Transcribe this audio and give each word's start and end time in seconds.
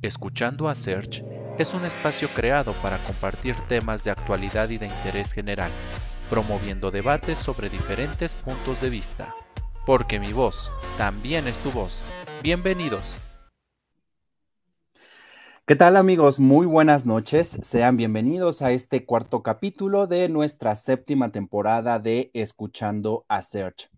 Escuchando 0.00 0.68
a 0.68 0.76
Search 0.76 1.24
es 1.58 1.74
un 1.74 1.84
espacio 1.84 2.28
creado 2.28 2.72
para 2.74 2.98
compartir 2.98 3.56
temas 3.66 4.04
de 4.04 4.12
actualidad 4.12 4.68
y 4.68 4.78
de 4.78 4.86
interés 4.86 5.32
general, 5.32 5.72
promoviendo 6.30 6.92
debates 6.92 7.36
sobre 7.36 7.68
diferentes 7.68 8.36
puntos 8.36 8.80
de 8.80 8.90
vista. 8.90 9.34
Porque 9.84 10.20
mi 10.20 10.32
voz 10.32 10.70
también 10.98 11.48
es 11.48 11.58
tu 11.58 11.72
voz. 11.72 12.04
Bienvenidos. 12.44 13.24
¿Qué 15.66 15.74
tal 15.74 15.96
amigos? 15.96 16.38
Muy 16.38 16.64
buenas 16.64 17.04
noches. 17.04 17.58
Sean 17.62 17.96
bienvenidos 17.96 18.62
a 18.62 18.70
este 18.70 19.04
cuarto 19.04 19.42
capítulo 19.42 20.06
de 20.06 20.28
nuestra 20.28 20.76
séptima 20.76 21.32
temporada 21.32 21.98
de 21.98 22.30
Escuchando 22.34 23.24
a 23.26 23.42
Search. 23.42 23.90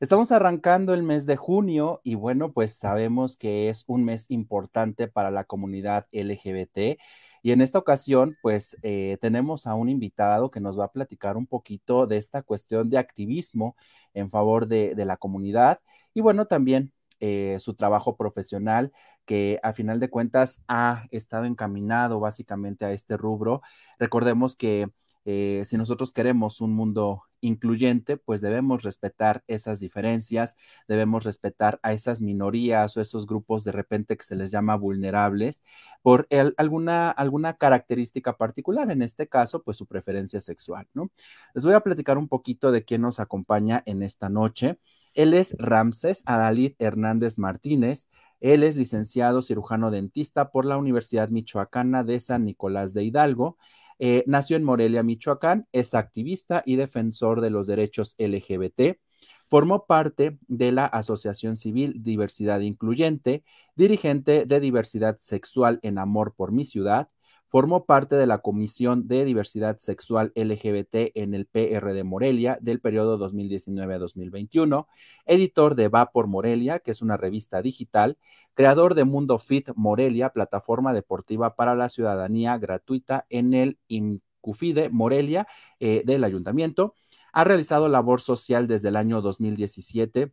Estamos 0.00 0.32
arrancando 0.32 0.94
el 0.94 1.02
mes 1.02 1.26
de 1.26 1.36
junio 1.36 2.00
y 2.02 2.14
bueno, 2.14 2.52
pues 2.54 2.74
sabemos 2.74 3.36
que 3.36 3.68
es 3.68 3.84
un 3.86 4.02
mes 4.02 4.24
importante 4.30 5.08
para 5.08 5.30
la 5.30 5.44
comunidad 5.44 6.06
LGBT 6.10 6.98
y 7.42 7.52
en 7.52 7.60
esta 7.60 7.78
ocasión 7.78 8.34
pues 8.40 8.78
eh, 8.82 9.18
tenemos 9.20 9.66
a 9.66 9.74
un 9.74 9.90
invitado 9.90 10.50
que 10.50 10.58
nos 10.58 10.80
va 10.80 10.86
a 10.86 10.92
platicar 10.92 11.36
un 11.36 11.46
poquito 11.46 12.06
de 12.06 12.16
esta 12.16 12.42
cuestión 12.42 12.88
de 12.88 12.96
activismo 12.96 13.76
en 14.14 14.30
favor 14.30 14.66
de, 14.66 14.94
la 14.96 15.18
comunidad 15.18 15.80
y 16.14 16.22
bueno, 16.22 16.46
también 16.46 16.94
eh, 17.20 17.56
su 17.58 17.74
trabajo 17.74 18.16
profesional 18.16 18.92
que 19.26 19.60
a 19.62 19.74
final 19.74 20.00
de 20.00 20.08
cuentas 20.08 20.62
ha 20.66 21.04
estado 21.10 21.44
encaminado 21.44 22.20
básicamente 22.20 22.86
a 22.86 22.92
este 22.92 23.18
rubro. 23.18 23.60
Recordemos 23.98 24.56
que 24.56 24.88
eh, 25.24 25.62
si 25.64 25.76
nosotros 25.76 26.12
queremos 26.12 26.60
un 26.60 26.72
mundo 26.72 27.24
incluyente, 27.40 28.16
pues 28.16 28.40
debemos 28.40 28.82
respetar 28.82 29.42
esas 29.46 29.80
diferencias, 29.80 30.56
debemos 30.88 31.24
respetar 31.24 31.78
a 31.82 31.92
esas 31.92 32.20
minorías 32.20 32.96
o 32.96 33.00
esos 33.00 33.26
grupos 33.26 33.64
de 33.64 33.72
repente 33.72 34.16
que 34.16 34.24
se 34.24 34.36
les 34.36 34.50
llama 34.50 34.76
vulnerables 34.76 35.64
por 36.02 36.26
alguna, 36.56 37.10
alguna 37.10 37.54
característica 37.56 38.36
particular, 38.36 38.90
en 38.90 39.02
este 39.02 39.28
caso, 39.28 39.62
pues 39.62 39.76
su 39.76 39.86
preferencia 39.86 40.40
sexual, 40.40 40.86
¿no? 40.94 41.10
Les 41.54 41.64
voy 41.64 41.74
a 41.74 41.80
platicar 41.80 42.18
un 42.18 42.28
poquito 42.28 42.72
de 42.72 42.84
quién 42.84 43.02
nos 43.02 43.20
acompaña 43.20 43.82
en 43.86 44.02
esta 44.02 44.28
noche. 44.28 44.78
Él 45.14 45.34
es 45.34 45.56
Ramses 45.58 46.22
Adalid 46.26 46.74
Hernández 46.78 47.38
Martínez. 47.38 48.08
Él 48.40 48.62
es 48.62 48.76
licenciado 48.76 49.42
cirujano 49.42 49.90
dentista 49.90 50.50
por 50.50 50.64
la 50.64 50.78
Universidad 50.78 51.28
Michoacana 51.28 52.04
de 52.04 52.20
San 52.20 52.44
Nicolás 52.44 52.94
de 52.94 53.04
Hidalgo. 53.04 53.58
Eh, 54.02 54.24
nació 54.26 54.56
en 54.56 54.64
Morelia, 54.64 55.02
Michoacán, 55.02 55.68
es 55.72 55.94
activista 55.94 56.62
y 56.64 56.76
defensor 56.76 57.42
de 57.42 57.50
los 57.50 57.66
derechos 57.66 58.14
LGBT. 58.16 58.98
Formó 59.46 59.84
parte 59.84 60.38
de 60.48 60.72
la 60.72 60.86
Asociación 60.86 61.54
Civil 61.54 62.02
Diversidad 62.02 62.60
Incluyente, 62.60 63.44
dirigente 63.76 64.46
de 64.46 64.58
diversidad 64.58 65.18
sexual 65.18 65.80
en 65.82 65.98
Amor 65.98 66.34
por 66.34 66.50
mi 66.50 66.64
ciudad, 66.64 67.10
Formó 67.50 67.84
parte 67.84 68.14
de 68.14 68.28
la 68.28 68.38
Comisión 68.38 69.08
de 69.08 69.24
Diversidad 69.24 69.76
Sexual 69.80 70.30
LGBT 70.36 71.10
en 71.16 71.34
el 71.34 71.46
PR 71.46 71.92
de 71.92 72.04
Morelia 72.04 72.56
del 72.60 72.80
periodo 72.80 73.18
2019 73.18 73.92
a 73.92 73.98
2021, 73.98 74.86
editor 75.26 75.74
de 75.74 75.88
Va 75.88 76.12
por 76.12 76.28
Morelia, 76.28 76.78
que 76.78 76.92
es 76.92 77.02
una 77.02 77.16
revista 77.16 77.60
digital, 77.60 78.18
creador 78.54 78.94
de 78.94 79.02
Mundo 79.02 79.36
Fit 79.38 79.70
Morelia, 79.74 80.28
plataforma 80.28 80.92
deportiva 80.92 81.56
para 81.56 81.74
la 81.74 81.88
ciudadanía 81.88 82.56
gratuita 82.56 83.26
en 83.30 83.52
el 83.52 83.80
Incufide 83.88 84.88
Morelia 84.88 85.48
eh, 85.80 86.02
del 86.06 86.22
ayuntamiento. 86.22 86.94
Ha 87.32 87.42
realizado 87.42 87.88
labor 87.88 88.20
social 88.20 88.68
desde 88.68 88.90
el 88.90 88.96
año 88.96 89.22
2017 89.22 90.32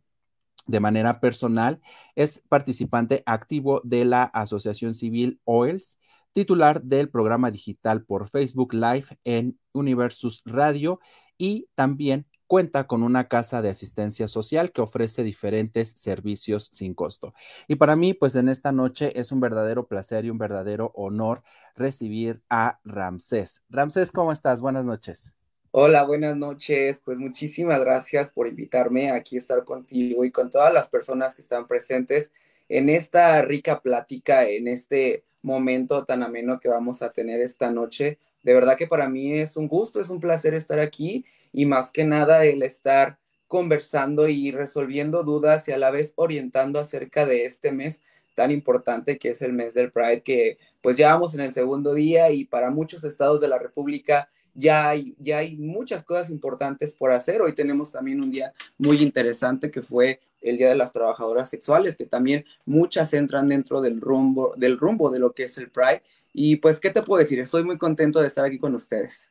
de 0.68 0.80
manera 0.80 1.18
personal, 1.18 1.80
es 2.14 2.44
participante 2.48 3.24
activo 3.26 3.80
de 3.82 4.04
la 4.04 4.22
Asociación 4.22 4.94
Civil 4.94 5.40
OELS 5.44 5.98
titular 6.32 6.82
del 6.82 7.08
programa 7.10 7.50
digital 7.50 8.04
por 8.04 8.28
Facebook 8.28 8.74
Live 8.74 9.06
en 9.24 9.58
Universus 9.72 10.42
Radio 10.44 11.00
y 11.36 11.68
también 11.74 12.26
cuenta 12.48 12.86
con 12.86 13.02
una 13.02 13.28
casa 13.28 13.62
de 13.62 13.68
asistencia 13.68 14.26
social 14.26 14.72
que 14.72 14.80
ofrece 14.80 15.22
diferentes 15.22 15.90
servicios 15.90 16.70
sin 16.72 16.94
costo. 16.94 17.34
Y 17.68 17.76
para 17.76 17.94
mí, 17.94 18.14
pues 18.14 18.34
en 18.34 18.48
esta 18.48 18.72
noche 18.72 19.18
es 19.20 19.30
un 19.30 19.40
verdadero 19.40 19.86
placer 19.86 20.24
y 20.24 20.30
un 20.30 20.38
verdadero 20.38 20.90
honor 20.94 21.42
recibir 21.76 22.42
a 22.48 22.80
Ramsés. 22.84 23.62
Ramsés, 23.68 24.10
¿cómo 24.10 24.32
estás? 24.32 24.60
Buenas 24.60 24.86
noches. 24.86 25.34
Hola, 25.70 26.02
buenas 26.04 26.36
noches. 26.36 27.00
Pues 27.04 27.18
muchísimas 27.18 27.80
gracias 27.80 28.30
por 28.30 28.48
invitarme 28.48 29.12
aquí 29.12 29.36
a 29.36 29.38
estar 29.38 29.64
contigo 29.64 30.24
y 30.24 30.30
con 30.30 30.48
todas 30.48 30.72
las 30.72 30.88
personas 30.88 31.34
que 31.34 31.42
están 31.42 31.68
presentes 31.68 32.32
en 32.70 32.88
esta 32.88 33.40
rica 33.42 33.80
plática, 33.80 34.44
en 34.48 34.68
este 34.68 35.24
momento 35.42 36.04
tan 36.04 36.22
ameno 36.22 36.60
que 36.60 36.68
vamos 36.68 37.02
a 37.02 37.10
tener 37.10 37.40
esta 37.40 37.70
noche. 37.70 38.18
De 38.42 38.54
verdad 38.54 38.76
que 38.76 38.86
para 38.86 39.08
mí 39.08 39.34
es 39.34 39.56
un 39.56 39.68
gusto, 39.68 40.00
es 40.00 40.10
un 40.10 40.20
placer 40.20 40.54
estar 40.54 40.78
aquí 40.78 41.24
y 41.52 41.66
más 41.66 41.90
que 41.90 42.04
nada 42.04 42.44
el 42.44 42.62
estar 42.62 43.18
conversando 43.46 44.28
y 44.28 44.50
resolviendo 44.50 45.24
dudas 45.24 45.68
y 45.68 45.72
a 45.72 45.78
la 45.78 45.90
vez 45.90 46.12
orientando 46.16 46.78
acerca 46.78 47.26
de 47.26 47.46
este 47.46 47.72
mes 47.72 48.00
tan 48.34 48.50
importante 48.52 49.18
que 49.18 49.30
es 49.30 49.42
el 49.42 49.52
mes 49.52 49.74
del 49.74 49.90
Pride, 49.90 50.22
que 50.22 50.58
pues 50.80 50.96
ya 50.96 51.12
vamos 51.12 51.34
en 51.34 51.40
el 51.40 51.52
segundo 51.52 51.92
día 51.94 52.30
y 52.30 52.44
para 52.44 52.70
muchos 52.70 53.02
estados 53.02 53.40
de 53.40 53.48
la 53.48 53.58
República 53.58 54.28
ya 54.54 54.88
hay, 54.88 55.16
ya 55.18 55.38
hay 55.38 55.56
muchas 55.56 56.04
cosas 56.04 56.30
importantes 56.30 56.94
por 56.94 57.10
hacer. 57.10 57.40
Hoy 57.42 57.54
tenemos 57.54 57.90
también 57.90 58.20
un 58.20 58.30
día 58.30 58.52
muy 58.76 59.02
interesante 59.02 59.70
que 59.70 59.82
fue 59.82 60.20
el 60.40 60.58
Día 60.58 60.68
de 60.68 60.76
las 60.76 60.92
Trabajadoras 60.92 61.50
Sexuales, 61.50 61.96
que 61.96 62.06
también 62.06 62.44
muchas 62.64 63.12
entran 63.14 63.48
dentro 63.48 63.80
del 63.80 64.00
rumbo, 64.00 64.54
del 64.56 64.78
rumbo 64.78 65.10
de 65.10 65.18
lo 65.18 65.32
que 65.32 65.44
es 65.44 65.58
el 65.58 65.70
Pride. 65.70 66.02
Y 66.32 66.56
pues, 66.56 66.80
¿qué 66.80 66.90
te 66.90 67.02
puedo 67.02 67.20
decir? 67.20 67.38
Estoy 67.40 67.64
muy 67.64 67.78
contento 67.78 68.20
de 68.20 68.28
estar 68.28 68.44
aquí 68.44 68.58
con 68.58 68.74
ustedes. 68.74 69.30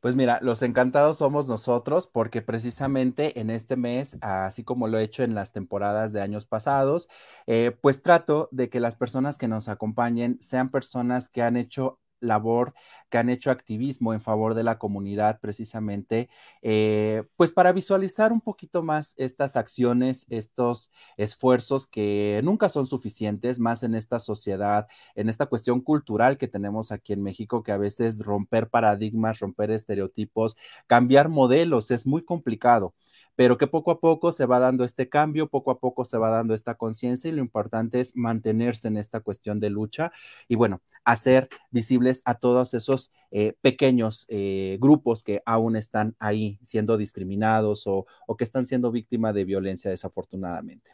Pues 0.00 0.16
mira, 0.16 0.38
los 0.40 0.62
encantados 0.62 1.18
somos 1.18 1.46
nosotros 1.46 2.06
porque 2.06 2.40
precisamente 2.40 3.38
en 3.38 3.50
este 3.50 3.76
mes, 3.76 4.16
así 4.22 4.64
como 4.64 4.88
lo 4.88 4.98
he 4.98 5.04
hecho 5.04 5.22
en 5.24 5.34
las 5.34 5.52
temporadas 5.52 6.12
de 6.14 6.22
años 6.22 6.46
pasados, 6.46 7.10
eh, 7.46 7.76
pues 7.82 8.02
trato 8.02 8.48
de 8.50 8.70
que 8.70 8.80
las 8.80 8.96
personas 8.96 9.36
que 9.36 9.46
nos 9.46 9.68
acompañen 9.68 10.38
sean 10.40 10.70
personas 10.70 11.28
que 11.28 11.42
han 11.42 11.58
hecho 11.58 11.98
labor, 12.20 12.74
que 13.10 13.18
han 13.18 13.28
hecho 13.28 13.50
activismo 13.50 14.12
en 14.14 14.20
favor 14.20 14.54
de 14.54 14.62
la 14.62 14.78
comunidad 14.78 15.40
precisamente, 15.40 16.28
eh, 16.62 17.24
pues 17.36 17.52
para 17.52 17.72
visualizar 17.72 18.32
un 18.32 18.40
poquito 18.40 18.82
más 18.82 19.14
estas 19.16 19.56
acciones, 19.56 20.26
estos 20.28 20.90
esfuerzos 21.16 21.86
que 21.86 22.40
nunca 22.44 22.68
son 22.68 22.86
suficientes, 22.86 23.58
más 23.58 23.82
en 23.82 23.94
esta 23.94 24.18
sociedad, 24.18 24.86
en 25.14 25.28
esta 25.28 25.46
cuestión 25.46 25.80
cultural 25.80 26.38
que 26.38 26.48
tenemos 26.48 26.92
aquí 26.92 27.12
en 27.12 27.22
México, 27.22 27.62
que 27.62 27.72
a 27.72 27.76
veces 27.78 28.24
romper 28.24 28.68
paradigmas, 28.68 29.40
romper 29.40 29.70
estereotipos, 29.70 30.56
cambiar 30.86 31.28
modelos 31.28 31.90
es 31.90 32.06
muy 32.06 32.24
complicado 32.24 32.94
pero 33.40 33.56
que 33.56 33.66
poco 33.66 33.90
a 33.90 34.00
poco 34.00 34.32
se 34.32 34.44
va 34.44 34.58
dando 34.58 34.84
este 34.84 35.08
cambio, 35.08 35.48
poco 35.48 35.70
a 35.70 35.78
poco 35.78 36.04
se 36.04 36.18
va 36.18 36.28
dando 36.28 36.52
esta 36.52 36.74
conciencia 36.74 37.30
y 37.30 37.32
lo 37.32 37.40
importante 37.40 37.98
es 37.98 38.14
mantenerse 38.14 38.88
en 38.88 38.98
esta 38.98 39.20
cuestión 39.20 39.60
de 39.60 39.70
lucha 39.70 40.12
y 40.46 40.56
bueno, 40.56 40.82
hacer 41.06 41.48
visibles 41.70 42.20
a 42.26 42.34
todos 42.34 42.74
esos 42.74 43.12
eh, 43.30 43.54
pequeños 43.62 44.26
eh, 44.28 44.76
grupos 44.78 45.22
que 45.22 45.42
aún 45.46 45.76
están 45.76 46.14
ahí 46.18 46.58
siendo 46.60 46.98
discriminados 46.98 47.84
o, 47.86 48.04
que 48.36 48.44
están 48.44 48.66
siendo 48.66 48.90
víctimas 48.90 49.32
de 49.32 49.46
violencia 49.46 49.90
desafortunadamente. 49.90 50.90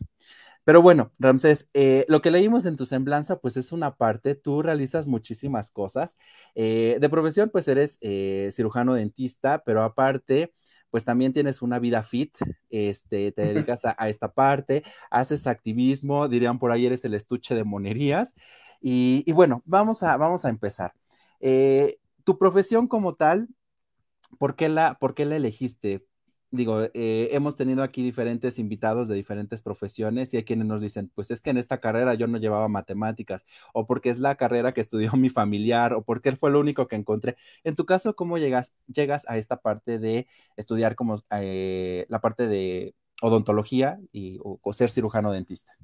Pero 0.63 0.81
bueno, 0.83 1.11
Ramsés, 1.19 1.69
eh, 1.75 2.05
lo 2.07 2.23
que 2.23 2.31
leímos 2.31 2.65
en 2.65 2.77
tu 2.77 2.87
semblanza, 2.87 3.41
pues 3.41 3.57
es 3.57 3.73
una 3.73 3.97
parte, 3.97 4.37
tú 4.37 4.63
realizas 4.63 5.09
muchísimas 5.09 5.73
cosas. 5.73 6.17
de 6.55 7.09
profesión, 7.11 7.51
pues 7.51 7.67
eres 7.67 7.99
cirujano 8.55 8.95
dentista, 8.95 9.65
pero 9.65 9.83
aparte, 9.83 10.53
pues 10.91 11.05
también 11.05 11.33
tienes 11.33 11.63
una 11.63 11.79
vida 11.79 12.03
fit, 12.03 12.37
este, 12.71 13.33
te 13.33 13.43
dedicas 13.53 13.85
a, 13.85 14.09
esta 14.09 14.33
parte, 14.33 14.83
haces 15.11 15.47
activismo, 15.47 16.29
dirían 16.29 16.59
por 16.59 16.73
ahí 16.73 16.87
eres 16.87 17.05
el 17.05 17.15
estuche 17.15 17.55
de 17.55 17.65
monerías. 17.65 18.35
Y, 18.81 19.31
bueno, 19.33 19.63
vamos 19.65 20.03
a, 20.03 20.17
vamos 20.17 20.45
a 20.45 20.49
empezar. 20.49 20.93
Eh, 21.41 21.99
tu 22.25 22.39
profesión 22.39 22.87
como 22.87 23.15
tal, 23.15 23.49
¿por 24.39 24.57
qué 24.57 24.69
la, 24.69 24.99
por 24.99 25.15
qué 25.15 25.25
la 25.25 25.37
elegiste? 25.37 26.05
Digo, 26.57 26.83
eh, 26.95 27.29
hemos 27.33 27.57
tenido 27.57 27.83
aquí 27.83 28.03
diferentes 28.03 28.59
invitados 28.59 29.09
de 29.09 29.15
diferentes 29.15 29.63
profesiones 29.63 30.33
y 30.33 30.39
hay 30.39 30.45
quienes 30.45 30.67
nos 30.67 30.81
dicen, 30.81 31.11
pues 31.15 31.31
es 31.31 31.41
que 31.43 31.51
en 31.51 31.59
esta 31.59 31.81
carrera 31.81 32.15
yo 32.15 32.27
no 32.27 32.39
llevaba 32.39 32.69
matemáticas, 32.69 33.47
o 33.73 33.87
porque 33.87 34.11
es 34.11 34.19
la 34.19 34.37
carrera 34.37 34.73
que 34.73 34.81
estudió 34.81 35.13
mi 35.17 35.29
familiar, 35.29 35.93
o 35.93 36.03
porque 36.03 36.29
él 36.29 36.37
fue 36.37 36.51
lo 36.51 36.61
único 36.61 36.89
que 36.89 36.97
encontré. 36.97 37.37
En 37.65 37.75
tu 37.75 37.87
caso, 37.87 38.17
¿cómo 38.17 38.39
llegas, 38.39 38.75
llegas 38.93 39.29
a 39.29 39.39
esta 39.39 39.59
parte 39.59 39.99
de 39.99 40.27
estudiar 40.57 40.97
como 40.97 41.17
eh, 41.31 42.07
la 42.09 42.21
parte 42.21 42.49
de 42.49 42.95
odontología 43.23 43.99
y, 44.13 44.39
o, 44.43 44.59
o 44.63 44.73
ser 44.73 44.91
cirujano 44.91 45.33
dentista? 45.33 45.77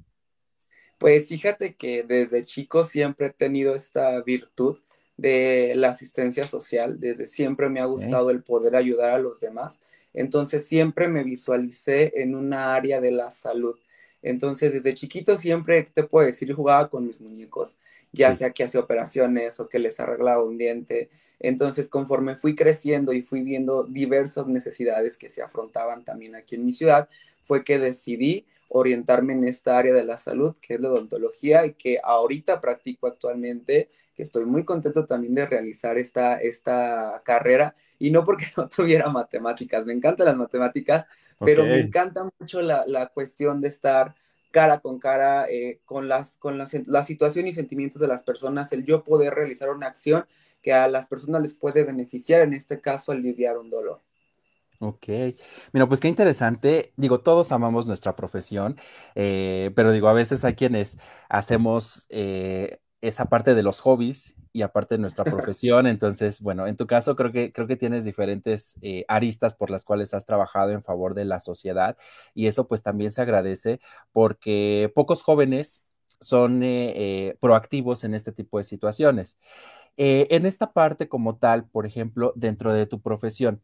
Pues 0.97 1.27
fíjate 1.27 1.75
que 1.75 2.03
desde 2.03 2.45
chico 2.45 2.83
siempre 2.83 3.27
he 3.27 3.29
tenido 3.31 3.75
esta 3.75 4.21
virtud 4.21 4.79
de 5.17 5.73
la 5.75 5.89
asistencia 5.89 6.47
social, 6.47 6.99
desde 6.99 7.27
siempre 7.27 7.69
me 7.69 7.79
ha 7.79 7.85
gustado 7.85 8.29
el 8.29 8.43
poder 8.43 8.75
ayudar 8.75 9.11
a 9.11 9.19
los 9.19 9.39
demás 9.39 9.79
entonces 10.13 10.65
siempre 10.65 11.07
me 11.07 11.23
visualicé 11.23 12.21
en 12.21 12.35
una 12.35 12.75
área 12.75 13.01
de 13.01 13.11
la 13.11 13.31
salud. 13.31 13.77
Entonces, 14.21 14.73
desde 14.73 14.93
chiquito 14.93 15.37
siempre, 15.37 15.83
te 15.83 16.03
puedo 16.03 16.25
decir, 16.25 16.53
jugaba 16.53 16.89
con 16.89 17.07
mis 17.07 17.19
muñecos, 17.19 17.77
ya 18.13 18.33
sea 18.33 18.51
que 18.51 18.63
hacía 18.63 18.79
operaciones 18.79 19.59
o 19.59 19.67
que 19.67 19.79
les 19.79 19.99
arreglaba 19.99 20.43
un 20.43 20.57
diente. 20.57 21.09
Entonces, 21.39 21.89
conforme 21.89 22.35
fui 22.37 22.55
creciendo 22.55 23.11
y 23.13 23.21
fui 23.21 23.43
viendo 23.43 23.83
diversas 23.83 24.47
necesidades 24.47 25.17
que 25.17 25.29
se 25.29 25.41
afrontaban 25.41 26.05
también 26.05 26.35
aquí 26.35 26.55
en 26.55 26.65
mi 26.65 26.73
ciudad, 26.73 27.09
fue 27.41 27.63
que 27.63 27.79
decidí 27.79 28.45
orientarme 28.69 29.33
en 29.33 29.43
esta 29.43 29.77
área 29.77 29.93
de 29.93 30.05
la 30.05 30.17
salud, 30.17 30.55
que 30.61 30.75
es 30.75 30.79
la 30.79 30.89
odontología, 30.89 31.65
y 31.65 31.73
que 31.73 31.99
ahorita 32.03 32.61
practico 32.61 33.07
actualmente, 33.07 33.89
que 34.15 34.23
estoy 34.23 34.45
muy 34.45 34.63
contento 34.63 35.05
también 35.05 35.35
de 35.35 35.45
realizar 35.45 35.97
esta, 35.97 36.35
esta 36.35 37.21
carrera, 37.25 37.75
y 37.99 38.11
no 38.11 38.23
porque 38.23 38.45
no 38.57 38.69
tuviera 38.69 39.09
matemáticas, 39.09 39.85
me 39.85 39.93
encantan 39.93 40.27
las 40.27 40.37
matemáticas, 40.37 41.05
pero 41.39 41.65
me 41.65 41.77
encanta 41.77 42.29
mucho 42.39 42.61
la, 42.61 42.85
la, 42.87 43.07
cuestión 43.07 43.59
de 43.59 43.67
estar 43.67 44.15
cara 44.51 44.79
con 44.79 44.99
cara 44.99 45.49
eh, 45.49 45.81
con, 45.83 46.07
las, 46.07 46.37
con 46.37 46.57
las, 46.57 46.73
la 46.85 47.03
situación 47.03 47.47
y 47.47 47.53
sentimientos 47.53 47.99
de 47.99 48.07
las 48.07 48.23
personas, 48.23 48.71
el 48.71 48.85
yo 48.85 49.03
poder 49.03 49.33
realizar 49.33 49.69
una 49.69 49.87
acción 49.87 50.25
que 50.61 50.73
a 50.73 50.87
las 50.87 51.07
personas 51.07 51.41
les 51.41 51.53
puede 51.53 51.83
beneficiar, 51.83 52.41
en 52.41 52.53
este 52.53 52.79
caso 52.79 53.11
aliviar 53.11 53.57
un 53.57 53.69
dolor. 53.69 54.01
Ok, 54.79 55.07
mira, 55.71 55.87
pues 55.87 55.99
qué 56.01 56.09
interesante. 56.09 56.91
Digo, 56.97 57.21
todos 57.21 57.51
amamos 57.53 57.87
nuestra 57.87 58.15
profesión, 58.17 58.77
eh, 59.15 59.71
pero 59.75 59.91
digo, 59.93 60.09
a 60.09 60.13
veces 60.13 60.43
hay 60.43 60.55
quienes 60.55 60.97
hacemos 61.29 62.05
eh, 62.09 62.79
esa 63.03 63.25
parte 63.25 63.53
de 63.53 63.63
los 63.63 63.81
hobbies 63.81 64.33
y 64.51 64.61
aparte 64.61 64.95
de 64.95 65.01
nuestra 65.01 65.23
profesión. 65.51 65.87
Entonces, 65.87 66.41
bueno, 66.41 66.65
en 66.67 66.77
tu 66.77 66.87
caso 66.87 67.15
creo 67.15 67.31
que, 67.31 67.51
creo 67.51 67.67
que 67.67 67.75
tienes 67.75 68.05
diferentes 68.05 68.75
eh, 68.81 69.05
aristas 69.07 69.53
por 69.53 69.69
las 69.69 69.85
cuales 69.85 70.13
has 70.13 70.25
trabajado 70.25 70.71
en 70.71 70.83
favor 70.83 71.13
de 71.13 71.25
la 71.25 71.39
sociedad 71.39 71.97
y 72.33 72.47
eso 72.47 72.67
pues 72.67 72.81
también 72.81 73.11
se 73.11 73.21
agradece 73.21 73.79
porque 74.11 74.91
pocos 74.95 75.21
jóvenes 75.21 75.83
son 76.19 76.63
proactivos 77.41 78.05
en 78.05 78.13
este 78.13 78.31
tipo 78.31 78.57
de 78.57 78.63
situaciones. 78.63 79.37
en 79.97 80.45
esta 80.45 80.71
parte 80.71 81.09
como 81.09 81.35
tal, 81.35 81.65
por 81.65 81.85
ejemplo, 81.85 82.31
dentro 82.37 82.73
de 82.73 82.85
tu 82.85 83.01
profesión, 83.01 83.61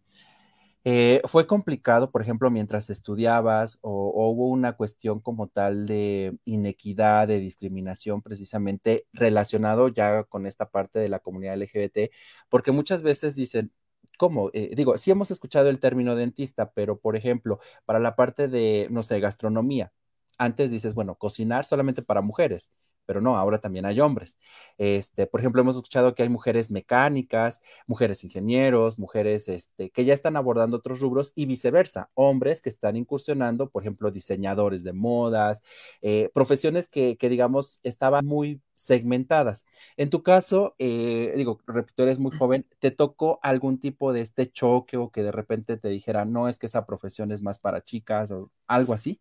eh, 0.86 1.22
¿Fue 1.26 1.46
complicado, 1.46 2.12
por 2.12 2.22
ejemplo, 2.22 2.50
mientras 2.50 2.90
estudiabas 2.90 3.80
o, 3.82 4.30
hubo 4.32 4.48
una 4.50 4.74
cuestión 4.74 5.20
como 5.20 5.48
tal 5.48 5.86
de 5.86 6.38
inequidad, 6.46 7.28
de 7.28 7.40
discriminación 7.40 8.22
precisamente 8.22 9.06
relacionado 9.14 9.90
ya 9.90 10.24
con 10.24 10.46
esta 10.46 10.70
parte 10.70 11.00
de 11.00 11.10
la 11.10 11.20
comunidad 11.20 11.56
LGBT? 11.56 12.12
Porque 12.50 12.72
muchas 12.72 13.04
veces 13.04 13.36
dicen, 13.36 13.72
¿cómo? 14.18 14.52
Eh, 14.54 14.72
digo, 14.76 14.98
sí 14.98 15.12
hemos 15.12 15.32
escuchado 15.32 15.70
el 15.70 15.80
término 15.80 16.16
dentista, 16.16 16.72
pero 16.72 17.00
por 17.00 17.16
ejemplo, 17.18 17.60
para 17.86 18.00
la 18.00 18.16
parte 18.16 18.48
de, 18.48 18.88
no 18.92 19.04
sé, 19.04 19.20
gastronomía, 19.20 19.92
antes 20.38 20.72
dices, 20.72 20.94
bueno, 20.96 21.16
cocinar 21.16 21.66
solamente 21.66 22.02
para 22.02 22.22
mujeres 22.22 22.72
pero 23.10 23.22
no, 23.22 23.38
ahora 23.38 23.58
también 23.60 23.88
hay 23.88 24.00
hombres. 24.02 24.38
Este, 24.78 25.26
por 25.26 25.40
ejemplo, 25.40 25.62
hemos 25.64 25.76
escuchado 25.76 26.14
que 26.14 26.22
hay 26.22 26.30
mujeres 26.30 26.70
mecánicas, 26.70 27.60
mujeres 27.88 28.24
ingenieros, 28.24 29.00
mujeres 29.00 29.48
este, 29.50 29.90
que 29.90 30.06
ya 30.06 30.14
están 30.14 30.36
abordando 30.36 30.78
otros 30.78 31.00
rubros 31.00 31.32
y 31.34 31.48
viceversa, 31.48 32.12
hombres 32.14 32.62
que 32.62 32.70
están 32.70 32.96
incursionando, 32.96 33.68
por 33.72 33.82
ejemplo, 33.82 34.12
diseñadores 34.12 34.84
de 34.84 34.94
modas, 34.94 35.64
eh, 36.04 36.30
profesiones 36.36 36.88
que, 36.88 37.18
digamos, 37.20 37.80
estaban 37.82 38.28
muy 38.28 38.62
segmentadas. 38.76 39.66
En 39.98 40.12
tu 40.12 40.22
caso, 40.22 40.76
eh, 40.78 41.34
digo, 41.36 41.60
repito, 41.66 42.04
eres 42.04 42.20
muy 42.20 42.32
joven, 42.38 42.68
¿te 42.78 42.92
tocó 42.92 43.40
algún 43.42 43.80
tipo 43.80 44.14
de 44.14 44.22
este 44.22 44.52
choque 44.52 44.98
o 44.98 45.10
que 45.10 45.24
de 45.24 45.32
repente 45.32 45.78
te 45.78 45.90
dijera, 45.90 46.26
no, 46.26 46.48
es 46.48 46.60
que 46.60 46.68
esa 46.68 46.86
profesión 46.86 47.32
es 47.32 47.42
más 47.42 47.58
para 47.58 47.82
chicas 47.84 48.30
o 48.32 48.52
algo 48.68 48.94
así? 48.94 49.20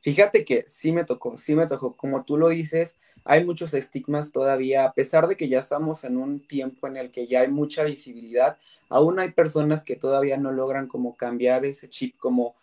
Fíjate 0.00 0.44
que 0.44 0.64
sí 0.68 0.92
me 0.92 1.04
tocó, 1.04 1.36
sí 1.36 1.54
me 1.54 1.66
tocó. 1.66 1.96
Como 1.96 2.24
tú 2.24 2.36
lo 2.36 2.48
dices, 2.48 2.98
hay 3.24 3.44
muchos 3.44 3.74
estigmas 3.74 4.32
todavía, 4.32 4.84
a 4.84 4.92
pesar 4.92 5.26
de 5.26 5.36
que 5.36 5.48
ya 5.48 5.60
estamos 5.60 6.04
en 6.04 6.16
un 6.16 6.46
tiempo 6.46 6.86
en 6.86 6.96
el 6.96 7.10
que 7.10 7.26
ya 7.26 7.40
hay 7.40 7.48
mucha 7.48 7.82
visibilidad, 7.82 8.58
aún 8.88 9.18
hay 9.18 9.32
personas 9.32 9.84
que 9.84 9.96
todavía 9.96 10.36
no 10.36 10.52
logran 10.52 10.86
como 10.86 11.16
cambiar 11.16 11.64
ese 11.64 11.88
chip, 11.88 12.16
como 12.18 12.54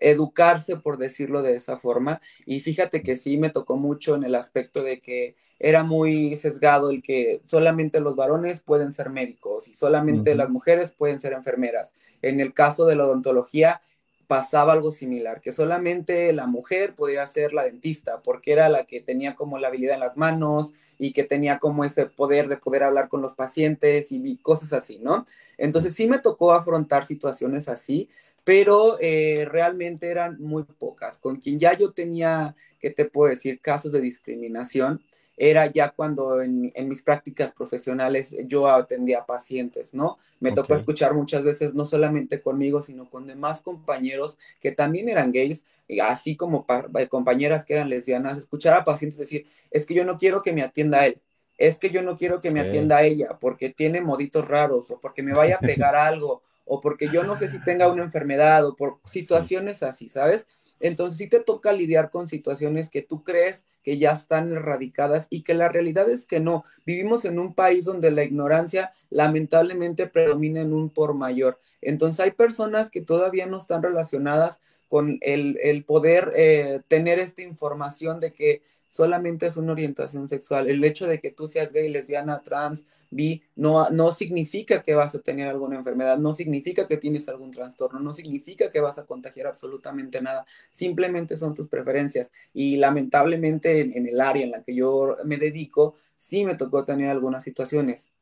educarse, 0.00 0.76
por 0.76 0.98
decirlo 0.98 1.42
de 1.42 1.56
esa 1.56 1.76
forma. 1.76 2.20
Y 2.46 2.60
fíjate 2.60 3.02
que 3.02 3.16
sí 3.16 3.38
me 3.38 3.50
tocó 3.50 3.76
mucho 3.76 4.14
en 4.14 4.24
el 4.24 4.34
aspecto 4.34 4.82
de 4.82 5.00
que 5.00 5.36
era 5.60 5.82
muy 5.82 6.36
sesgado 6.36 6.90
el 6.90 7.02
que 7.02 7.40
solamente 7.44 8.00
los 8.00 8.14
varones 8.14 8.60
pueden 8.60 8.92
ser 8.92 9.10
médicos 9.10 9.68
y 9.68 9.74
solamente 9.74 10.34
las 10.34 10.50
mujeres 10.50 10.92
pueden 10.92 11.20
ser 11.20 11.32
enfermeras. 11.32 11.92
En 12.22 12.40
el 12.40 12.54
caso 12.54 12.86
de 12.86 12.94
la 12.94 13.06
odontología, 13.06 13.82
pasaba 14.28 14.74
algo 14.74 14.92
similar, 14.92 15.40
que 15.40 15.52
solamente 15.52 16.32
la 16.32 16.46
mujer 16.46 16.94
podía 16.94 17.26
ser 17.26 17.52
la 17.52 17.64
dentista, 17.64 18.22
porque 18.22 18.52
era 18.52 18.68
la 18.68 18.84
que 18.84 19.00
tenía 19.00 19.34
como 19.34 19.58
la 19.58 19.68
habilidad 19.68 19.94
en 19.94 20.00
las 20.00 20.16
manos 20.16 20.74
y 20.98 21.12
que 21.12 21.24
tenía 21.24 21.58
como 21.58 21.84
ese 21.84 22.06
poder 22.06 22.46
de 22.48 22.58
poder 22.58 22.84
hablar 22.84 23.08
con 23.08 23.22
los 23.22 23.34
pacientes 23.34 24.12
y 24.12 24.36
cosas 24.36 24.72
así, 24.74 24.98
¿no? 25.00 25.26
Entonces 25.56 25.94
sí 25.94 26.06
me 26.06 26.18
tocó 26.18 26.52
afrontar 26.52 27.04
situaciones 27.04 27.68
así, 27.68 28.10
pero 28.44 28.96
eh, 29.00 29.46
realmente 29.50 30.10
eran 30.10 30.40
muy 30.40 30.64
pocas. 30.64 31.18
Con 31.18 31.36
quien 31.36 31.58
ya 31.58 31.76
yo 31.76 31.92
tenía, 31.92 32.54
¿qué 32.80 32.90
te 32.90 33.04
puedo 33.04 33.30
decir? 33.30 33.60
Casos 33.60 33.92
de 33.92 34.00
discriminación, 34.00 35.02
era 35.38 35.66
ya 35.66 35.90
cuando 35.90 36.42
en, 36.42 36.72
mis 36.88 37.02
prácticas 37.02 37.52
profesionales 37.52 38.34
yo 38.46 38.68
atendía 38.68 39.24
pacientes, 39.24 39.94
¿no? 39.94 40.18
Me 40.40 40.52
tocó 40.52 40.74
escuchar 40.74 41.14
muchas 41.14 41.44
veces, 41.44 41.74
no 41.74 41.86
solamente 41.86 42.42
conmigo, 42.42 42.82
sino 42.82 43.08
con 43.08 43.26
demás 43.26 43.60
compañeros 43.60 44.36
que 44.60 44.72
también 44.72 45.08
eran 45.08 45.32
gays, 45.32 45.64
así 46.02 46.36
como 46.36 46.66
eh, 46.98 47.08
compañeras 47.08 47.64
que 47.64 47.74
eran 47.74 47.88
lesbianas, 47.88 48.36
escuchar 48.36 48.74
a 48.74 48.84
pacientes 48.84 49.18
decir, 49.18 49.46
es 49.70 49.86
que 49.86 49.94
yo 49.94 50.04
no 50.04 50.18
quiero 50.18 50.42
que 50.42 50.52
me 50.52 50.62
atienda 50.62 51.06
él, 51.06 51.20
es 51.56 51.78
que 51.78 51.90
yo 51.90 52.02
no 52.02 52.16
quiero 52.16 52.40
que 52.40 52.50
me 52.50 52.60
atienda 52.60 53.02
ella 53.02 53.38
porque 53.40 53.70
tiene 53.70 54.00
moditos 54.00 54.46
raros 54.46 54.90
o 54.90 55.00
porque 55.00 55.22
me 55.22 55.32
vaya 55.32 55.56
a 55.56 55.60
pegar 55.60 55.96
algo 55.96 56.42
o 56.64 56.80
porque 56.80 57.08
yo 57.12 57.24
no 57.24 57.36
sé 57.36 57.48
si 57.48 57.62
tenga 57.62 57.88
una 57.88 58.04
enfermedad 58.04 58.66
o 58.66 58.76
por 58.76 58.98
situaciones 59.04 59.82
así, 59.82 60.08
¿sabes? 60.08 60.46
Entonces 60.80 61.18
sí 61.18 61.28
te 61.28 61.40
toca 61.40 61.72
lidiar 61.72 62.10
con 62.10 62.28
situaciones 62.28 62.90
que 62.90 63.02
tú 63.02 63.24
crees 63.24 63.66
que 63.82 63.98
ya 63.98 64.12
están 64.12 64.52
erradicadas 64.52 65.26
y 65.30 65.42
que 65.42 65.54
la 65.54 65.68
realidad 65.68 66.08
es 66.10 66.26
que 66.26 66.40
no. 66.40 66.64
Vivimos 66.84 67.24
en 67.24 67.38
un 67.38 67.54
país 67.54 67.84
donde 67.84 68.10
la 68.10 68.24
ignorancia 68.24 68.92
lamentablemente 69.10 70.06
predomina 70.06 70.60
en 70.60 70.72
un 70.72 70.90
por 70.90 71.14
mayor. 71.14 71.58
Entonces 71.80 72.20
hay 72.20 72.32
personas 72.32 72.90
que 72.90 73.00
todavía 73.00 73.46
no 73.46 73.58
están 73.58 73.82
relacionadas 73.82 74.60
con 74.88 75.18
el, 75.20 75.84
poder 75.86 76.32
eh, 76.34 76.80
tener 76.88 77.18
esta 77.18 77.42
información 77.42 78.20
de 78.20 78.32
que 78.32 78.62
solamente 78.88 79.46
es 79.46 79.56
una 79.56 79.72
orientación 79.72 80.26
sexual. 80.28 80.68
El 80.68 80.82
hecho 80.84 81.06
de 81.06 81.20
que 81.20 81.30
tú 81.30 81.46
seas 81.46 81.72
gay, 81.72 81.88
lesbiana, 81.88 82.42
trans, 82.42 82.84
bi, 83.10 83.42
no, 83.56 83.88
no 83.90 84.12
significa 84.12 84.82
que 84.82 84.94
vas 84.94 85.14
a 85.14 85.20
tener 85.20 85.48
alguna 85.48 85.76
enfermedad, 85.76 86.18
no 86.18 86.32
significa 86.32 86.88
que 86.88 86.96
tienes 86.96 87.28
algún 87.28 87.50
trastorno, 87.50 88.00
no 88.00 88.12
significa 88.12 88.70
que 88.70 88.80
vas 88.80 88.98
a 88.98 89.06
contagiar 89.06 89.46
absolutamente 89.46 90.20
nada, 90.20 90.46
simplemente 90.70 91.36
son 91.36 91.54
tus 91.54 91.68
preferencias. 91.68 92.30
Y 92.52 92.76
lamentablemente 92.76 93.80
en, 93.80 94.06
el 94.06 94.20
área 94.20 94.44
en 94.44 94.50
la 94.50 94.62
que 94.62 94.74
yo 94.74 95.16
me 95.24 95.36
dedico, 95.36 95.94
sí 96.16 96.44
me 96.44 96.54
tocó 96.54 96.84
tener 96.84 97.10
algunas 97.10 97.44
situaciones. 97.44 98.12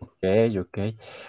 Ok, 0.00 0.24
ok. 0.60 0.78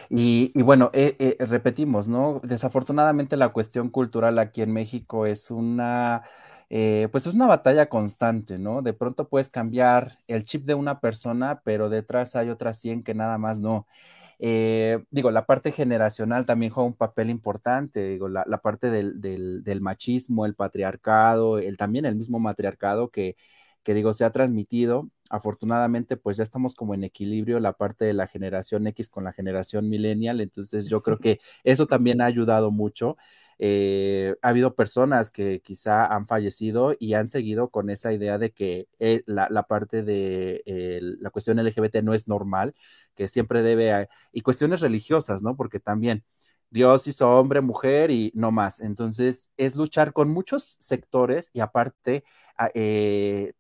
Y, 0.10 0.52
bueno, 0.62 0.90
eh, 0.94 1.16
eh, 1.20 1.38
repetimos, 1.46 2.08
¿no? 2.08 2.42
Desafortunadamente 2.44 3.38
la 3.38 3.50
cuestión 3.50 3.90
cultural 3.90 4.40
aquí 4.40 4.62
en 4.62 4.74
México 4.74 5.26
es 5.26 5.52
una 5.52 6.24
eh, 6.70 7.08
pues 7.12 7.28
es 7.28 7.36
una 7.36 7.48
batalla 7.48 7.90
constante, 7.90 8.58
¿no? 8.58 8.82
De 8.82 8.94
pronto 8.94 9.28
puedes 9.30 9.52
cambiar 9.52 10.20
el 10.28 10.44
chip 10.44 10.66
de 10.66 10.74
una 10.74 11.00
persona, 11.00 11.62
pero 11.64 11.90
detrás 11.90 12.36
hay 12.36 12.50
otras 12.50 12.78
100 12.80 13.04
que 13.04 13.14
nada 13.14 13.38
más 13.38 13.60
no. 13.60 13.88
Eh, 14.40 15.04
digo, 15.12 15.32
la 15.32 15.46
parte 15.46 15.72
generacional 15.72 16.46
también 16.46 16.72
juega 16.72 16.88
un 16.88 16.96
papel 16.96 17.30
importante, 17.30 18.08
digo, 18.10 18.28
la, 18.28 18.44
parte 18.62 18.90
del, 18.90 19.82
machismo, 19.82 20.46
el 20.46 20.56
patriarcado, 20.56 21.60
el, 21.60 21.78
también 21.78 22.06
el 22.06 22.16
mismo 22.16 22.40
matriarcado 22.40 23.10
que, 23.10 23.36
que, 23.84 23.94
digo, 23.94 24.14
se 24.14 24.26
ha 24.26 24.32
transmitido. 24.32 25.10
Afortunadamente, 25.30 26.18
pues 26.18 26.38
ya 26.38 26.44
estamos 26.44 26.76
como 26.76 26.94
en 26.94 27.04
equilibrio 27.04 27.60
la 27.60 27.74
parte 27.74 28.06
de 28.06 28.14
la 28.14 28.28
generación 28.28 28.88
X 28.88 29.10
con 29.10 29.24
la 29.24 29.34
generación 29.34 29.90
millennial, 29.90 30.42
entonces 30.42 30.88
yo 30.88 31.02
creo 31.02 31.18
que 31.20 31.40
eso 31.64 31.88
también 31.88 32.22
ha 32.22 32.26
ayudado 32.26 32.72
mucho. 32.72 33.18
Eh, 33.58 34.36
ha 34.42 34.50
habido 34.50 34.76
personas 34.76 35.32
que 35.32 35.62
quizá 35.62 36.06
han 36.06 36.28
fallecido 36.28 36.96
y 37.00 37.14
han 37.14 37.28
seguido 37.30 37.70
con 37.70 37.90
esa 37.90 38.12
idea 38.14 38.38
de 38.38 38.52
que 38.52 38.88
eh, 39.00 39.24
la, 39.26 39.48
parte 39.64 40.04
de 40.04 40.62
la 41.20 41.30
cuestión 41.30 41.60
LGBT 41.60 42.02
no 42.04 42.14
es 42.14 42.28
normal, 42.28 42.74
que 43.16 43.28
siempre 43.28 43.62
debe, 43.64 44.10
y 44.32 44.42
cuestiones 44.42 44.82
religiosas, 44.82 45.42
¿no? 45.42 45.56
Porque 45.56 45.80
también 45.80 46.24
Dios 46.70 47.08
hizo 47.08 47.30
hombre, 47.30 47.62
mujer 47.62 48.12
y 48.12 48.32
no 48.36 48.52
más. 48.52 48.80
Entonces, 48.82 49.50
es 49.58 49.76
luchar 49.76 50.14
con 50.14 50.30
muchos 50.30 50.76
sectores 50.80 51.50
y 51.54 51.62
aparte, 51.62 52.24
ah, 52.58 52.70
eh, 52.74 53.54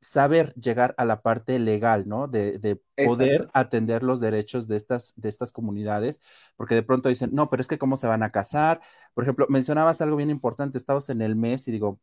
saber 0.00 0.54
llegar 0.54 0.94
a 0.98 1.04
la 1.04 1.22
parte 1.22 1.58
legal, 1.58 2.08
¿no? 2.08 2.28
De, 2.28 2.80
poder 3.06 3.48
atender 3.52 4.02
los 4.02 4.20
derechos 4.20 4.68
de 4.68 4.76
estas, 4.76 5.12
de 5.16 5.28
estas 5.28 5.52
comunidades, 5.52 6.20
porque 6.56 6.74
de 6.74 6.82
pronto 6.82 7.08
dicen, 7.08 7.30
no, 7.32 7.50
pero 7.50 7.60
es 7.60 7.68
que 7.68 7.78
cómo 7.78 7.96
se 7.96 8.06
van 8.06 8.22
a 8.22 8.30
casar. 8.30 8.80
Por 9.14 9.24
ejemplo, 9.24 9.46
mencionabas 9.48 10.00
algo 10.00 10.16
bien 10.16 10.30
importante, 10.30 10.78
estamos 10.78 11.08
en 11.10 11.22
el 11.22 11.36
mes 11.36 11.68
y 11.68 11.72
digo, 11.72 12.00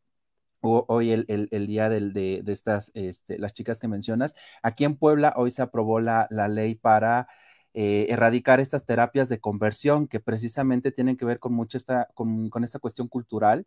hoy 0.60 1.12
el, 1.12 1.66
día 1.66 1.88
de, 1.88 2.42
estas, 2.46 2.90
este, 2.94 3.38
las 3.38 3.52
chicas 3.52 3.80
que 3.80 3.88
mencionas. 3.88 4.34
Aquí 4.62 4.84
en 4.84 4.96
Puebla 4.96 5.34
hoy 5.36 5.50
se 5.50 5.62
aprobó 5.62 6.00
la, 6.00 6.28
ley 6.30 6.74
para 6.74 7.28
eh, 7.74 8.06
erradicar 8.10 8.60
estas 8.60 8.86
terapias 8.86 9.28
de 9.28 9.40
conversión 9.40 10.08
que 10.08 10.20
precisamente 10.20 10.92
tienen 10.92 11.16
que 11.16 11.24
ver 11.24 11.38
con 11.38 11.52
mucho 11.52 11.76
esta, 11.76 12.08
con, 12.14 12.50
esta 12.64 12.78
cuestión 12.78 13.08
cultural 13.08 13.66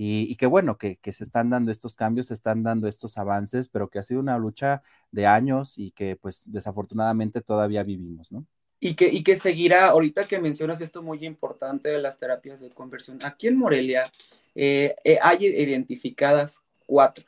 y, 0.00 0.36
que 0.36 0.46
bueno, 0.46 0.78
que, 0.78 0.96
se 1.10 1.24
están 1.24 1.50
dando 1.50 1.72
estos 1.72 1.96
cambios, 1.96 2.28
se 2.28 2.34
están 2.34 2.62
dando 2.62 2.86
estos 2.86 3.18
avances, 3.18 3.68
pero 3.68 3.90
que 3.90 3.98
ha 3.98 4.04
sido 4.04 4.20
una 4.20 4.38
lucha 4.38 4.80
de 5.10 5.26
años 5.26 5.76
y 5.76 5.90
que 5.90 6.14
pues 6.14 6.44
desafortunadamente 6.46 7.40
todavía 7.40 7.82
vivimos, 7.82 8.30
¿no? 8.30 8.46
Y 8.78 8.94
que, 8.94 9.08
y 9.08 9.24
que 9.24 9.36
seguirá, 9.36 9.88
ahorita 9.88 10.28
que 10.28 10.38
mencionas 10.38 10.80
esto 10.80 11.02
muy 11.02 11.26
importante 11.26 11.88
de 11.88 11.98
las 11.98 12.16
terapias 12.16 12.60
de 12.60 12.70
conversión, 12.70 13.18
aquí 13.24 13.48
en 13.48 13.56
Morelia 13.56 14.12
eh, 14.54 14.94
eh, 15.02 15.18
hay 15.20 15.46
identificadas 15.46 16.60
cuatro. 16.86 17.24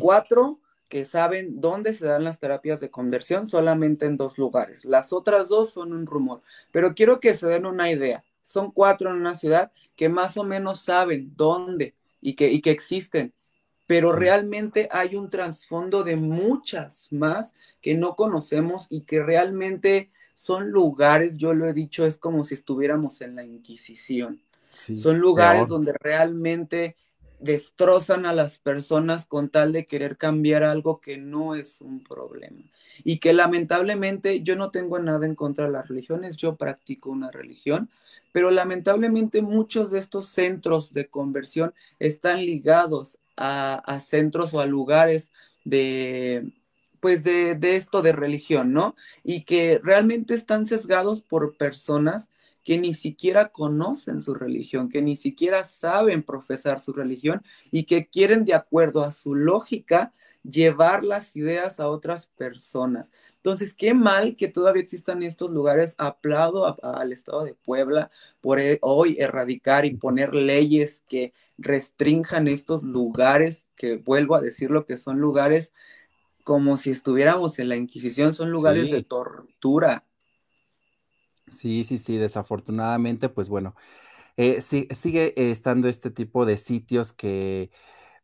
Cuatro 0.00 0.58
que 0.88 1.04
saben 1.04 1.60
dónde 1.60 1.94
se 1.94 2.06
dan 2.06 2.24
las 2.24 2.40
terapias 2.40 2.80
de 2.80 2.90
conversión 2.90 3.46
solamente 3.46 4.06
en 4.06 4.16
dos 4.16 4.36
lugares. 4.36 4.84
Las 4.84 5.12
otras 5.12 5.48
dos 5.48 5.70
son 5.70 5.92
un 5.92 6.06
rumor. 6.06 6.42
Pero 6.72 6.92
quiero 6.94 7.20
que 7.20 7.34
se 7.34 7.46
den 7.46 7.66
una 7.66 7.88
idea. 7.88 8.24
Son 8.42 8.70
cuatro 8.70 9.10
en 9.10 9.16
una 9.16 9.34
ciudad 9.34 9.72
que 9.96 10.08
más 10.08 10.36
o 10.36 10.44
menos 10.44 10.80
saben 10.80 11.32
dónde 11.36 11.94
y 12.20 12.34
que, 12.34 12.50
y 12.50 12.60
que 12.60 12.70
existen. 12.70 13.32
Pero 13.86 14.12
realmente 14.12 14.88
hay 14.90 15.16
un 15.16 15.28
trasfondo 15.28 16.02
de 16.02 16.16
muchas 16.16 17.08
más 17.10 17.54
que 17.80 17.94
no 17.94 18.16
conocemos 18.16 18.86
y 18.88 19.02
que 19.02 19.22
realmente 19.22 20.10
son 20.34 20.70
lugares, 20.70 21.36
yo 21.36 21.52
lo 21.52 21.68
he 21.68 21.74
dicho, 21.74 22.06
es 22.06 22.16
como 22.18 22.42
si 22.44 22.54
estuviéramos 22.54 23.20
en 23.20 23.36
la 23.36 23.44
Inquisición. 23.44 24.40
Son 24.72 25.18
lugares 25.18 25.68
donde 25.68 25.92
realmente 25.92 26.96
destrozan 27.42 28.24
a 28.24 28.32
las 28.32 28.58
personas 28.58 29.26
con 29.26 29.48
tal 29.48 29.72
de 29.72 29.86
querer 29.86 30.16
cambiar 30.16 30.62
algo 30.62 31.00
que 31.00 31.18
no 31.18 31.54
es 31.54 31.80
un 31.80 32.02
problema. 32.02 32.62
Y 33.02 33.18
que 33.18 33.32
lamentablemente 33.32 34.42
yo 34.42 34.54
no 34.56 34.70
tengo 34.70 34.98
nada 35.00 35.26
en 35.26 35.34
contra 35.34 35.66
de 35.66 35.72
las 35.72 35.88
religiones, 35.88 36.36
yo 36.36 36.56
practico 36.56 37.10
una 37.10 37.30
religión, 37.30 37.90
pero 38.30 38.50
lamentablemente 38.50 39.42
muchos 39.42 39.90
de 39.90 39.98
estos 39.98 40.26
centros 40.26 40.92
de 40.92 41.08
conversión 41.08 41.74
están 41.98 42.46
ligados 42.46 43.18
a, 43.36 43.98
centros 44.00 44.54
o 44.54 44.60
a 44.60 44.66
lugares 44.66 45.32
de, 45.64 46.52
pues 47.00 47.24
de, 47.24 47.58
esto 47.76 48.02
de 48.02 48.12
religión, 48.12 48.72
¿no? 48.72 48.94
Y 49.24 49.42
que 49.42 49.80
realmente 49.82 50.34
están 50.34 50.66
sesgados 50.66 51.22
por 51.22 51.56
personas 51.56 52.28
que 52.64 52.78
ni 52.78 52.94
siquiera 52.94 53.48
conocen 53.48 54.20
su 54.20 54.34
religión, 54.34 54.88
que 54.88 55.02
ni 55.02 55.16
siquiera 55.16 55.64
saben 55.64 56.22
profesar 56.22 56.80
su 56.80 56.92
religión 56.92 57.42
y 57.70 57.84
que 57.84 58.06
quieren 58.06 58.44
de 58.44 58.54
acuerdo 58.54 59.02
a 59.02 59.12
su 59.12 59.34
lógica 59.34 60.12
llevar 60.42 61.04
las 61.04 61.36
ideas 61.36 61.80
a 61.80 61.88
otras 61.88 62.26
personas. 62.26 63.12
Entonces, 63.36 63.74
qué 63.74 63.94
mal 63.94 64.36
que 64.36 64.48
todavía 64.48 64.82
existan 64.82 65.22
estos 65.22 65.50
lugares. 65.50 65.94
Aplaudo 65.98 66.76
al 66.82 67.12
Estado 67.12 67.44
de 67.44 67.54
Puebla 67.54 68.10
por 68.40 68.58
e, 68.58 68.78
hoy 68.82 69.16
erradicar 69.18 69.84
y 69.84 69.96
poner 69.96 70.34
leyes 70.34 71.04
que 71.08 71.32
restrinjan 71.58 72.48
estos 72.48 72.82
lugares, 72.82 73.66
que 73.76 73.96
vuelvo 73.96 74.34
a 74.34 74.40
decir 74.40 74.70
lo 74.70 74.84
que 74.86 74.96
son 74.96 75.20
lugares 75.20 75.72
como 76.44 76.76
si 76.76 76.90
estuviéramos 76.90 77.58
en 77.58 77.68
la 77.68 77.76
Inquisición, 77.76 78.32
son 78.32 78.50
lugares 78.50 78.90
de 78.90 79.02
tortura, 79.02 80.04
Sí, 81.46 81.84
sí, 81.84 81.98
sí, 81.98 82.16
desafortunadamente, 82.16 83.28
pues 83.28 83.48
bueno, 83.48 83.74
eh, 84.36 84.60
sigue 84.60 85.34
estando 85.50 85.88
este 85.88 86.10
tipo 86.10 86.46
de 86.46 86.56
sitios 86.56 87.12
que 87.12 87.70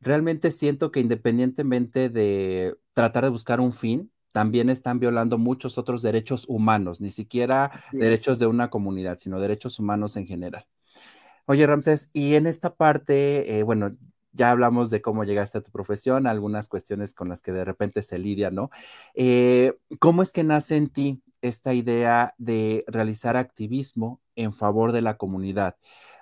realmente 0.01 0.51
siento 0.53 0.93
que 0.93 1.01
independientemente 1.01 2.11
de 2.11 2.77
tratar 2.95 3.25
de 3.25 3.31
buscar 3.31 3.61
un 3.61 3.73
fin, 3.73 4.13
también 4.33 4.71
están 4.71 5.01
violando 5.01 5.39
muchos 5.39 5.79
otros 5.79 6.03
derechos 6.03 6.47
humanos, 6.49 7.01
ni 7.01 7.11
siquiera 7.11 7.73
derechos 7.93 8.39
de 8.39 8.47
una 8.47 8.71
comunidad, 8.71 9.19
sino 9.19 9.41
derechos 9.41 9.79
humanos 9.81 10.17
en 10.17 10.27
general. 10.27 10.67
Oye, 11.47 11.67
Ramsés, 11.67 12.11
y 12.13 12.35
en 12.35 12.47
esta 12.47 12.75
parte, 12.77 13.59
eh, 13.59 13.63
bueno, 13.65 13.97
ya 14.39 14.51
hablamos 14.51 14.89
de 14.89 15.03
cómo 15.03 15.25
llegaste 15.25 15.59
a 15.59 15.63
tu 15.63 15.71
profesión, 15.71 16.27
algunas 16.27 16.69
cuestiones 16.69 17.13
con 17.13 17.29
las 17.29 17.43
que 17.43 17.53
de 17.53 17.65
repente 17.65 18.01
se 18.01 18.19
lidia, 18.19 18.51
¿no? 18.51 18.71
Eh, 19.15 19.75
¿Cómo 19.99 20.23
es 20.23 20.33
que 20.33 20.45
nace 20.45 20.77
en 20.77 20.89
ti 20.89 21.23
esta 21.43 21.75
idea 21.75 22.35
de 22.39 22.85
realizar 22.87 23.37
activismo 23.37 24.21
en 24.37 24.53
favor 24.53 24.93
de 24.93 25.03
la 25.03 25.17
comunidad. 25.17 25.77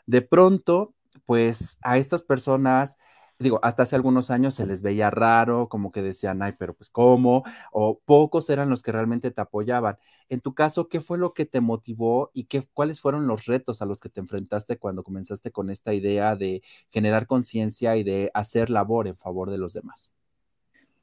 De 0.06 0.23
pronto, 0.23 0.94
pues 1.25 1.78
a 1.82 1.99
estas 1.99 2.23
personas, 2.23 2.96
digo, 3.38 3.61
hasta 3.62 3.83
hace 3.83 3.97
algunos 3.97 4.31
años 4.31 4.55
se 4.55 4.66
les 4.66 4.83
veía 4.83 5.11
raro, 5.11 5.69
como 5.69 5.93
que 5.93 6.02
decían, 6.02 6.43
ay, 6.43 6.55
pero 6.59 6.75
pues 6.75 6.90
cómo, 6.90 7.45
o 7.73 8.00
pocos 8.05 8.49
eran 8.50 8.71
los 8.71 8.83
que 8.83 8.93
realmente 8.93 9.31
te 9.31 9.40
apoyaban. 9.40 9.99
En 10.28 10.40
tu 10.40 10.55
caso, 10.55 10.88
¿qué 10.88 11.00
fue 11.00 11.19
lo 11.19 11.35
que 11.35 11.47
te 11.47 11.61
motivó 11.61 12.31
y 12.35 12.45
qué, 12.45 12.62
cuáles 12.75 13.00
fueron 13.00 13.26
los 13.26 13.47
retos 13.47 13.83
a 13.83 13.87
los 13.87 14.00
que 14.00 14.09
te 14.09 14.21
enfrentaste 14.21 14.78
cuando 14.78 15.05
comenzaste 15.05 15.50
con 15.50 15.71
esta 15.71 15.95
idea 15.95 16.37
de 16.37 16.62
generar 16.90 17.26
conciencia 17.26 17.97
y 17.97 18.05
de 18.05 18.31
hacer 18.35 18.71
labor 18.71 19.07
en 19.07 19.16
favor 19.16 19.50
de 19.50 19.59
los 19.59 19.73
demás? 19.73 20.14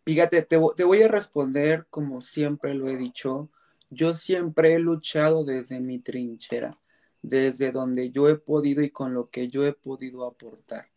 Fíjate, 0.06 0.42
te, 0.42 0.60
te 0.76 0.84
voy 0.84 1.02
a 1.02 1.08
responder 1.08 1.88
como 1.90 2.20
siempre 2.22 2.74
lo 2.74 2.90
he 2.90 2.98
dicho 2.98 3.50
yo 3.94 4.14
siempre 4.14 4.74
he 4.74 4.80
luchado 4.80 5.44
desde 5.44 5.80
mi 5.80 6.00
trinchera, 6.00 6.80
desde 7.22 7.72
donde 7.72 8.10
yo 8.10 8.28
he 8.28 8.36
podido 8.36 8.82
y 8.82 8.90
con 8.90 9.14
lo 9.14 9.30
que 9.30 9.48
yo 9.48 9.66
he 9.66 9.74
podido 9.74 10.26
aportar. 10.26 10.88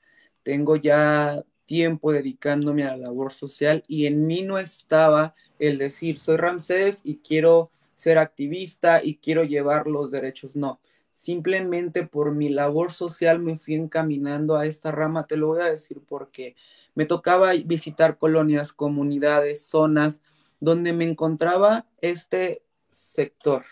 Tengo 0.46 0.76
ya 0.76 1.42
tiempo 1.64 2.12
dedicándome 2.12 2.84
a 2.84 2.92
la 2.92 3.08
labor 3.08 3.32
social 3.32 3.82
y 3.88 4.06
en 4.06 4.28
mí 4.28 4.44
no 4.44 4.58
estaba 4.58 5.34
el 5.58 5.76
decir, 5.76 6.20
soy 6.20 6.36
Ramsés 6.36 7.00
y 7.02 7.16
quiero 7.16 7.72
ser 7.94 8.16
activista 8.16 9.02
y 9.02 9.16
quiero 9.16 9.42
llevar 9.42 9.88
los 9.88 10.12
derechos. 10.12 10.54
No, 10.54 10.78
simplemente 11.10 12.06
por 12.06 12.32
mi 12.32 12.48
labor 12.48 12.92
social 12.92 13.40
me 13.40 13.58
fui 13.58 13.74
encaminando 13.74 14.54
a 14.54 14.66
esta 14.66 14.92
rama. 14.92 15.26
Te 15.26 15.36
lo 15.36 15.48
voy 15.48 15.62
a 15.62 15.70
decir 15.70 16.00
porque 16.06 16.54
me 16.94 17.06
tocaba 17.06 17.50
visitar 17.64 18.16
colonias, 18.16 18.72
comunidades, 18.72 19.66
zonas 19.66 20.22
donde 20.60 20.92
me 20.92 21.06
encontraba 21.06 21.88
este 22.00 22.62
sector, 22.88 23.64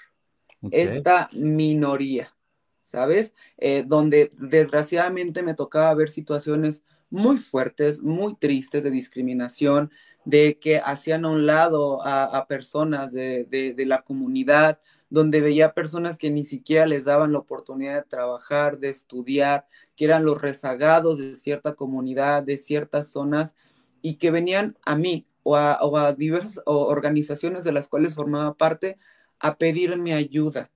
esta 0.72 1.28
minoría, 1.30 2.33
¿sabes? 2.84 3.34
Eh, 3.58 3.82
donde 3.86 4.30
desgraciadamente 4.38 5.42
me 5.42 5.54
tocaba 5.54 5.92
ver 5.94 6.10
situaciones 6.10 6.84
muy 7.10 7.38
fuertes, 7.38 8.02
muy 8.02 8.34
tristes 8.36 8.82
de 8.82 8.90
discriminación, 8.90 9.90
de 10.24 10.58
que 10.58 10.78
hacían 10.78 11.24
a 11.24 11.30
un 11.30 11.46
lado 11.46 12.00
a, 12.04 12.46
personas 12.48 13.12
de, 13.12 13.74
la 13.86 14.02
comunidad, 14.02 14.80
donde 15.10 15.40
veía 15.40 15.74
personas 15.74 16.16
que 16.18 16.30
ni 16.30 16.44
siquiera 16.44 16.86
les 16.86 17.04
daban 17.04 17.32
la 17.32 17.38
oportunidad 17.38 17.94
de 17.94 18.08
trabajar, 18.08 18.78
de 18.78 18.90
estudiar, 18.90 19.66
que 19.96 20.06
eran 20.06 20.24
los 20.24 20.42
rezagados 20.42 21.18
de 21.18 21.36
cierta 21.36 21.74
comunidad, 21.74 22.42
de 22.42 22.58
ciertas 22.58 23.08
zonas, 23.08 23.54
y 24.02 24.16
que 24.16 24.30
venían 24.30 24.76
a 24.84 24.96
mí 24.96 25.26
o 25.44 25.56
a, 25.56 25.78
o 25.82 25.96
a 25.96 26.12
diversas 26.12 26.62
organizaciones 26.66 27.64
de 27.64 27.72
las 27.72 27.88
cuales 27.88 28.14
formaba 28.14 28.54
parte 28.54 28.98
a 29.38 29.56
pedirme 29.56 30.14
ayuda. 30.14 30.70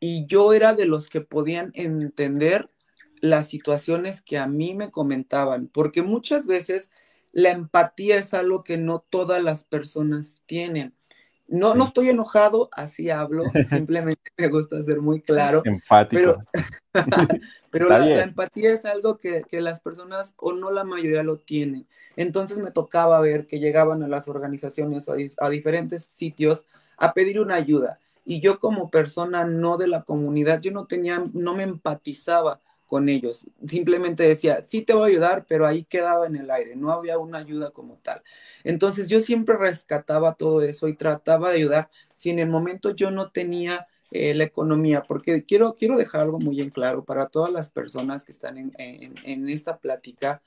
Y 0.00 0.26
yo 0.26 0.52
era 0.52 0.74
de 0.74 0.86
los 0.86 1.08
que 1.08 1.20
podían 1.20 1.70
entender 1.74 2.70
las 3.20 3.48
situaciones 3.48 4.22
que 4.22 4.38
a 4.38 4.46
mí 4.46 4.74
me 4.74 4.90
comentaban, 4.90 5.68
porque 5.68 6.02
muchas 6.02 6.46
veces 6.46 6.90
la 7.32 7.50
empatía 7.50 8.16
es 8.16 8.34
algo 8.34 8.62
que 8.64 8.78
no 8.78 9.04
todas 9.10 9.42
las 9.42 9.64
personas 9.64 10.42
tienen. 10.46 10.94
No, 11.48 11.74
no 11.74 11.84
estoy 11.84 12.08
enojado, 12.08 12.68
así 12.72 13.08
hablo, 13.10 13.44
simplemente 13.68 14.30
me 14.36 14.48
gusta 14.48 14.82
ser 14.82 15.00
muy 15.00 15.20
claro. 15.20 15.62
Empático. 15.64 16.40
Pero, 17.70 17.88
la, 17.88 18.22
empatía 18.22 18.72
es 18.72 18.84
algo 18.84 19.18
que, 19.18 19.44
las 19.52 19.80
personas 19.80 20.34
o 20.38 20.52
no 20.52 20.72
la 20.72 20.84
mayoría 20.84 21.22
lo 21.22 21.38
tienen. 21.38 21.86
Entonces 22.16 22.58
me 22.58 22.72
tocaba 22.72 23.20
ver 23.20 23.46
que 23.46 23.60
llegaban 23.60 24.02
a 24.02 24.08
las 24.08 24.28
organizaciones 24.28 25.06
a 25.38 25.50
diferentes 25.50 26.04
sitios 26.04 26.66
a 26.96 27.12
pedir 27.12 27.38
una 27.38 27.54
ayuda. 27.54 28.00
Y 28.26 28.40
yo 28.40 28.58
como 28.58 28.90
persona 28.90 29.44
no 29.44 29.78
de 29.78 29.88
la 29.88 30.02
comunidad, 30.02 30.60
yo 30.60 30.72
no 30.72 30.86
tenía, 30.86 31.24
no 31.32 31.54
me 31.54 31.62
empatizaba 31.62 32.60
con 32.86 33.08
ellos. 33.08 33.46
Simplemente 33.66 34.24
decía, 34.24 34.62
sí 34.64 34.82
te 34.82 34.94
voy 34.94 35.04
a 35.04 35.12
ayudar, 35.12 35.46
pero 35.48 35.66
ahí 35.66 35.84
quedaba 35.84 36.26
en 36.26 36.36
el 36.36 36.50
aire, 36.50 36.76
no 36.76 36.90
había 36.90 37.18
una 37.18 37.38
ayuda 37.38 37.70
como 37.70 37.96
tal. 38.02 38.22
Entonces 38.64 39.08
yo 39.08 39.20
siempre 39.20 39.56
rescataba 39.56 40.34
todo 40.34 40.60
eso 40.62 40.88
y 40.88 40.94
trataba 40.94 41.50
de 41.50 41.56
ayudar 41.56 41.88
si 42.14 42.30
en 42.30 42.40
el 42.40 42.48
momento 42.48 42.90
yo 42.90 43.10
no 43.10 43.30
tenía 43.30 43.86
eh, 44.10 44.34
la 44.34 44.44
economía, 44.44 45.02
porque 45.02 45.44
quiero, 45.44 45.76
quiero 45.76 45.96
dejar 45.96 46.22
algo 46.22 46.38
muy 46.38 46.60
en 46.60 46.70
claro 46.70 47.04
para 47.04 47.26
todas 47.26 47.52
las 47.52 47.70
personas 47.70 48.24
que 48.24 48.32
están 48.32 48.56
en, 48.56 48.72
en 48.78 49.48
esta 49.48 49.78
plática 49.78 50.42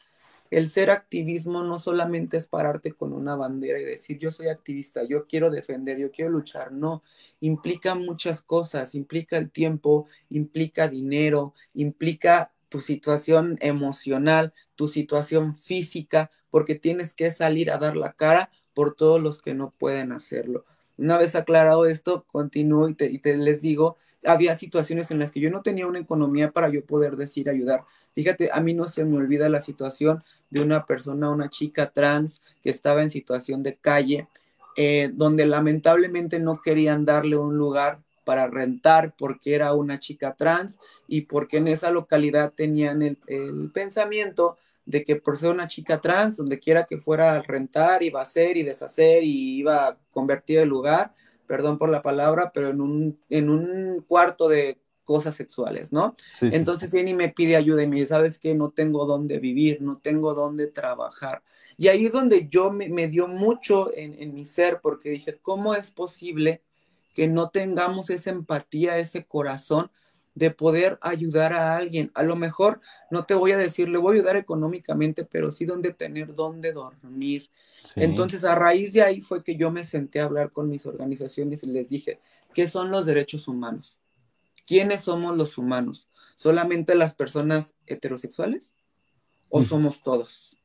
el 0.51 0.69
ser 0.69 0.89
activismo 0.89 1.63
no 1.63 1.79
solamente 1.79 2.37
es 2.37 2.47
pararte 2.47 2.91
con 2.91 3.13
una 3.13 3.35
bandera 3.35 3.79
y 3.79 3.85
decir 3.85 4.17
yo 4.17 4.31
soy 4.31 4.47
activista, 4.47 5.03
yo 5.03 5.27
quiero 5.27 5.51
defender, 5.51 5.97
yo 5.97 6.11
quiero 6.11 6.31
luchar, 6.31 6.71
no, 6.71 7.03
implica 7.39 7.95
muchas 7.95 8.41
cosas, 8.41 8.95
implica 8.95 9.37
el 9.37 9.51
tiempo, 9.51 10.07
implica 10.29 10.87
dinero, 10.87 11.53
implica 11.73 12.51
tu 12.69 12.81
situación 12.81 13.57
emocional, 13.61 14.53
tu 14.75 14.87
situación 14.87 15.55
física, 15.55 16.31
porque 16.49 16.75
tienes 16.75 17.13
que 17.13 17.31
salir 17.31 17.71
a 17.71 17.77
dar 17.77 17.95
la 17.95 18.13
cara 18.13 18.51
por 18.73 18.95
todos 18.95 19.21
los 19.21 19.41
que 19.41 19.53
no 19.53 19.71
pueden 19.77 20.11
hacerlo. 20.11 20.65
Una 20.97 21.17
vez 21.17 21.35
aclarado 21.35 21.85
esto, 21.85 22.25
continúo 22.27 22.89
y 22.89 22.93
te, 22.93 23.09
y 23.09 23.19
te 23.19 23.35
les 23.37 23.61
digo, 23.61 23.97
había 24.25 24.55
situaciones 24.55 25.11
en 25.11 25.19
las 25.19 25.31
que 25.31 25.39
yo 25.39 25.49
no 25.49 25.61
tenía 25.61 25.87
una 25.87 25.99
economía 25.99 26.51
para 26.51 26.69
yo 26.69 26.85
poder 26.85 27.15
decir 27.15 27.49
ayudar. 27.49 27.85
Fíjate, 28.15 28.49
a 28.51 28.59
mí 28.61 28.73
no 28.73 28.85
se 28.85 29.05
me 29.05 29.17
olvida 29.17 29.49
la 29.49 29.61
situación 29.61 30.23
de 30.49 30.61
una 30.61 30.85
persona, 30.85 31.29
una 31.29 31.49
chica 31.49 31.91
trans 31.91 32.41
que 32.61 32.69
estaba 32.69 33.01
en 33.03 33.09
situación 33.09 33.63
de 33.63 33.77
calle, 33.77 34.27
eh, 34.75 35.09
donde 35.13 35.45
lamentablemente 35.45 36.39
no 36.39 36.55
querían 36.55 37.05
darle 37.05 37.37
un 37.37 37.57
lugar 37.57 38.01
para 38.25 38.47
rentar 38.47 39.15
porque 39.17 39.55
era 39.55 39.73
una 39.73 39.97
chica 39.97 40.35
trans 40.35 40.77
y 41.07 41.21
porque 41.21 41.57
en 41.57 41.67
esa 41.67 41.89
localidad 41.91 42.53
tenían 42.53 43.01
el, 43.01 43.17
el 43.27 43.71
pensamiento 43.73 44.57
de 44.85 45.03
que 45.03 45.15
por 45.15 45.37
ser 45.37 45.51
una 45.51 45.67
chica 45.67 46.01
trans, 46.01 46.37
donde 46.37 46.59
quiera 46.59 46.85
que 46.85 46.97
fuera 46.97 47.35
a 47.35 47.41
rentar, 47.41 48.01
iba 48.03 48.19
a 48.19 48.23
hacer 48.23 48.57
y 48.57 48.63
deshacer 48.63 49.23
y 49.23 49.59
iba 49.59 49.87
a 49.87 49.97
convertir 50.11 50.59
el 50.59 50.69
lugar, 50.69 51.13
perdón 51.49 51.79
por 51.79 51.89
la 51.89 52.03
palabra, 52.03 52.51
pero 52.53 52.69
en 52.69 52.79
un, 52.79 53.19
en 53.27 53.49
un 53.49 54.05
cuarto 54.07 54.47
de 54.47 54.79
cosas 55.03 55.33
sexuales, 55.35 55.91
¿no? 55.91 56.15
Entonces 56.41 56.91
viene 56.91 57.09
y 57.09 57.15
me 57.15 57.29
pide 57.29 57.55
ayuda 57.55 57.81
y 57.81 57.87
me 57.87 57.95
dice, 57.95 58.09
¿sabes 58.09 58.37
qué? 58.37 58.53
No 58.53 58.69
tengo 58.69 59.07
dónde 59.07 59.39
vivir, 59.39 59.81
no 59.81 59.97
tengo 59.97 60.35
dónde 60.35 60.67
trabajar. 60.67 61.41
Y 61.75 61.87
ahí 61.87 62.05
es 62.05 62.11
donde 62.11 62.47
yo 62.49 62.69
me, 62.69 62.87
me 62.89 63.07
dio 63.07 63.27
mucho 63.27 63.91
en, 63.95 64.13
en 64.21 64.35
mi 64.35 64.45
ser, 64.45 64.79
porque 64.79 65.09
dije, 65.09 65.39
¿cómo 65.41 65.73
es 65.73 65.89
posible 65.89 66.61
que 67.15 67.27
no 67.27 67.49
tengamos 67.49 68.11
esa 68.11 68.29
empatía, 68.29 68.99
ese 68.99 69.25
corazón 69.25 69.89
de 70.39 70.51
poder 70.51 70.97
ayudar 71.01 71.51
a 71.51 71.75
alguien. 71.75 72.11
A 72.15 72.23
lo 72.23 72.37
mejor 72.37 72.79
no 73.11 73.25
te 73.25 73.35
voy 73.35 73.51
a 73.51 73.57
decir, 73.57 73.89
le 73.89 73.97
voy 73.97 74.15
a 74.15 74.19
ayudar 74.19 74.37
económicamente, 74.37 75.25
pero 75.25 75.51
sí 75.51 75.65
donde 75.65 75.91
tener 75.91 76.33
dónde 76.33 76.71
dormir. 76.71 77.49
Entonces, 77.95 78.45
a 78.45 78.55
raíz 78.55 78.93
de 78.93 79.03
ahí 79.03 79.19
fue 79.19 79.43
que 79.43 79.57
yo 79.57 79.69
me 79.69 79.83
senté 79.83 80.21
a 80.21 80.23
hablar 80.23 80.51
con 80.51 80.69
mis 80.69 80.85
organizaciones 80.85 81.63
y 81.63 81.67
les 81.67 81.89
dije, 81.89 82.19
¿qué 82.53 82.69
son 82.69 82.89
los 82.89 83.05
derechos 83.05 83.49
humanos? 83.49 83.99
¿Quiénes 84.65 85.01
somos 85.01 85.35
los 85.35 85.57
humanos? 85.57 86.07
¿Solamente 86.35 86.95
las 86.95 87.13
personas 87.13 87.75
heterosexuales? 87.85 88.73
¿O 89.49 89.61
somos 89.63 90.01
todos? 90.03 90.55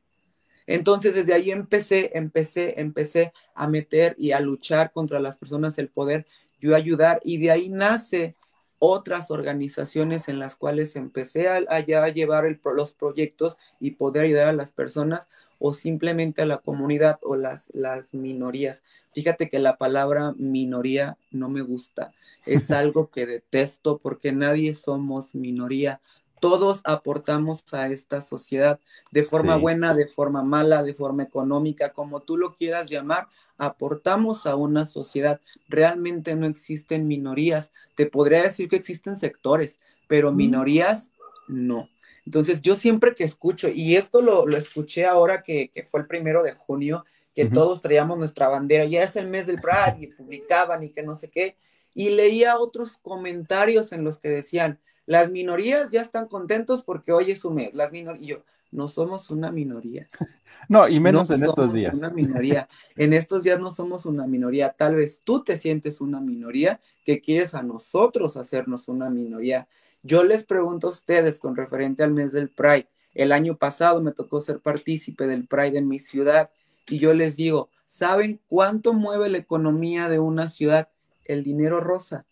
Entonces, 0.67 1.15
desde 1.15 1.33
ahí 1.33 1.51
empecé, 1.51 2.11
empecé, 2.13 2.79
empecé 2.79 3.33
a 3.53 3.67
meter 3.67 4.15
y 4.17 4.31
a 4.31 4.39
luchar 4.39 4.93
contra 4.93 5.19
las 5.19 5.37
personas 5.37 5.77
el 5.77 5.89
poder, 5.89 6.25
yo 6.61 6.75
ayudar, 6.75 7.19
y 7.23 7.37
de 7.39 7.51
ahí 7.51 7.69
nace 7.69 8.35
otras 8.79 9.31
organizaciones 9.31 10.27
en 10.27 10.39
las 10.39 10.55
cuales 10.55 10.95
empecé 10.95 11.47
a, 11.47 11.57
a 11.67 11.79
llevar 12.09 12.59
los 12.75 12.93
proyectos 12.93 13.57
y 13.79 13.91
poder 13.91 14.25
ayudar 14.25 14.47
a 14.47 14.53
las 14.53 14.71
personas 14.71 15.29
o 15.59 15.73
simplemente 15.73 16.41
a 16.41 16.45
la 16.45 16.57
comunidad 16.57 17.19
o 17.21 17.35
las, 17.35 17.71
las 17.73 18.13
minorías. 18.13 18.83
Fíjate 19.13 19.49
que 19.49 19.59
la 19.59 19.77
palabra 19.77 20.33
minoría 20.37 21.17
no 21.31 21.49
me 21.49 21.61
gusta, 21.61 22.11
es 22.45 22.71
algo 22.71 23.09
que 23.09 23.25
detesto 23.25 23.97
porque 23.97 24.31
nadie 24.31 24.73
somos 24.75 25.35
minoría, 25.35 26.01
todos 26.39 26.81
aportamos 26.83 27.63
a 27.73 27.87
esta 27.87 28.21
sociedad 28.21 28.79
de 29.11 29.23
forma 29.23 29.55
buena, 29.55 29.93
de 29.93 30.07
forma 30.07 30.43
mala, 30.43 30.83
de 30.83 30.93
forma 30.93 31.23
económica, 31.23 31.93
como 31.93 32.21
tú 32.21 32.37
lo 32.37 32.55
quieras 32.55 32.89
llamar, 32.89 33.27
aportamos 33.57 34.45
a 34.45 34.55
una 34.55 34.85
sociedad. 34.85 35.39
Realmente 35.67 36.35
no 36.35 36.45
existen 36.45 37.07
minorías. 37.07 37.71
Te 37.95 38.05
podría 38.05 38.43
decir 38.43 38.69
que 38.69 38.75
existen 38.75 39.17
sectores, 39.17 39.79
pero 40.07 40.31
minorías 40.31 41.11
no. 41.47 41.89
Entonces 42.25 42.61
yo 42.61 42.75
siempre 42.75 43.15
que 43.15 43.23
escucho, 43.23 43.69
y 43.69 43.95
esto 43.95 44.21
lo, 44.21 44.47
escuché 44.57 45.05
ahora 45.05 45.43
que, 45.43 45.71
fue 45.89 46.01
el 46.01 46.07
primero 46.07 46.43
de 46.43 46.53
junio, 46.53 47.05
que 47.35 47.45
todos 47.45 47.81
traíamos 47.81 48.17
nuestra 48.17 48.47
bandera, 48.47 48.85
ya 48.85 49.03
es 49.03 49.15
el 49.15 49.27
mes 49.27 49.45
del 49.45 49.59
Pride 49.59 49.97
y 49.99 50.07
publicaban 50.07 50.83
y 50.83 50.89
que 50.89 51.03
no 51.03 51.15
sé 51.15 51.29
qué, 51.29 51.57
y 51.93 52.09
leía 52.09 52.57
otros 52.57 52.97
comentarios 52.97 53.91
en 53.91 54.03
los 54.03 54.17
que 54.17 54.29
decían, 54.29 54.79
las 55.05 55.31
minorías 55.31 55.91
ya 55.91 56.01
están 56.01 56.27
contentos 56.27 56.83
porque 56.83 57.11
hoy 57.11 57.31
es 57.31 57.39
su 57.39 57.51
mes. 57.51 57.73
Las 57.73 57.91
minorías, 57.91 58.25
yo, 58.25 58.43
no 58.71 58.87
somos 58.87 59.29
una 59.29 59.51
minoría. 59.51 60.09
No, 60.67 60.87
y 60.87 60.99
menos 60.99 61.29
en 61.29 61.43
estos 61.43 61.73
días. 61.73 61.97
Una 61.97 62.09
minoría. 62.09 62.67
En 62.95 63.13
estos 63.13 63.43
días 63.43 63.59
no 63.59 63.69
somos 63.69 64.05
una 64.05 64.25
minoría. 64.25 64.71
Tal 64.71 64.95
vez 64.95 65.21
tú 65.23 65.43
te 65.43 65.57
sientes 65.57 66.01
una 66.01 66.19
minoría 66.19 66.79
que 67.05 67.21
quieres 67.21 67.53
a 67.53 67.61
nosotros 67.61 68.35
hacernos 68.35 68.87
una 68.87 69.09
minoría. 69.09 69.67
Yo 70.01 70.23
les 70.23 70.43
pregunto 70.43 70.87
a 70.87 70.91
ustedes 70.91 71.39
con 71.39 71.55
referente 71.55 72.03
al 72.03 72.11
mes 72.11 72.31
del 72.31 72.49
Pride. 72.49 72.87
El 73.13 73.31
año 73.31 73.57
pasado 73.57 74.01
me 74.01 74.11
tocó 74.11 74.41
ser 74.41 74.59
partícipe 74.59 75.27
del 75.27 75.47
Pride 75.47 75.77
en 75.77 75.87
mi 75.87 75.99
ciudad 75.99 76.49
y 76.87 76.99
yo 76.99 77.13
les 77.13 77.35
digo, 77.35 77.69
¿saben 77.85 78.41
cuánto 78.47 78.93
mueve 78.93 79.29
la 79.29 79.37
economía 79.37 80.09
de 80.09 80.19
una 80.19 80.47
ciudad? 80.47 80.89
El 81.25 81.43
dinero 81.43 81.79
rosa. 81.79 82.25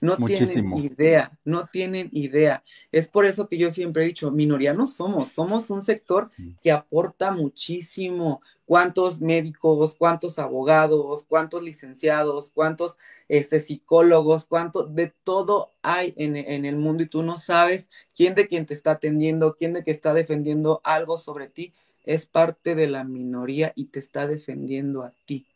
No 0.00 0.16
tienen 0.18 0.76
idea, 0.76 1.38
no 1.44 1.66
tienen 1.66 2.10
idea. 2.12 2.62
Es 2.92 3.08
por 3.08 3.24
eso 3.24 3.48
que 3.48 3.56
yo 3.56 3.70
siempre 3.70 4.04
he 4.04 4.06
dicho, 4.06 4.30
minoría 4.30 4.74
no 4.74 4.84
somos, 4.84 5.30
somos 5.30 5.70
un 5.70 5.80
sector 5.80 6.30
mm. 6.36 6.50
que 6.62 6.70
aporta 6.70 7.32
muchísimo. 7.32 8.42
¿Cuántos 8.66 9.20
médicos, 9.20 9.94
cuántos 9.94 10.38
abogados, 10.38 11.24
cuántos 11.26 11.62
licenciados, 11.62 12.50
cuántos 12.52 12.98
este, 13.28 13.60
psicólogos, 13.60 14.44
cuánto 14.44 14.84
de 14.84 15.14
todo 15.24 15.72
hay 15.82 16.12
en, 16.16 16.36
en 16.36 16.64
el 16.64 16.76
mundo 16.76 17.04
y 17.04 17.06
tú 17.06 17.22
no 17.22 17.38
sabes 17.38 17.88
quién 18.14 18.34
de 18.34 18.48
quien 18.48 18.66
te 18.66 18.74
está 18.74 18.92
atendiendo, 18.92 19.56
quién 19.56 19.72
de 19.72 19.84
que 19.84 19.92
está 19.92 20.14
defendiendo 20.14 20.80
algo 20.84 21.16
sobre 21.16 21.48
ti? 21.48 21.74
Es 22.04 22.26
parte 22.26 22.74
de 22.74 22.88
la 22.88 23.04
minoría 23.04 23.72
y 23.76 23.86
te 23.86 23.98
está 23.98 24.26
defendiendo 24.26 25.04
a 25.04 25.12
ti. 25.24 25.46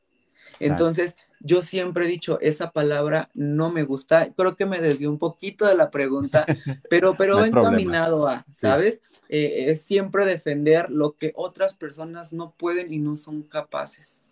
Entonces, 0.58 1.16
yo 1.40 1.62
siempre 1.62 2.04
he 2.04 2.08
dicho, 2.08 2.38
esa 2.40 2.72
palabra 2.72 3.30
no 3.34 3.70
me 3.70 3.84
gusta. 3.84 4.32
Creo 4.34 4.56
que 4.56 4.66
me 4.66 4.80
desvió 4.80 5.10
un 5.10 5.18
poquito 5.18 5.66
de 5.66 5.74
la 5.74 5.90
pregunta, 5.90 6.44
pero, 6.90 7.14
pero 7.14 7.44
encaminado 7.44 8.28
a, 8.28 8.44
¿sabes? 8.50 9.02
Eh, 9.28 9.66
es 9.68 9.82
siempre 9.82 10.26
defender 10.26 10.90
lo 10.90 11.16
que 11.16 11.32
otras 11.36 11.74
personas 11.74 12.32
no 12.32 12.52
pueden 12.56 12.92
y 12.92 12.98
no 12.98 13.16
son 13.16 13.42
capaces. 13.42 14.24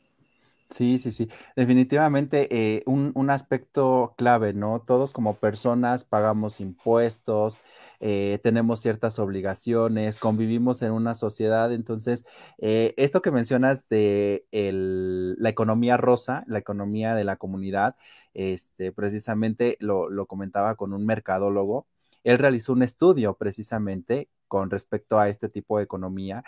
Sí, 0.71 0.99
sí, 0.99 1.13
sí. 1.13 1.31
Definitivamente 1.57 2.49
eh, 2.51 2.83
un, 2.85 3.13
un, 3.15 3.31
aspecto 3.31 4.15
clave, 4.19 4.53
¿no? 4.53 4.83
Todos 4.83 5.15
como 5.15 5.35
personas 5.35 6.05
pagamos 6.05 6.61
impuestos, 6.61 7.63
eh, 8.01 8.39
tenemos 8.43 8.81
ciertas 8.81 9.19
obligaciones, 9.19 10.19
convivimos 10.19 10.83
en 10.83 10.93
una 10.93 11.15
sociedad. 11.15 11.73
Entonces, 11.73 12.27
eh, 12.59 12.93
esto 12.99 13.23
que 13.23 13.31
mencionas 13.31 13.89
de 13.89 14.47
la 14.53 15.49
economía 15.49 15.97
rosa, 15.97 16.45
la 16.47 16.59
economía 16.59 17.15
de 17.15 17.25
la 17.25 17.37
comunidad, 17.37 17.97
este, 18.35 18.93
precisamente 18.93 19.79
lo, 19.81 20.11
lo 20.11 20.27
comentaba 20.27 20.77
con 20.77 20.93
un 20.93 21.07
mercadólogo. 21.07 21.87
Él 22.25 22.39
realizó 22.39 22.75
un 22.75 22.83
estudio 22.83 23.35
precisamente 23.39 24.29
con 24.49 24.71
respecto 24.71 25.19
a 25.19 25.29
este 25.31 25.49
tipo 25.49 25.79
de 25.79 25.85
economía 25.85 26.45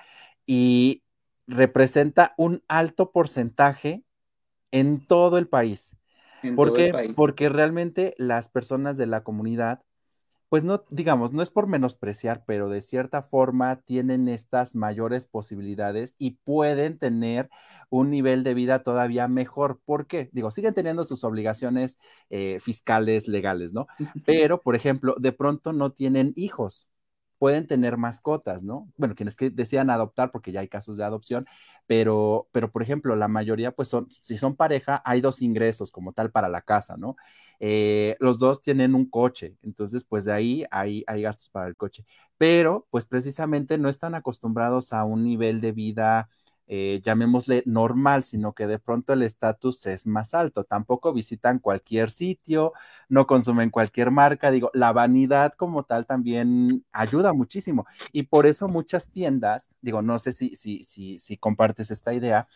y 0.47 1.03
representa 1.47 2.35
un 2.37 2.63
alto 2.69 3.13
porcentaje 3.13 4.05
en 4.71 5.07
todo 5.07 5.39
el 5.39 5.49
país. 5.49 5.97
¿Por 6.57 6.75
qué? 6.75 7.13
Porque 7.15 7.49
realmente 7.49 8.15
las 8.17 8.49
personas 8.49 8.97
de 8.97 9.07
la 9.07 9.23
comunidad 9.23 9.83
pues 10.51 10.65
no, 10.65 10.85
digamos, 10.91 11.33
no 11.33 11.43
es 11.43 11.51
por 11.51 11.69
menospreciar, 11.69 12.43
pero 12.45 12.69
de 12.69 12.81
cierta 12.81 13.23
forma 13.23 13.77
tienen 13.83 14.29
estas 14.29 14.75
mayores 14.75 15.29
posibilidades 15.29 16.17
y 16.19 16.33
pueden 16.43 16.99
tener 16.99 17.49
un 17.89 18.11
nivel 18.11 18.43
de 18.43 18.55
vida 18.55 18.83
todavía 18.83 19.29
mejor. 19.29 19.81
¿Por 19.85 20.09
qué? 20.09 20.29
Digo, 20.33 20.51
siguen 20.51 20.75
teniendo 20.75 21.05
sus 21.05 21.23
obligaciones 21.23 22.01
eh, 22.31 22.59
fiscales, 22.61 23.29
legales, 23.29 23.73
¿no? 23.73 23.87
Pero, 24.27 24.61
por 24.61 24.75
ejemplo, 24.75 25.15
de 25.21 25.31
pronto 25.31 25.73
no 25.73 25.93
tienen 25.93 26.33
hijos 26.35 26.90
pueden 27.41 27.67
tener 27.67 27.97
mascotas, 27.97 28.63
¿no? 28.63 28.93
Bueno, 28.99 29.15
quienes 29.15 29.35
que 29.35 29.49
desean 29.49 29.89
adoptar, 29.89 30.31
porque 30.31 30.53
ya 30.53 30.61
hay 30.61 30.69
casos 30.69 30.99
de 30.99 31.05
adopción, 31.05 31.47
pero, 31.87 32.49
pero 32.53 32.71
por 32.71 32.83
ejemplo, 32.83 33.17
la 33.17 33.29
mayoría, 33.29 33.73
pues 33.73 33.89
son, 33.89 34.09
si 34.11 34.37
son 34.37 34.57
pareja, 34.57 35.01
hay 35.07 35.23
dos 35.23 35.41
ingresos 35.41 35.91
como 35.91 36.13
tal 36.13 36.31
para 36.31 36.51
la 36.51 36.61
casa, 36.61 36.99
¿no? 36.99 37.17
Eh, 37.61 38.17
los 38.21 38.39
dos 38.39 38.61
tienen 38.61 38.95
un 38.95 39.09
coche, 39.09 39.57
entonces, 39.63 40.05
pues 40.05 40.27
de 40.27 40.33
ahí 40.33 40.65
hay, 40.71 41.03
hay 41.07 41.23
gastos 41.23 41.49
para 41.49 41.67
el 41.69 41.77
coche, 41.77 42.05
pero 42.37 42.87
pues 42.91 43.07
precisamente 43.07 43.79
no 43.79 43.89
están 43.89 44.15
acostumbrados 44.15 44.93
a 44.93 45.05
un 45.05 45.25
nivel 45.25 45.63
de 45.63 45.73
vida 45.73 46.29
eh, 46.73 47.01
llamémosle 47.05 47.65
normal, 47.67 48.23
sino 48.23 48.53
que 48.55 48.69
de 48.69 48.79
pronto 48.79 49.13
el 49.13 49.23
estatus 49.23 49.87
es 49.87 50.07
más 50.07 50.35
alto. 50.35 50.63
Tampoco 50.63 51.13
visitan 51.13 51.59
cualquier 51.59 52.11
sitio, 52.13 52.73
no 53.09 53.27
consumen 53.27 53.71
cualquier 53.71 54.13
marca. 54.13 54.53
Digo, 54.53 54.71
la 54.73 54.93
vanidad 54.93 55.55
como 55.55 55.83
tal 55.83 56.07
también 56.07 56.85
ayuda 56.93 57.33
muchísimo. 57.33 57.87
Y 58.13 58.23
por 58.25 58.47
eso 58.47 58.69
muchas 58.69 59.11
tiendas, 59.11 59.71
digo, 59.81 60.01
no 60.01 60.19
sé 60.21 60.31
si, 60.33 60.55
si, 60.55 60.85
si, 60.85 61.19
si 61.19 61.37
compartes 61.37 61.91
esta 61.91 62.15
idea, 62.15 62.47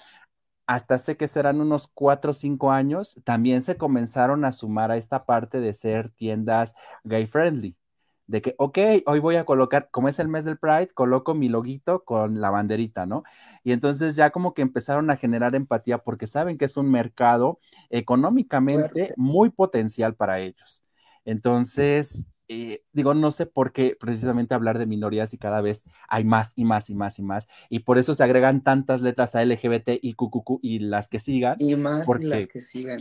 hasta 0.67 0.95
hace 0.95 1.17
que 1.17 1.29
serán 1.29 1.61
unos 1.61 1.89
cuatro 1.89 2.31
o 2.33 2.35
cinco 2.35 2.71
años, 2.73 3.21
también 3.25 3.63
se 3.63 3.77
comenzaron 3.77 4.45
a 4.45 4.53
sumar 4.53 4.91
a 4.91 4.97
esta 4.97 5.25
parte 5.27 5.61
de 5.61 5.73
ser 5.75 6.11
tiendas 6.11 6.75
gay 7.05 7.27
friendly. 7.27 7.77
De 8.27 8.43
que, 8.43 8.55
ok, 8.59 8.79
hoy 9.07 9.19
voy 9.19 9.37
a 9.37 9.45
colocar, 9.45 9.89
como 9.91 10.09
es 10.09 10.19
el 10.19 10.29
mes 10.29 10.45
del 10.45 10.59
Pride, 10.59 10.89
coloco 10.95 11.35
mi 11.35 11.49
loguito 11.49 12.05
con 12.05 12.41
la 12.41 12.51
banderita, 12.51 13.07
¿no? 13.07 13.23
Y 13.63 13.73
entonces 13.73 14.17
ya 14.17 14.31
como 14.31 14.55
que 14.55 14.63
empezaron 14.63 15.11
a 15.11 15.17
generar 15.17 15.55
empatía 15.55 15.99
porque 15.99 16.27
saben 16.27 16.57
que 16.57 16.65
es 16.65 16.77
un 16.77 16.91
mercado 16.91 17.59
económicamente 17.91 19.13
muy 19.17 19.51
potencial 19.51 20.15
para 20.15 20.41
ellos. 20.41 20.83
Entonces, 21.25 22.29
eh, 22.49 22.83
digo, 22.93 23.15
no 23.15 23.31
sé 23.31 23.47
por 23.47 23.73
qué 23.73 23.97
precisamente 23.99 24.55
hablar 24.55 24.79
de 24.79 24.87
minorías 24.87 25.33
y 25.33 25.39
cada 25.39 25.61
vez 25.61 25.87
hay 26.09 26.25
más 26.25 26.53
y 26.57 26.65
más 26.65 26.91
y 26.91 26.95
más 26.95 27.19
y 27.19 27.23
más. 27.23 27.49
Y 27.69 27.81
por 27.81 27.99
eso 27.99 28.15
se 28.15 28.25
agregan 28.25 28.63
tantas 28.63 29.01
letras 29.01 29.35
a 29.35 29.43
LGBT 29.43 29.99
y 30.01 30.15
QQQ 30.15 30.61
y 30.63 30.79
las 30.81 31.09
que 31.09 31.19
sigan. 31.19 31.57
Y 31.59 31.77
más 31.77 32.07
y 32.21 32.25
las 32.25 32.47
que 32.47 32.61
sigan. 32.61 33.01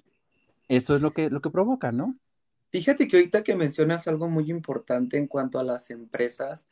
Eso 0.67 0.95
es 0.95 1.01
lo 1.01 1.11
que, 1.11 1.29
lo 1.29 1.41
que 1.41 1.49
provoca, 1.49 1.91
¿no? 1.91 2.15
Fíjate 2.73 3.07
que 3.07 3.17
ahorita 3.17 3.43
que 3.43 3.55
mencionas 3.55 4.07
algo 4.07 4.27
muy 4.27 4.49
importante 4.49 5.15
en 5.17 5.27
cuanto 5.27 5.59
a 5.59 5.63
las 5.63 5.91
empresas, 5.91 6.65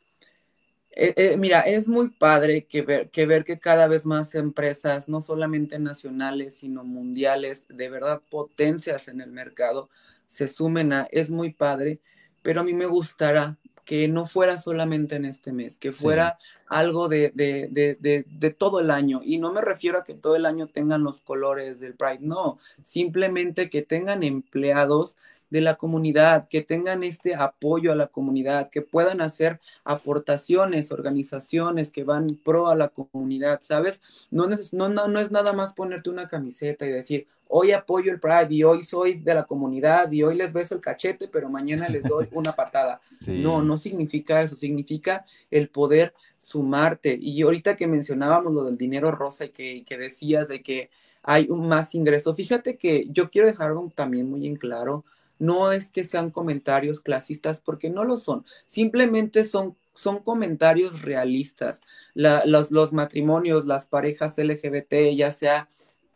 eh, 0.90 1.14
eh, 1.16 1.36
mira, 1.38 1.60
es 1.60 1.86
muy 1.86 2.10
padre 2.10 2.66
que 2.66 2.82
ver, 2.82 3.10
que 3.10 3.24
ver 3.24 3.44
que 3.44 3.60
cada 3.60 3.86
vez 3.86 4.04
más 4.04 4.34
empresas, 4.34 5.08
no 5.08 5.20
solamente 5.20 5.78
nacionales, 5.78 6.56
sino 6.56 6.82
mundiales, 6.82 7.68
de 7.68 7.88
verdad 7.88 8.20
potencias 8.28 9.06
en 9.06 9.20
el 9.20 9.30
mercado, 9.30 9.90
se 10.26 10.48
sumen 10.48 10.92
a, 10.92 11.06
es 11.12 11.30
muy 11.30 11.52
padre, 11.52 12.00
pero 12.42 12.62
a 12.62 12.64
mí 12.64 12.74
me 12.74 12.86
gustará 12.86 13.56
que 13.92 14.08
no 14.08 14.24
fuera 14.24 14.58
solamente 14.58 15.16
en 15.16 15.26
este 15.26 15.52
mes, 15.52 15.76
que 15.76 15.92
fuera 15.92 16.38
algo 16.66 17.10
de, 17.10 17.30
de, 17.34 17.68
de, 17.70 18.24
de, 18.26 18.50
todo 18.50 18.80
el 18.80 18.90
año. 18.90 19.20
Y 19.22 19.36
no 19.36 19.52
me 19.52 19.60
refiero 19.60 19.98
a 19.98 20.04
que 20.04 20.14
todo 20.14 20.34
el 20.34 20.46
año 20.46 20.66
tengan 20.66 21.04
los 21.04 21.20
colores 21.20 21.78
del 21.78 21.94
Pride, 21.94 22.20
no, 22.22 22.58
simplemente 22.82 23.68
que 23.68 23.82
tengan 23.82 24.22
empleados 24.22 25.18
de 25.50 25.60
la 25.60 25.74
comunidad, 25.74 26.48
que 26.48 26.62
tengan 26.62 27.02
este 27.02 27.34
apoyo 27.34 27.92
a 27.92 27.94
la 27.94 28.06
comunidad, 28.06 28.70
que 28.70 28.80
puedan 28.80 29.20
hacer 29.20 29.60
aportaciones, 29.84 30.90
organizaciones 30.90 31.90
que 31.90 32.04
van 32.04 32.40
pro 32.42 32.68
a 32.68 32.74
la 32.74 32.88
comunidad, 32.88 33.60
¿sabes? 33.60 34.00
No, 34.30 34.46
no, 34.46 34.88
no, 34.88 35.20
es 35.20 35.30
nada 35.30 35.52
más 35.52 35.74
ponerte 35.74 36.08
una 36.08 36.28
camiseta 36.28 36.86
y 36.86 36.90
decir, 36.90 37.26
hoy 37.54 37.72
apoyo 37.72 38.10
el 38.10 38.18
Pride 38.18 38.48
y 38.50 38.64
hoy 38.64 38.82
soy 38.82 39.14
de 39.14 39.34
la 39.34 39.44
comunidad 39.44 40.10
y 40.10 40.22
hoy 40.22 40.36
les 40.36 40.54
beso 40.54 40.74
el 40.74 40.80
cachete, 40.80 41.28
pero 41.28 41.50
mañana 41.50 41.86
les 41.88 42.02
doy 42.02 42.26
una 42.32 42.52
patada. 42.52 43.00
No, 43.26 43.62
no 43.62 43.76
significa 43.76 44.40
eso, 44.40 44.56
significa 44.56 45.24
el 45.50 45.68
poder 45.68 46.14
sumarte. 46.38 47.16
Y 47.20 47.42
ahorita 47.42 47.76
que 47.76 47.86
mencionábamos 47.86 48.54
lo 48.54 48.64
del 48.64 48.78
dinero 48.78 49.10
rosa 49.12 49.44
y 49.44 49.50
que, 49.50 49.84
que 49.84 49.98
decías 49.98 50.48
de 50.48 50.62
que 50.62 50.90
hay 51.22 51.46
un 51.50 51.68
más 51.68 51.94
ingreso, 51.94 52.34
fíjate 52.34 52.78
que 52.78 53.06
yo 53.10 53.30
quiero 53.30 53.46
dejar 53.46 53.68
algo 53.68 53.92
también 53.94 54.30
muy 54.30 54.46
en 54.46 54.56
claro 54.56 55.04
no 55.38 55.72
es 55.72 55.90
que 55.90 56.04
sean 56.04 56.30
comentarios 56.30 57.00
clasistas 57.00 57.58
porque 57.58 57.90
no 57.90 58.04
lo 58.04 58.16
son, 58.16 58.44
simplemente 58.64 59.42
son, 59.42 59.76
son 59.92 60.20
comentarios 60.20 61.02
realistas. 61.02 61.80
los, 62.14 62.70
los 62.70 62.92
matrimonios, 62.92 63.66
las 63.66 63.88
parejas 63.88 64.38
LGBT, 64.38 65.14
ya 65.16 65.32
sea 65.32 65.68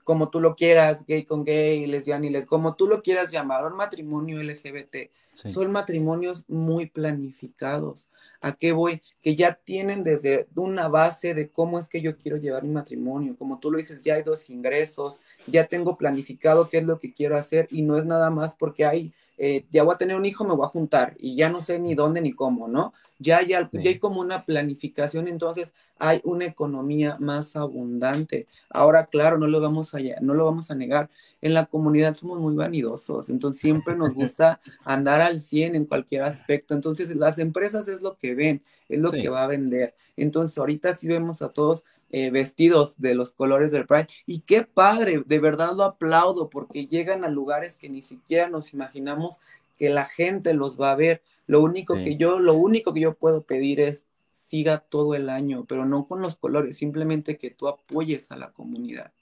como 0.07 0.29
tú 0.29 0.39
lo 0.41 0.55
quieras, 0.55 1.05
gay 1.05 1.25
con 1.25 1.43
gay, 1.43 1.85
lesbiana 1.85 2.27
y 2.27 2.31
les, 2.31 2.47
como 2.47 2.77
tú 2.77 2.87
lo 2.87 3.03
quieras 3.03 3.33
llamar, 3.33 3.67
un 3.67 3.77
matrimonio 3.77 4.41
LGBT, 4.41 5.11
son 5.33 5.73
matrimonios 5.73 6.45
muy 6.47 6.87
planificados. 6.87 8.09
¿A 8.41 8.53
qué 8.53 8.71
voy? 8.71 9.03
Que 9.21 9.35
ya 9.35 9.55
tienen 9.55 10.05
desde 10.05 10.47
una 10.55 10.87
base 10.87 11.35
de 11.35 11.51
cómo 11.51 11.81
es 11.81 11.89
que 11.89 12.03
yo 12.03 12.17
quiero 12.19 12.37
llevar 12.37 12.63
mi 12.63 12.71
matrimonio. 12.71 13.37
Como 13.37 13.59
tú 13.59 13.73
lo 13.73 13.79
dices, 13.79 14.01
ya 14.03 14.15
hay 14.15 14.23
dos 14.23 14.49
ingresos, 14.49 15.21
ya 15.49 15.67
tengo 15.67 15.99
planificado 15.99 16.69
qué 16.69 16.79
es 16.79 16.85
lo 16.85 17.01
que 17.01 17.13
quiero 17.13 17.37
hacer 17.37 17.67
y 17.73 17.83
no 17.83 17.99
es 17.99 18.07
nada 18.07 18.31
más 18.31 18.55
porque 18.55 18.87
hay 18.87 19.13
eh, 19.39 19.67
ya 19.71 19.83
voy 19.83 19.95
a 19.95 19.99
tener 19.99 20.17
un 20.17 20.25
hijo, 20.25 20.45
me 20.45 20.55
voy 20.55 20.65
a 20.65 20.71
juntar 20.71 21.15
y 21.19 21.37
ya 21.37 21.49
no 21.51 21.61
sé 21.61 21.79
ni 21.79 21.95
dónde 21.95 22.21
ni 22.21 22.33
cómo, 22.33 22.69
¿no? 22.69 22.93
Ya, 23.19 23.43
ya, 23.43 23.69
ya 23.73 23.91
hay 23.91 23.99
como 23.99 24.21
una 24.21 24.45
planificación, 24.45 25.29
entonces 25.29 25.75
hay 25.99 26.21
una 26.25 26.45
economía 26.45 27.17
más 27.21 27.57
abundante. 27.57 28.47
Ahora, 28.71 29.07
claro, 29.07 29.39
no 29.39 29.47
lo 29.47 29.61
vamos 29.61 29.95
a, 29.95 29.99
no 30.21 30.35
lo 30.35 30.45
vamos 30.45 30.71
a 30.71 30.75
negar, 30.75 31.11
en 31.43 31.55
la 31.55 31.67
comunidad 31.67 32.15
somos 32.15 32.41
muy 32.41 32.55
vanidosos, 32.55 33.29
entonces 33.29 33.61
siempre 33.61 33.95
nos 33.97 34.15
gusta 34.15 34.61
andar 34.85 35.21
al 35.21 35.41
100 35.41 35.75
en 35.75 35.85
cualquier 35.87 36.23
aspecto, 36.23 36.75
entonces 36.75 37.15
las 37.17 37.39
empresas 37.39 37.89
es 37.89 38.03
lo 38.03 38.17
que 38.17 38.35
ven, 38.35 38.63
es 38.89 39.01
lo 39.01 39.11
que 39.11 39.29
va 39.29 39.43
a 39.43 39.49
vender. 39.49 39.95
Entonces, 40.17 40.57
ahorita 40.59 40.97
sí 40.97 41.09
vemos 41.09 41.43
a 41.43 41.51
todos 41.51 41.85
eh, 42.11 42.31
vestidos 42.31 43.01
de 43.01 43.15
los 43.15 43.33
colores 43.33 43.73
del 43.73 43.87
Pride. 43.87 44.09
Y 44.27 44.41
qué 44.41 44.63
padre, 44.63 45.23
de 45.27 45.39
verdad 45.39 45.73
lo 45.75 45.85
aplaudo 45.85 46.49
porque 46.49 46.87
llegan 46.87 47.25
a 47.25 47.29
lugares 47.29 47.77
que 47.77 47.89
ni 47.89 48.03
siquiera 48.03 48.49
nos 48.49 48.73
imaginamos 48.73 49.39
que 49.79 49.91
la 49.91 50.05
gente 50.07 50.55
los 50.55 50.81
va 50.81 50.93
a 50.93 50.97
ver. 50.97 51.23
Lo 51.47 51.61
único 51.61 51.95
que 51.95 52.17
yo, 52.17 52.41
lo 52.41 52.55
único 52.55 52.93
que 52.93 53.01
yo 53.01 53.15
puedo 53.15 53.43
pedir 53.43 53.81
es 53.81 54.07
siga 54.33 54.79
todo 54.79 55.15
el 55.15 55.29
año, 55.31 55.65
pero 55.67 55.85
no 55.85 56.07
con 56.07 56.21
los 56.21 56.37
colores, 56.37 56.77
simplemente 56.77 57.37
que 57.37 57.51
tú 57.51 57.69
apoyes 57.69 58.31
a 58.31 58.37
la 58.37 58.53
comunidad. 58.53 59.13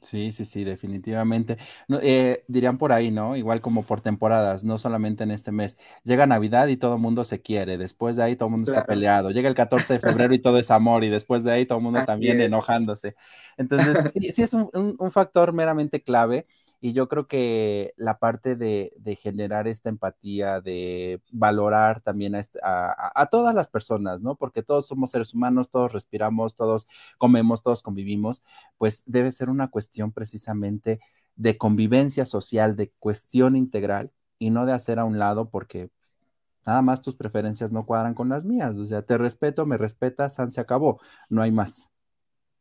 Sí, 0.00 0.30
sí, 0.30 0.44
sí, 0.44 0.62
definitivamente. 0.62 1.56
Eh, 2.02 2.44
dirían 2.48 2.78
por 2.78 2.92
ahí, 2.92 3.10
¿no? 3.10 3.34
Igual 3.34 3.60
como 3.60 3.86
por 3.86 4.00
temporadas, 4.02 4.62
no 4.62 4.78
solamente 4.78 5.24
en 5.24 5.32
este 5.32 5.50
mes. 5.52 5.78
Llega 6.04 6.26
Navidad 6.26 6.68
y 6.68 6.76
todo 6.76 6.94
el 6.94 7.00
mundo 7.00 7.24
se 7.24 7.40
quiere, 7.42 7.76
después 7.78 8.14
de 8.14 8.22
ahí 8.22 8.36
todo 8.36 8.48
el 8.48 8.52
mundo 8.52 8.66
está 8.66 8.86
peleado. 8.86 9.30
Llega 9.30 9.48
el 9.48 9.54
14 9.56 9.94
de 9.94 10.00
febrero 10.00 10.32
y 10.34 10.38
todo 10.40 10.58
es 10.58 10.70
amor 10.70 11.02
y 11.02 11.08
después 11.08 11.42
de 11.44 11.52
ahí 11.52 11.66
todo 11.66 11.78
el 11.78 11.84
mundo 11.84 12.04
también 12.04 12.40
enojándose. 12.40 13.16
Entonces, 13.56 13.98
sí, 14.12 14.30
sí 14.32 14.42
es 14.42 14.52
un, 14.54 14.70
un 14.98 15.10
factor 15.10 15.52
meramente 15.52 16.02
clave 16.02 16.46
y 16.80 16.92
yo 16.92 17.08
creo 17.08 17.26
que 17.26 17.94
la 17.96 18.18
parte 18.18 18.54
de, 18.56 18.92
generar 19.20 19.66
esta 19.66 19.88
empatía, 19.88 20.60
de 20.60 21.20
valorar 21.30 22.00
también 22.00 22.34
este, 22.34 22.58
a, 22.62 23.28
todas 23.30 23.54
las 23.54 23.68
personas, 23.68 24.22
¿no? 24.22 24.36
Porque 24.36 24.62
todos 24.62 24.86
somos 24.86 25.10
seres 25.10 25.34
humanos, 25.34 25.70
todos 25.70 25.92
respiramos, 25.92 26.54
todos 26.54 26.86
comemos, 27.18 27.62
todos 27.62 27.82
convivimos, 27.82 28.42
pues 28.78 29.02
debe 29.06 29.32
ser 29.32 29.48
una 29.48 29.68
cuestión 29.68 30.12
precisamente 30.12 31.00
de 31.34 31.56
convivencia 31.56 32.24
social, 32.24 32.76
de 32.76 32.90
cuestión 32.98 33.56
integral 33.56 34.12
y 34.38 34.50
no 34.50 34.66
de 34.66 34.72
hacer 34.72 34.98
a 34.98 35.04
un 35.04 35.18
lado 35.18 35.48
porque 35.50 35.90
nada 36.66 36.82
más 36.82 37.00
tus 37.00 37.14
preferencias 37.14 37.72
no 37.72 37.86
cuadran 37.86 38.14
con 38.14 38.28
las 38.28 38.44
mías. 38.44 38.74
O 38.74 38.84
sea, 38.84 39.02
te 39.02 39.16
respeto, 39.16 39.64
me 39.66 39.78
respetas, 39.78 40.36
se 40.48 40.60
acabó, 40.60 41.00
no 41.28 41.42
hay 41.42 41.52
más. 41.52 41.88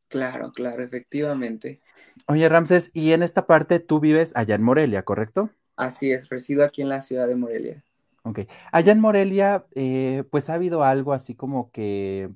Claro, 0.07 0.51
claro, 0.51 0.83
efectivamente. 0.83 1.81
Oye, 2.27 2.49
Ramses, 2.49 2.89
y 2.93 3.11
en 3.11 3.21
esta 3.21 3.45
parte 3.45 3.79
tú 3.79 3.99
vives 3.99 4.35
allá 4.35 4.55
en 4.55 4.63
Morelia, 4.63 5.03
¿correcto? 5.03 5.51
Así 5.75 6.11
es, 6.11 6.29
resido 6.29 6.63
aquí 6.63 6.81
en 6.81 6.89
la 6.89 7.01
ciudad 7.01 7.27
de 7.27 7.35
Morelia. 7.35 7.83
Ok. 8.23 8.39
Allá 8.71 8.91
en 8.91 8.99
Morelia, 8.99 9.65
eh, 9.75 10.23
pues 10.31 10.49
ha 10.49 10.55
habido 10.55 10.83
algo 10.83 11.13
así 11.13 11.35
como 11.35 11.69
que, 11.71 12.31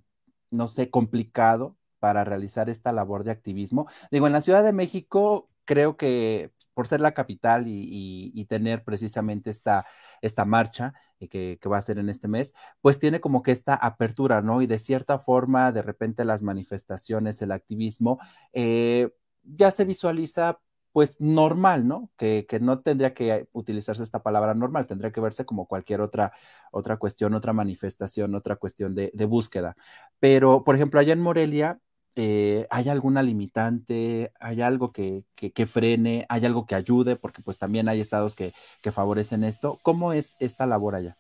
no 0.52 0.68
sé, 0.68 0.92
complicado 0.92 1.76
para 1.98 2.24
realizar 2.24 2.70
esta 2.70 2.92
labor 2.92 3.24
de 3.24 3.32
activismo. 3.32 3.88
Digo, 4.12 4.28
en 4.28 4.34
la 4.34 4.42
Ciudad 4.42 4.64
de 4.64 4.74
México 4.74 5.50
creo 5.66 5.98
que 5.98 6.52
por 6.74 6.88
ser 6.88 7.02
la 7.02 7.14
capital 7.14 7.66
y, 7.68 8.46
tener 8.48 8.84
precisamente 8.84 9.50
esta, 9.50 9.86
esta 10.22 10.46
marcha 10.46 10.94
eh, 11.20 11.28
que, 11.28 11.60
que, 11.62 11.70
va 11.70 11.78
a 11.78 11.82
ser 11.82 12.00
en 12.00 12.10
este 12.10 12.28
mes, 12.28 12.54
pues 12.82 13.00
tiene 13.00 13.20
como 13.20 13.44
que 13.44 13.52
esta 13.52 13.76
apertura, 13.76 14.42
¿no? 14.42 14.62
Y 14.62 14.68
de 14.68 14.80
cierta 14.80 15.20
forma, 15.20 15.72
de 15.74 15.82
repente 15.82 16.24
las 16.24 16.42
manifestaciones, 16.42 17.42
el 17.42 17.52
activismo, 17.52 18.20
eh, 18.54 19.10
ya 19.44 19.72
se 19.72 19.86
visualiza 19.86 20.60
pues 20.92 21.22
normal, 21.22 21.88
¿no? 21.88 22.10
Que, 22.18 22.46
no 22.62 22.80
tendría 22.80 23.14
que 23.14 23.48
utilizarse 23.52 24.04
esta 24.04 24.24
palabra 24.24 24.54
normal, 24.54 24.88
tendría 24.88 25.12
que 25.12 25.22
verse 25.22 25.46
como 25.46 25.68
cualquier 25.68 26.02
otra, 26.02 26.34
otra 26.72 26.98
cuestión, 26.98 27.34
otra 27.34 27.54
manifestación, 27.54 28.36
otra 28.36 28.56
cuestión 28.56 28.96
de, 28.96 29.26
búsqueda. 29.26 29.76
Pero, 30.20 30.64
por 30.64 30.76
ejemplo, 30.76 31.00
allá 31.00 31.14
en 31.14 31.22
Morelia, 31.22 31.80
eh, 32.16 32.66
¿hay 32.70 32.90
alguna 32.90 33.22
limitante? 33.22 34.32
¿Hay 34.40 34.62
algo 34.62 34.92
que, 34.92 35.24
frene? 35.68 36.26
¿Hay 36.28 36.46
algo 36.46 36.66
que 36.66 36.76
ayude? 36.76 37.16
Porque 37.16 37.42
pues 37.42 37.58
también 37.58 37.88
hay 37.88 38.02
estados 38.02 38.36
que, 38.36 38.54
favorecen 38.92 39.44
esto. 39.44 39.80
¿Cómo 39.84 40.14
es 40.14 40.36
esta 40.40 40.66
labor 40.66 40.96
allá? 40.96 41.18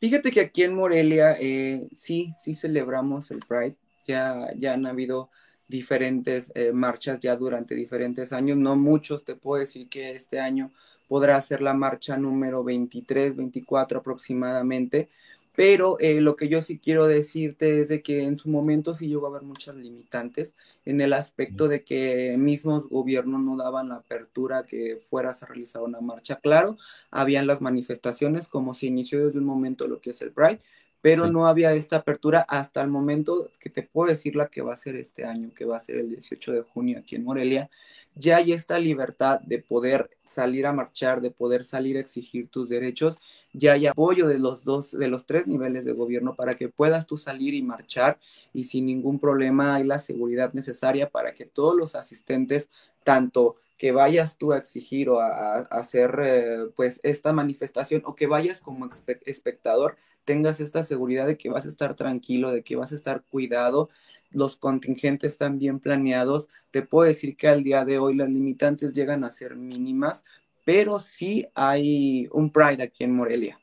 Fíjate 0.00 0.32
que 0.32 0.40
aquí 0.40 0.64
en 0.64 0.74
Morelia 0.74 1.36
eh, 1.40 1.88
sí, 1.92 2.34
sí 2.36 2.54
celebramos 2.54 3.30
el 3.30 3.38
Pride. 3.38 3.76
Ya, 4.06 4.48
ya 4.56 4.74
han 4.74 4.84
habido 4.84 5.30
diferentes 5.68 6.52
eh, 6.54 6.72
marchas 6.72 7.20
ya 7.20 7.36
durante 7.36 7.74
diferentes 7.74 8.32
años, 8.32 8.58
no 8.58 8.76
muchos, 8.76 9.24
te 9.24 9.34
puedo 9.34 9.60
decir 9.60 9.88
que 9.88 10.12
este 10.12 10.40
año 10.40 10.70
podrá 11.08 11.40
ser 11.40 11.62
la 11.62 11.74
marcha 11.74 12.16
número 12.16 12.64
23, 12.64 13.36
24 13.36 14.00
aproximadamente, 14.00 15.08
pero 15.56 15.98
eh, 16.00 16.20
lo 16.20 16.34
que 16.34 16.48
yo 16.48 16.60
sí 16.60 16.78
quiero 16.78 17.06
decirte 17.06 17.80
es 17.80 17.88
de 17.88 18.02
que 18.02 18.24
en 18.24 18.36
su 18.36 18.48
momento 18.48 18.92
sí 18.92 19.06
llegó 19.06 19.26
a 19.26 19.30
haber 19.30 19.42
muchas 19.42 19.76
limitantes 19.76 20.54
en 20.84 21.00
el 21.00 21.12
aspecto 21.12 21.68
de 21.68 21.84
que 21.84 22.36
mismos 22.36 22.88
gobiernos 22.88 23.40
no 23.40 23.56
daban 23.56 23.90
la 23.90 23.96
apertura 23.96 24.64
que 24.64 24.96
fueras 24.96 25.42
a 25.42 25.46
realizar 25.46 25.82
una 25.82 26.00
marcha. 26.00 26.40
Claro, 26.40 26.76
habían 27.10 27.46
las 27.46 27.60
manifestaciones 27.60 28.48
como 28.48 28.74
se 28.74 28.86
inició 28.86 29.24
desde 29.24 29.38
un 29.38 29.44
momento 29.44 29.86
lo 29.86 30.00
que 30.00 30.10
es 30.10 30.20
el 30.22 30.32
Pride, 30.32 30.58
pero 31.04 31.30
no 31.30 31.46
había 31.46 31.74
esta 31.74 31.96
apertura 31.96 32.46
hasta 32.48 32.80
el 32.80 32.88
momento 32.88 33.50
que 33.60 33.68
te 33.68 33.82
puedo 33.82 34.08
decir 34.08 34.36
la 34.36 34.48
que 34.48 34.62
va 34.62 34.72
a 34.72 34.78
ser 34.78 34.96
este 34.96 35.26
año, 35.26 35.52
que 35.54 35.66
va 35.66 35.76
a 35.76 35.80
ser 35.80 35.96
el 35.96 36.08
18 36.08 36.52
de 36.52 36.62
junio 36.62 36.98
aquí 36.98 37.14
en 37.14 37.24
Morelia, 37.24 37.68
ya 38.14 38.38
hay 38.38 38.54
esta 38.54 38.78
libertad 38.78 39.40
de 39.40 39.58
poder 39.58 40.08
salir 40.22 40.66
a 40.66 40.72
marchar, 40.72 41.20
de 41.20 41.30
poder 41.30 41.66
salir 41.66 41.98
a 41.98 42.00
exigir 42.00 42.48
tus 42.48 42.70
derechos, 42.70 43.18
ya 43.52 43.74
hay 43.74 43.86
apoyo 43.86 44.28
de 44.28 44.38
los 44.38 44.64
dos, 44.64 44.92
de 44.92 45.08
los 45.08 45.26
tres 45.26 45.46
niveles 45.46 45.84
de 45.84 45.92
gobierno 45.92 46.36
para 46.36 46.54
que 46.54 46.70
puedas 46.70 47.06
tú 47.06 47.18
salir 47.18 47.52
y 47.52 47.62
marchar 47.62 48.18
y 48.54 48.64
sin 48.64 48.86
ningún 48.86 49.18
problema 49.18 49.74
hay 49.74 49.84
la 49.84 49.98
seguridad 49.98 50.54
necesaria 50.54 51.10
para 51.10 51.34
que 51.34 51.44
todos 51.44 51.76
los 51.76 51.96
asistentes, 51.96 52.70
tanto 53.02 53.56
que 53.76 53.92
vayas 53.92 54.38
tú 54.38 54.52
a 54.52 54.58
exigir 54.58 55.08
o 55.08 55.20
a, 55.20 55.58
hacer 55.70 56.16
eh, 56.22 56.66
pues 56.76 57.00
esta 57.02 57.32
manifestación 57.32 58.02
o 58.04 58.14
que 58.14 58.26
vayas 58.26 58.60
como 58.60 58.88
espectador, 59.26 59.96
tengas 60.24 60.60
esta 60.60 60.84
seguridad 60.84 61.26
de 61.26 61.36
que 61.36 61.50
vas 61.50 61.66
a 61.66 61.68
estar 61.68 61.94
tranquilo, 61.94 62.52
de 62.52 62.62
que 62.62 62.76
vas 62.76 62.92
a 62.92 62.96
estar 62.96 63.24
cuidado, 63.24 63.90
los 64.30 64.56
contingentes 64.56 65.32
están 65.32 65.58
bien 65.58 65.80
planeados. 65.80 66.48
Te 66.70 66.82
puedo 66.82 67.08
decir 67.08 67.36
que 67.36 67.48
al 67.48 67.62
día 67.62 67.84
de 67.84 67.98
hoy 67.98 68.14
las 68.16 68.28
limitantes 68.28 68.92
llegan 68.92 69.24
a 69.24 69.30
ser 69.30 69.56
mínimas, 69.56 70.24
pero 70.64 70.98
sí 70.98 71.46
hay 71.54 72.28
un 72.32 72.50
Pride 72.50 72.82
aquí 72.82 73.04
en 73.04 73.14
Morelia. 73.14 73.60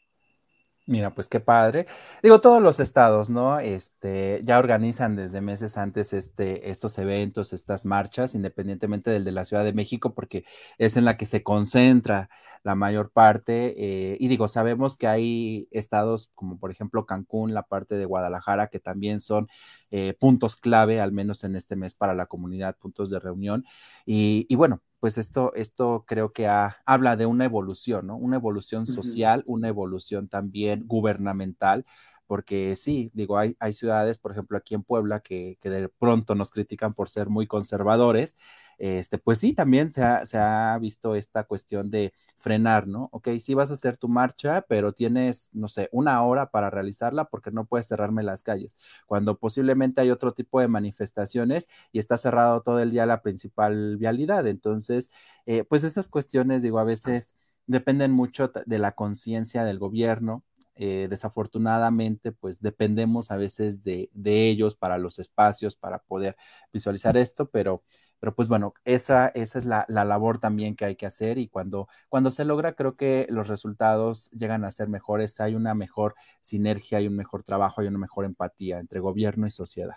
Mira, 0.92 1.16
pues 1.16 1.30
qué 1.30 1.40
padre. 1.40 1.86
Digo, 2.22 2.42
todos 2.42 2.62
los 2.62 2.82
estados, 2.82 3.30
¿no? 3.30 3.60
Este, 3.60 4.42
ya 4.44 4.60
organizan 4.60 5.16
desde 5.16 5.40
meses 5.40 5.78
antes 5.78 6.12
este, 6.12 6.70
estos 6.70 6.98
eventos, 6.98 7.54
estas 7.54 7.86
marchas, 7.86 8.36
independientemente 8.36 9.10
del 9.10 9.24
de 9.24 9.32
la 9.32 9.46
Ciudad 9.46 9.64
de 9.64 9.72
México, 9.72 10.14
porque 10.14 10.44
es 10.78 10.98
en 10.98 11.06
la 11.06 11.16
que 11.16 11.26
se 11.26 11.44
concentra 11.44 12.30
la 12.64 12.76
mayor 12.76 13.10
parte. 13.10 13.74
Eh, 13.78 14.18
y 14.20 14.28
digo, 14.28 14.50
sabemos 14.50 14.98
que 14.98 15.08
hay 15.08 15.70
estados 15.72 16.30
como 16.36 16.60
por 16.60 16.72
ejemplo 16.72 17.06
Cancún, 17.06 17.54
la 17.54 17.64
parte 17.64 17.96
de 17.96 18.04
Guadalajara, 18.04 18.68
que 18.68 18.82
también 18.82 19.22
son 19.22 19.48
eh, 19.92 20.14
puntos 20.20 20.58
clave, 20.58 21.00
al 21.00 21.14
menos 21.14 21.46
en 21.46 21.56
este 21.56 21.78
mes 21.78 21.96
para 21.96 22.14
la 22.16 22.26
comunidad, 22.26 22.76
puntos 22.78 23.10
de 23.10 23.20
reunión. 23.20 23.64
Y, 24.06 24.46
y 24.50 24.56
bueno, 24.56 24.82
pues 25.02 25.18
esto, 25.18 25.52
esto 25.56 26.06
creo 26.08 26.32
que 26.32 26.48
habla 26.48 27.16
de 27.18 27.26
una 27.26 27.46
evolución, 27.46 28.06
¿no? 28.08 28.16
Una 28.18 28.36
evolución 28.38 28.86
social, 28.86 29.44
una 29.48 29.68
evolución 29.68 30.30
también 30.30 30.84
gubernamental, 30.86 31.88
porque 32.32 32.78
sí, 32.78 33.12
digo, 33.14 33.38
hay, 33.38 33.58
hay 33.60 33.74
ciudades, 33.74 34.18
por 34.18 34.32
ejemplo, 34.32 34.58
aquí 34.58 34.74
en 34.74 34.84
Puebla, 34.84 35.20
que, 35.20 35.58
que, 35.60 35.70
de 35.70 35.90
pronto 35.90 36.34
nos 36.34 36.50
critican 36.50 36.94
por 36.94 37.10
ser 37.10 37.28
muy 37.28 37.46
conservadores, 37.46 38.38
este, 38.78 39.18
pues 39.18 39.40
sí, 39.40 39.52
también 39.52 39.92
se 39.92 40.02
ha, 40.02 40.26
se 40.26 40.38
ha, 40.38 40.78
visto 40.80 41.16
esta 41.16 41.44
cuestión 41.44 41.90
de 41.90 42.14
frenar, 42.38 42.88
¿no? 42.88 43.10
Ok, 43.12 43.28
sí 43.40 43.54
vas 43.54 43.70
a 43.70 43.74
hacer 43.74 43.98
tu 43.98 44.08
marcha, 44.08 44.62
pero 44.70 44.94
tienes, 44.94 45.50
no 45.52 45.68
sé, 45.68 45.90
una 45.92 46.24
hora 46.24 46.52
para 46.52 46.70
realizarla 46.70 47.26
porque 47.26 47.52
no 47.52 47.66
puedes 47.66 47.88
cerrarme 47.88 48.24
las 48.24 48.44
calles, 48.44 48.78
cuando 49.08 49.38
posiblemente 49.38 50.00
hay 50.00 50.10
otro 50.10 50.32
tipo 50.34 50.62
de 50.62 50.70
manifestaciones 50.70 51.68
y 51.92 52.00
está 52.00 52.16
cerrado 52.16 52.62
todo 52.62 52.80
el 52.80 52.92
día 52.92 53.06
la 53.06 53.22
principal 53.22 53.98
vialidad. 53.98 54.48
Entonces, 54.48 55.12
eh, 55.46 55.66
pues 55.66 55.84
esas 55.84 56.08
cuestiones, 56.08 56.64
digo, 56.64 56.80
a 56.80 56.86
veces 56.86 57.36
dependen 57.68 58.12
mucho 58.12 58.52
de 58.66 58.80
la 58.80 58.94
conciencia 58.94 59.66
del 59.66 59.80
gobierno, 59.80 60.46
eh, 60.76 61.08
desafortunadamente, 61.10 62.32
pues 62.32 62.62
dependemos 62.62 63.32
a 63.32 63.38
veces 63.38 63.84
de, 63.84 64.10
ellos 64.24 64.76
para 64.76 64.98
los 64.98 65.20
espacios, 65.20 65.76
para 65.76 66.00
poder 66.00 66.36
visualizar 66.72 67.18
esto, 67.18 67.50
pero 67.50 67.84
pero 68.20 68.36
pues 68.36 68.48
bueno, 68.48 68.76
esa, 68.86 69.30
esa 69.30 69.58
es 69.58 69.66
la, 69.66 69.84
labor 69.88 70.40
también 70.40 70.76
que 70.76 70.86
hay 70.86 70.96
que 70.96 71.08
hacer 71.08 71.40
y 71.40 71.48
cuando, 71.48 71.88
cuando 72.08 72.30
se 72.30 72.46
logra, 72.46 72.76
creo 72.76 72.96
que 72.96 73.26
los 73.30 73.48
resultados 73.48 74.30
llegan 74.30 74.64
a 74.64 74.70
ser 74.70 74.90
mejores, 74.90 75.40
hay 75.40 75.56
una 75.56 75.74
mejor 75.74 76.14
sinergia, 76.40 77.00
hay 77.00 77.08
un 77.08 77.16
mejor 77.16 77.44
trabajo, 77.44 77.82
hay 77.82 77.88
una 77.88 77.98
mejor 77.98 78.26
empatía 78.26 78.78
entre 78.78 79.00
gobierno 79.00 79.48
y 79.48 79.50
sociedad. 79.50 79.96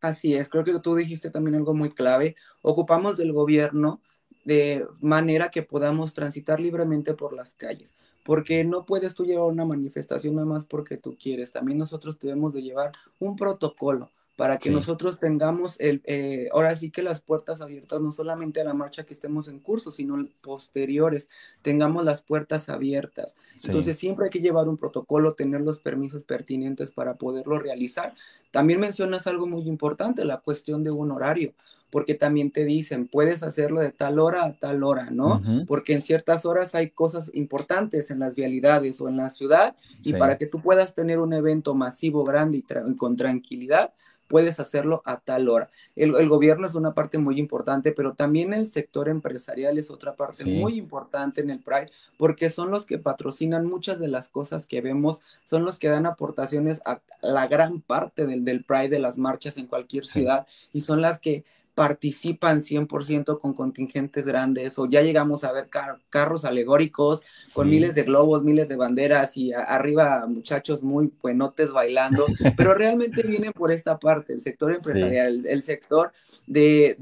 Así 0.00 0.34
es, 0.34 0.48
creo 0.48 0.62
que 0.62 0.78
tú 0.78 0.94
dijiste 0.94 1.28
también 1.28 1.56
algo 1.56 1.74
muy 1.74 1.90
clave. 1.90 2.36
Ocupamos 2.62 3.16
del 3.16 3.32
gobierno 3.32 4.00
de 4.44 4.86
manera 5.00 5.50
que 5.50 5.62
podamos 5.62 6.14
transitar 6.14 6.60
libremente 6.60 7.14
por 7.14 7.32
las 7.32 7.54
calles, 7.54 7.96
porque 8.24 8.64
no 8.64 8.84
puedes 8.84 9.14
tú 9.14 9.24
llevar 9.24 9.46
una 9.46 9.64
manifestación 9.64 10.34
nada 10.34 10.46
más 10.46 10.64
porque 10.64 10.96
tú 10.96 11.16
quieres, 11.20 11.52
también 11.52 11.78
nosotros 11.78 12.18
debemos 12.18 12.52
de 12.52 12.62
llevar 12.62 12.92
un 13.18 13.36
protocolo, 13.36 14.10
para 14.36 14.58
que 14.58 14.70
nosotros 14.70 15.20
tengamos 15.20 15.76
el, 15.78 16.02
eh, 16.06 16.48
ahora 16.52 16.74
sí 16.74 16.90
que 16.90 17.02
las 17.02 17.20
puertas 17.20 17.60
abiertas, 17.60 18.00
no 18.00 18.10
solamente 18.10 18.60
a 18.60 18.64
la 18.64 18.74
marcha 18.74 19.04
que 19.04 19.14
estemos 19.14 19.46
en 19.46 19.60
curso, 19.60 19.92
sino 19.92 20.26
posteriores, 20.40 21.28
tengamos 21.62 22.04
las 22.04 22.20
puertas 22.20 22.68
abiertas. 22.68 23.36
Entonces 23.64 23.96
siempre 23.96 24.24
hay 24.24 24.30
que 24.30 24.40
llevar 24.40 24.68
un 24.68 24.76
protocolo, 24.76 25.34
tener 25.34 25.60
los 25.60 25.78
permisos 25.78 26.24
pertinentes 26.24 26.90
para 26.90 27.14
poderlo 27.14 27.60
realizar. 27.60 28.14
También 28.50 28.80
mencionas 28.80 29.28
algo 29.28 29.46
muy 29.46 29.68
importante, 29.68 30.24
la 30.24 30.40
cuestión 30.40 30.82
de 30.82 30.90
un 30.90 31.12
horario, 31.12 31.52
porque 31.94 32.16
también 32.16 32.50
te 32.50 32.64
dicen, 32.64 33.06
puedes 33.06 33.44
hacerlo 33.44 33.80
de 33.80 33.92
tal 33.92 34.18
hora 34.18 34.42
a 34.42 34.58
tal 34.58 34.82
hora, 34.82 35.10
¿no? 35.12 35.40
Porque 35.68 35.92
en 35.92 36.02
ciertas 36.02 36.44
horas 36.44 36.74
hay 36.74 36.90
cosas 36.90 37.30
importantes 37.34 38.10
en 38.10 38.18
las 38.18 38.34
vialidades 38.34 39.00
o 39.00 39.08
en 39.08 39.16
la 39.16 39.30
ciudad, 39.30 39.76
y 40.04 40.12
para 40.14 40.36
que 40.36 40.48
tú 40.48 40.60
puedas 40.60 40.96
tener 40.96 41.20
un 41.20 41.32
evento 41.32 41.72
masivo, 41.76 42.24
grande 42.24 42.58
y 42.58 42.96
con 42.96 43.14
tranquilidad, 43.14 43.92
puedes 44.26 44.58
hacerlo 44.58 45.02
a 45.04 45.20
tal 45.20 45.48
hora. 45.48 45.70
El, 45.94 46.28
gobierno 46.28 46.66
es 46.66 46.74
una 46.74 46.94
parte 46.94 47.18
muy 47.18 47.38
importante, 47.38 47.92
pero 47.92 48.14
también 48.14 48.52
el 48.54 48.66
sector 48.66 49.08
empresarial 49.08 49.78
es 49.78 49.88
otra 49.88 50.16
parte 50.16 50.44
muy 50.44 50.76
importante 50.76 51.42
en 51.42 51.50
el 51.50 51.60
Pride, 51.60 51.92
porque 52.18 52.50
son 52.50 52.72
los 52.72 52.86
que 52.86 52.98
patrocinan 52.98 53.66
muchas 53.66 54.00
de 54.00 54.08
las 54.08 54.28
cosas 54.28 54.66
que 54.66 54.80
vemos, 54.80 55.20
son 55.44 55.64
los 55.64 55.78
que 55.78 55.90
dan 55.90 56.06
aportaciones 56.06 56.82
a 56.86 57.02
la 57.22 57.46
gran 57.46 57.80
parte 57.80 58.26
del, 58.26 58.44
del 58.44 58.64
Pride 58.64 58.88
de 58.88 58.98
las 58.98 59.16
marchas 59.16 59.58
en 59.58 59.68
cualquier 59.68 60.04
ciudad 60.04 60.44
y 60.72 60.80
son 60.80 61.00
las 61.00 61.20
que 61.20 61.44
participan 61.74 62.60
100% 62.60 63.40
con 63.40 63.52
contingentes 63.54 64.26
grandes 64.26 64.78
o 64.78 64.86
ya 64.86 65.02
llegamos 65.02 65.44
a 65.44 65.52
ver 65.52 65.68
carros 66.08 66.44
alegóricos 66.44 67.22
con 67.52 67.68
miles 67.68 67.94
de 67.94 68.04
globos, 68.04 68.44
miles 68.44 68.68
de 68.68 68.76
banderas 68.76 69.36
y 69.36 69.52
arriba 69.52 70.26
muchachos 70.26 70.82
muy 70.82 71.12
buenotes 71.20 71.72
bailando, 71.72 72.26
pero 72.56 72.74
realmente 72.74 73.22
vienen 73.22 73.52
por 73.52 73.72
esta 73.72 73.98
parte, 73.98 74.32
el 74.32 74.40
sector 74.40 74.72
empresarial, 74.72 75.44
el, 75.46 75.62
sector 75.62 76.12
de, 76.46 76.96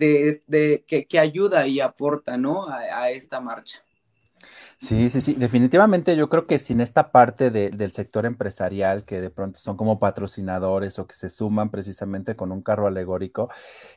de, 0.47 0.85
que, 0.87 1.05
que, 1.07 1.19
ayuda 1.19 1.67
y 1.67 1.81
aporta 1.81 2.37
¿no? 2.37 2.69
a 2.69 3.11
esta 3.11 3.41
marcha. 3.41 3.83
Sí, 4.83 5.11
sí, 5.11 5.21
sí, 5.21 5.35
definitivamente 5.35 6.17
yo 6.17 6.29
creo 6.29 6.49
que 6.49 6.59
sin 6.59 6.81
esta 6.81 7.13
parte 7.13 7.53
del 7.53 7.93
sector 7.93 8.27
empresarial 8.27 9.05
que 9.05 9.21
de 9.21 9.31
pronto 9.31 9.61
son 9.61 9.77
como 9.77 10.01
patrocinadores 10.01 10.99
o 10.99 11.07
que 11.07 11.15
se 11.15 11.31
suman 11.31 11.71
precisamente 11.71 12.35
con 12.35 12.51
un 12.51 12.63
carro 12.63 12.89
alegórico, 12.89 13.49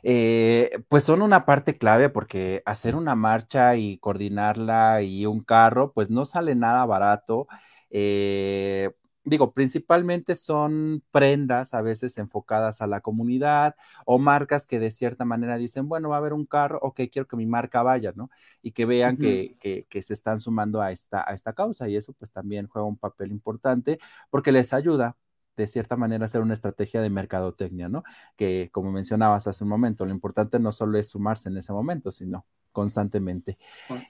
eh, 0.04 0.70
pues 0.88 1.04
son 1.04 1.24
una 1.24 1.44
parte 1.48 1.74
clave 1.76 2.10
porque 2.10 2.62
hacer 2.68 2.96
una 2.96 3.16
marcha 3.16 3.76
y 3.76 3.98
coordinarla 3.98 5.02
y 5.02 5.26
un 5.26 5.44
carro, 5.44 5.92
pues 5.92 6.12
no 6.12 6.24
sale 6.24 6.54
nada 6.54 6.86
barato. 6.86 7.48
Eh, 7.90 8.92
digo, 9.26 9.52
principalmente 9.52 10.36
son 10.36 11.04
prendas 11.12 11.74
a 11.74 11.82
veces 11.82 12.18
enfocadas 12.18 12.82
a 12.82 12.88
la 12.88 13.02
comunidad 13.02 13.76
o 14.06 14.20
marcas 14.20 14.68
que 14.68 14.80
de 14.80 14.92
cierta 14.92 15.26
manera 15.26 15.58
dicen, 15.58 15.90
bueno, 15.90 16.10
va 16.10 16.16
a 16.16 16.20
haber 16.20 16.34
un 16.34 16.46
carro, 16.46 16.80
ok, 16.82 17.02
quiero 17.12 17.28
que 17.28 17.36
mi 17.36 17.48
marca 17.48 17.84
vaya, 17.84 18.14
¿no? 18.16 18.30
Y 18.62 18.72
que 18.72 18.86
vean 18.86 19.18
que, 19.18 19.58
que, 19.90 20.02
se 20.02 20.14
están 20.14 20.40
sumando 20.40 20.82
a 20.82 20.92
esta, 20.92 21.28
a 21.28 21.34
esta 21.34 21.54
causa 21.54 21.90
y 21.90 21.96
eso 21.96 22.14
pues 22.14 22.32
también 22.32 22.68
juega 22.68 22.88
un 22.88 22.98
papel 22.98 23.32
importante 23.32 23.98
porque 24.30 24.52
les 24.52 24.74
ayuda 24.74 25.18
de 25.58 25.68
cierta 25.68 25.96
manera 25.96 26.24
a 26.24 26.26
hacer 26.26 26.42
una 26.42 26.54
estrategia 26.54 27.02
de 27.02 27.10
mercadotecnia, 27.10 27.90
¿no? 27.90 28.04
Que 28.36 28.70
como 28.72 28.92
mencionabas 28.92 29.48
hace 29.48 29.64
un 29.64 29.70
momento, 29.70 30.06
lo 30.06 30.12
importante 30.12 30.60
no 30.60 30.72
solo 30.72 30.98
es 31.00 31.10
sumarse 31.10 31.50
en 31.50 31.58
ese 31.58 31.74
momento, 31.74 32.12
sino 32.12 32.46
constantemente. 32.76 33.58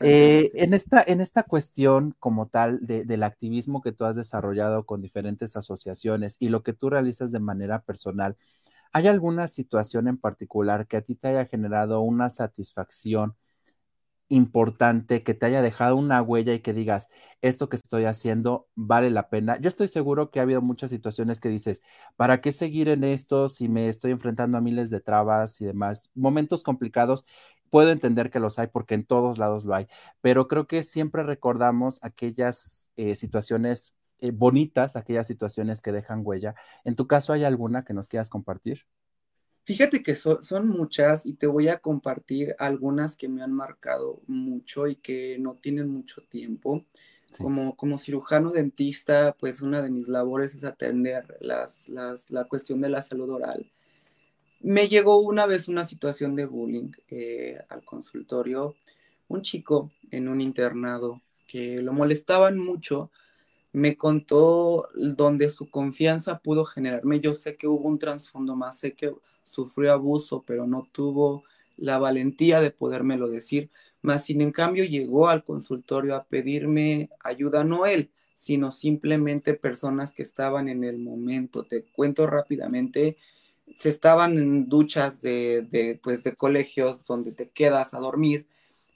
Eh, 0.01 0.49
en, 0.55 0.73
esta, 0.73 1.03
en 1.05 1.21
esta 1.21 1.43
cuestión 1.43 2.15
como 2.19 2.47
tal 2.47 2.79
del 2.81 3.21
activismo 3.21 3.81
que 3.81 3.91
tú 3.91 4.05
has 4.05 4.15
desarrollado 4.15 4.87
con 4.87 5.03
diferentes 5.03 5.55
asociaciones 5.55 6.35
y 6.39 6.49
lo 6.49 6.63
que 6.63 6.73
tú 6.73 6.89
realizas 6.89 7.31
de 7.31 7.39
manera 7.39 7.83
personal, 7.83 8.35
¿hay 8.91 9.07
alguna 9.07 9.47
situación 9.47 10.07
en 10.07 10.17
particular 10.17 10.87
que 10.87 10.97
a 10.97 11.01
ti 11.01 11.13
te 11.13 11.27
haya 11.27 11.45
generado 11.45 12.01
una 12.01 12.31
satisfacción 12.31 13.35
importante 14.27 15.23
que 15.23 15.33
te 15.33 15.45
haya 15.45 15.61
dejado 15.61 15.95
una 15.95 16.21
huella 16.21 16.53
y 16.53 16.61
que 16.61 16.73
digas, 16.73 17.09
esto 17.41 17.69
que 17.69 17.75
estoy 17.75 18.05
haciendo 18.05 18.67
vale 18.75 19.09
la 19.11 19.29
pena. 19.29 19.59
Yo 19.59 19.67
estoy 19.67 19.87
seguro 19.87 20.31
que 20.31 20.39
ha 20.39 20.43
habido 20.43 20.61
muchas 20.61 20.89
situaciones 20.89 21.39
que 21.39 21.49
dices, 21.49 21.83
¿para 22.15 22.41
qué 22.41 22.51
seguir 22.51 22.89
en 22.89 23.03
esto 23.03 23.47
si 23.47 23.69
me 23.69 23.87
estoy 23.87 24.11
enfrentando 24.11 24.57
a 24.57 24.61
miles 24.61 24.89
de 24.89 24.99
trabas 24.99 25.61
y 25.61 25.65
demás? 25.65 26.09
Momentos 26.15 26.63
complicados, 26.63 27.25
puedo 27.75 27.91
entender 27.91 28.31
que 28.31 28.39
los 28.39 28.57
hay 28.57 28.67
porque 28.67 28.95
en 28.95 29.03
todos 29.03 29.37
lados 29.37 29.65
lo 29.65 29.75
hay, 29.75 29.87
pero 30.21 30.47
creo 30.47 30.65
que 30.65 30.81
siempre 30.81 31.23
recordamos 31.23 31.99
aquellas 32.01 32.87
eh, 32.95 33.15
situaciones 33.15 33.97
eh, 34.19 34.31
bonitas, 34.31 34.95
aquellas 34.95 35.27
situaciones 35.27 35.81
que 35.81 35.91
dejan 35.91 36.21
huella. 36.23 36.55
¿En 36.85 36.95
tu 36.95 37.05
caso 37.05 37.33
hay 37.33 37.43
alguna 37.43 37.83
que 37.83 37.93
nos 37.93 38.07
quieras 38.07 38.29
compartir? 38.29 38.83
Fíjate 39.65 40.01
que 40.01 40.15
son 40.15 40.69
muchas 40.69 41.25
y 41.25 41.33
te 41.33 41.47
voy 41.47 41.67
a 41.67 41.79
compartir 41.79 42.55
algunas 42.59 43.17
que 43.17 43.27
me 43.27 43.43
han 43.43 43.51
marcado 43.51 44.21
mucho 44.25 44.87
y 44.87 44.95
que 44.95 45.37
no 45.37 45.55
tienen 45.55 45.89
mucho 45.89 46.21
tiempo. 46.29 46.85
Como, 47.37 47.75
como 47.75 47.97
cirujano 47.97 48.51
dentista, 48.51 49.35
pues 49.37 49.61
una 49.61 49.81
de 49.81 49.89
mis 49.89 50.07
labores 50.07 50.55
es 50.55 50.63
atender 50.63 51.35
las, 51.41 51.89
las, 51.89 52.31
la 52.31 52.45
cuestión 52.45 52.79
de 52.79 52.87
la 52.87 53.01
salud 53.01 53.29
oral. 53.31 53.69
Me 54.59 54.87
llegó 54.87 55.19
una 55.19 55.45
vez 55.45 55.67
una 55.67 55.85
situación 55.85 56.35
de 56.35 56.45
bullying 56.45 56.91
eh, 57.09 57.59
al 57.69 57.83
consultorio, 57.83 58.75
un 59.27 59.41
chico 59.41 59.91
en 60.11 60.27
un 60.27 60.41
internado 60.41 61.21
que 61.47 61.81
lo 61.81 61.93
molestaban 61.93 62.57
mucho, 62.57 63.11
me 63.71 63.97
contó 63.97 64.87
donde 64.95 65.49
su 65.49 65.69
confianza 65.69 66.39
pudo 66.39 66.63
generarme. 66.63 67.19
Yo 67.19 67.33
sé 67.33 67.57
que 67.57 67.67
hubo 67.67 67.87
un 67.89 67.99
trasfondo 67.99 68.55
más, 68.55 68.79
sé 68.79 68.93
que 68.93 69.13
sufrió 69.43 69.91
abuso, 69.91 70.43
pero 70.47 70.65
no 70.65 70.87
tuvo 70.91 71.43
la 71.77 71.99
valentía 71.99 72.61
de 72.61 72.71
podérmelo 72.71 73.27
decir. 73.27 73.69
Más 74.01 74.25
sin 74.25 74.41
en 74.41 74.51
cambio 74.51 74.85
llegó 74.85 75.27
al 75.27 75.43
consultorio 75.43 76.15
a 76.15 76.23
pedirme 76.23 77.09
ayuda, 77.21 77.63
no 77.65 77.85
él, 77.85 78.11
sino 78.33 78.71
simplemente 78.71 79.53
personas 79.55 80.13
que 80.13 80.23
estaban 80.23 80.69
en 80.69 80.83
el 80.85 80.97
momento. 80.99 81.63
Te 81.63 81.83
cuento 81.83 82.27
rápidamente, 82.27 83.17
se 83.73 83.89
estaban 83.89 84.37
en 84.37 84.69
duchas 84.69 85.21
de, 85.21 85.63
de, 85.63 85.99
pues, 86.01 86.23
de 86.23 86.35
colegios 86.35 87.05
donde 87.05 87.31
te 87.31 87.49
quedas 87.49 87.93
a 87.93 87.99
dormir 87.99 88.47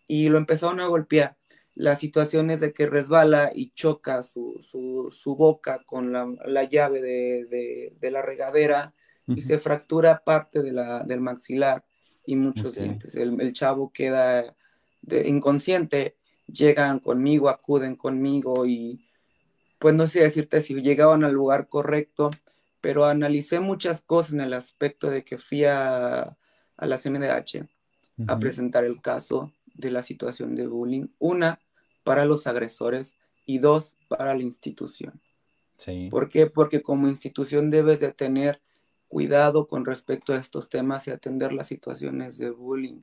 y 0.07 0.29
lo 0.29 0.37
empezaron 0.37 0.79
a 0.79 0.87
golpear. 0.87 1.37
Las 1.75 1.99
situaciones 1.99 2.59
de 2.59 2.73
que 2.73 2.87
resbala 2.87 3.51
y 3.53 3.71
choca 3.71 4.21
su, 4.23 4.57
su, 4.59 5.35
boca 5.35 5.81
con 5.85 6.11
la, 6.11 6.27
la 6.45 6.63
llave 6.65 7.01
de, 7.01 7.95
de, 7.99 8.11
la 8.11 8.21
regadera 8.21 8.93
y 9.27 9.41
se 9.41 9.59
fractura 9.59 10.23
parte 10.25 10.61
de 10.61 10.73
la, 10.73 11.03
del 11.03 11.21
maxilar 11.21 11.85
y 12.25 12.35
muchos 12.35 12.75
dientes. 12.75 13.15
El, 13.15 13.39
el, 13.39 13.53
chavo 13.53 13.91
queda 13.93 14.55
inconsciente, 15.25 16.17
llegan 16.47 16.99
conmigo, 16.99 17.47
acuden 17.47 17.95
conmigo 17.95 18.65
y 18.65 19.05
pues 19.77 19.95
no 19.95 20.05
sé 20.07 20.21
decirte 20.21 20.61
si 20.61 20.73
llegaban 20.81 21.23
al 21.23 21.33
lugar 21.33 21.69
correcto, 21.69 22.29
pero 22.81 23.05
analicé 23.05 23.59
muchas 23.59 24.01
cosas 24.01 24.33
en 24.33 24.41
el 24.41 24.53
aspecto 24.53 25.09
de 25.09 25.23
que 25.23 25.37
fui 25.37 25.65
a, 25.65 26.37
a 26.77 26.85
la 26.85 26.97
CNDH 26.97 27.67
a 28.27 28.37
presentar 28.37 28.83
el 28.83 29.01
caso 29.01 29.53
de 29.73 29.91
la 29.91 30.01
situación 30.01 30.55
de 30.55 30.67
bullying. 30.67 31.07
Una, 31.19 31.61
para 32.03 32.25
los 32.25 32.47
agresores 32.47 33.17
y 33.45 33.59
dos, 33.59 33.97
para 34.09 34.35
la 34.35 34.43
institución. 34.43 35.21
Sí. 35.77 36.09
¿Por 36.11 36.27
qué? 36.27 36.47
Porque 36.47 36.81
como 36.81 37.07
institución 37.07 37.69
debes 37.69 38.01
de 38.01 38.11
tener 38.11 38.61
cuidado 39.07 39.67
con 39.67 39.85
respecto 39.85 40.33
a 40.33 40.37
estos 40.37 40.69
temas 40.69 41.07
y 41.07 41.11
atender 41.11 41.53
las 41.53 41.67
situaciones 41.67 42.37
de 42.37 42.49
bullying. 42.49 43.01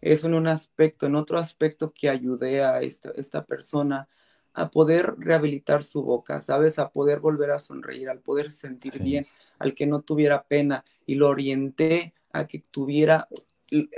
Eso 0.00 0.26
en 0.26 0.34
un 0.34 0.48
aspecto, 0.48 1.06
en 1.06 1.14
otro 1.14 1.38
aspecto 1.38 1.92
que 1.92 2.10
ayudé 2.10 2.62
a 2.62 2.82
esta, 2.82 3.10
esta 3.12 3.44
persona 3.44 4.08
a 4.56 4.70
poder 4.70 5.16
rehabilitar 5.18 5.84
su 5.84 6.02
boca, 6.02 6.40
¿sabes? 6.40 6.78
A 6.78 6.88
poder 6.88 7.20
volver 7.20 7.50
a 7.50 7.58
sonreír, 7.58 8.08
al 8.08 8.20
poder 8.20 8.50
sentir 8.50 9.02
bien, 9.02 9.26
al 9.58 9.74
que 9.74 9.86
no 9.86 10.00
tuviera 10.00 10.44
pena 10.44 10.82
y 11.04 11.16
lo 11.16 11.28
orienté 11.28 12.14
a 12.32 12.46
que 12.46 12.60
tuviera 12.70 13.28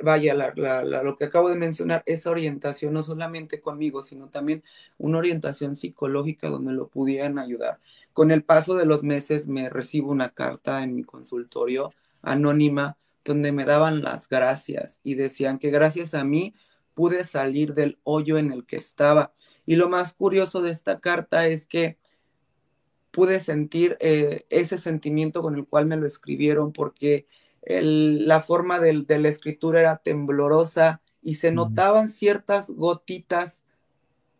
vaya, 0.02 0.34
lo 0.34 1.16
que 1.16 1.26
acabo 1.26 1.48
de 1.48 1.56
mencionar, 1.56 2.02
esa 2.06 2.30
orientación 2.30 2.92
no 2.92 3.04
solamente 3.04 3.60
conmigo, 3.60 4.02
sino 4.02 4.30
también 4.30 4.64
una 4.96 5.18
orientación 5.18 5.76
psicológica 5.76 6.48
donde 6.48 6.72
lo 6.72 6.88
pudieran 6.88 7.38
ayudar. 7.38 7.78
Con 8.12 8.32
el 8.32 8.42
paso 8.42 8.74
de 8.74 8.86
los 8.86 9.04
meses 9.04 9.46
me 9.46 9.68
recibo 9.68 10.10
una 10.10 10.30
carta 10.30 10.82
en 10.82 10.96
mi 10.96 11.04
consultorio 11.04 11.92
anónima 12.22 12.96
donde 13.24 13.52
me 13.52 13.64
daban 13.64 14.02
las 14.02 14.28
gracias 14.28 14.98
y 15.04 15.14
decían 15.14 15.58
que 15.60 15.70
gracias 15.70 16.14
a 16.14 16.24
mí 16.24 16.54
pude 16.94 17.22
salir 17.22 17.74
del 17.74 18.00
hoyo 18.02 18.38
en 18.38 18.50
el 18.50 18.66
que 18.66 18.76
estaba. 18.76 19.34
Y 19.68 19.76
lo 19.76 19.90
más 19.90 20.14
curioso 20.14 20.62
de 20.62 20.70
esta 20.70 20.98
carta 20.98 21.46
es 21.46 21.66
que 21.66 21.98
pude 23.10 23.38
sentir 23.38 23.98
eh, 24.00 24.46
ese 24.48 24.78
sentimiento 24.78 25.42
con 25.42 25.56
el 25.56 25.66
cual 25.66 25.84
me 25.84 25.98
lo 25.98 26.06
escribieron 26.06 26.72
porque 26.72 27.26
la 27.66 28.40
forma 28.40 28.80
de, 28.80 29.04
la 29.06 29.28
escritura 29.28 29.80
era 29.80 29.98
temblorosa 29.98 31.02
y 31.20 31.34
se 31.34 31.52
notaban 31.52 32.08
ciertas 32.08 32.70
gotitas, 32.70 33.66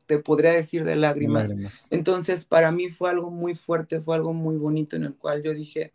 te 0.07 0.19
podría 0.19 0.53
decir, 0.53 0.85
de 0.85 0.97
lágrimas. 0.97 1.55
Entonces, 1.91 2.47
para 2.47 2.73
mí 2.73 2.89
fue 2.89 3.11
algo 3.11 3.31
muy 3.31 3.55
fuerte, 3.55 4.01
fue 4.01 4.17
algo 4.17 4.33
muy 4.33 4.57
bonito 4.57 4.97
en 4.97 5.05
el 5.05 5.15
cual 5.15 5.43
yo 5.43 5.53
dije, 5.53 5.93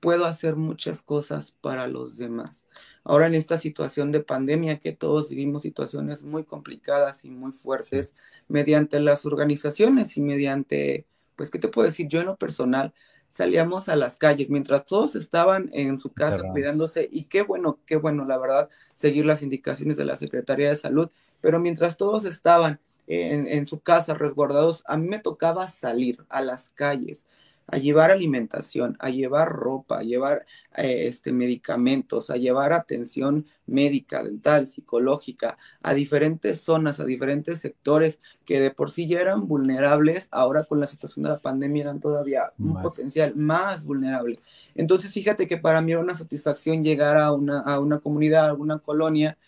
puedo 0.00 0.24
hacer 0.24 0.56
muchas 0.56 1.02
cosas 1.02 1.52
para 1.52 1.86
los 1.86 2.16
demás. 2.16 2.66
Ahora 3.04 3.26
en 3.26 3.34
esta 3.34 3.58
situación 3.58 4.12
de 4.12 4.20
pandemia 4.20 4.78
que 4.78 4.92
todos 4.92 5.30
vivimos 5.30 5.62
situaciones 5.62 6.24
muy 6.24 6.44
complicadas 6.44 7.24
y 7.24 7.30
muy 7.30 7.52
fuertes, 7.52 8.14
mediante 8.48 9.00
las 9.00 9.24
organizaciones 9.24 10.16
y 10.16 10.20
mediante, 10.20 11.06
pues, 11.36 11.50
¿qué 11.50 11.58
te 11.58 11.68
puedo 11.68 11.86
decir? 11.86 12.08
Yo 12.08 12.20
en 12.20 12.26
lo 12.26 12.36
personal 12.36 12.92
salíamos 13.28 13.88
a 13.88 13.96
las 13.96 14.16
calles, 14.16 14.50
mientras 14.50 14.84
todos 14.86 15.14
estaban 15.14 15.70
en 15.72 15.98
su 15.98 16.12
casa 16.12 16.42
cuidándose, 16.50 17.08
y 17.10 17.24
qué 17.24 17.42
bueno, 17.42 17.78
qué 17.86 17.96
bueno, 17.96 18.24
la 18.24 18.36
verdad, 18.38 18.68
seguir 18.92 19.24
las 19.24 19.42
indicaciones 19.42 19.96
de 19.96 20.04
la 20.04 20.16
Secretaría 20.16 20.68
de 20.68 20.74
Salud, 20.74 21.10
pero 21.40 21.60
mientras 21.60 21.96
todos 21.96 22.24
estaban 22.24 22.80
en, 23.06 23.46
en 23.46 23.66
su 23.66 23.80
casa 23.80 24.14
resguardados, 24.14 24.82
a 24.86 24.96
mí 24.96 25.08
me 25.08 25.20
tocaba 25.20 25.68
salir 25.68 26.24
a 26.28 26.42
las 26.42 26.70
calles, 26.70 27.24
a 27.70 27.78
llevar 27.78 28.10
alimentación, 28.10 28.96
a 28.98 29.10
llevar 29.10 29.48
ropa, 29.48 29.98
a 30.00 30.02
llevar 30.02 30.44
eh, 30.76 31.06
este, 31.06 31.32
medicamentos, 31.32 32.30
a 32.30 32.36
llevar 32.36 32.72
atención 32.72 33.46
médica, 33.66 34.24
dental, 34.24 34.66
psicológica, 34.66 35.56
a 35.82 35.94
diferentes 35.94 36.60
zonas, 36.60 36.98
a 36.98 37.04
diferentes 37.04 37.60
sectores 37.60 38.18
que 38.44 38.60
de 38.60 38.70
por 38.72 38.90
sí 38.90 39.06
ya 39.06 39.20
eran 39.20 39.46
vulnerables, 39.46 40.28
ahora 40.32 40.64
con 40.64 40.80
la 40.80 40.86
situación 40.86 41.22
de 41.22 41.30
la 41.30 41.38
pandemia 41.38 41.82
eran 41.82 42.00
todavía 42.00 42.52
un 42.58 42.82
potencial 42.82 43.36
más 43.36 43.84
vulnerable. 43.84 44.40
Entonces, 44.74 45.12
fíjate 45.12 45.46
que 45.46 45.56
para 45.56 45.80
mí 45.80 45.92
era 45.92 46.00
una 46.00 46.14
satisfacción 46.14 46.82
llegar 46.82 47.16
a 47.16 47.32
una, 47.32 47.60
a 47.60 47.78
una 47.78 48.00
comunidad, 48.00 48.48
a 48.48 48.54
una 48.54 48.80
colonia, 48.80 49.38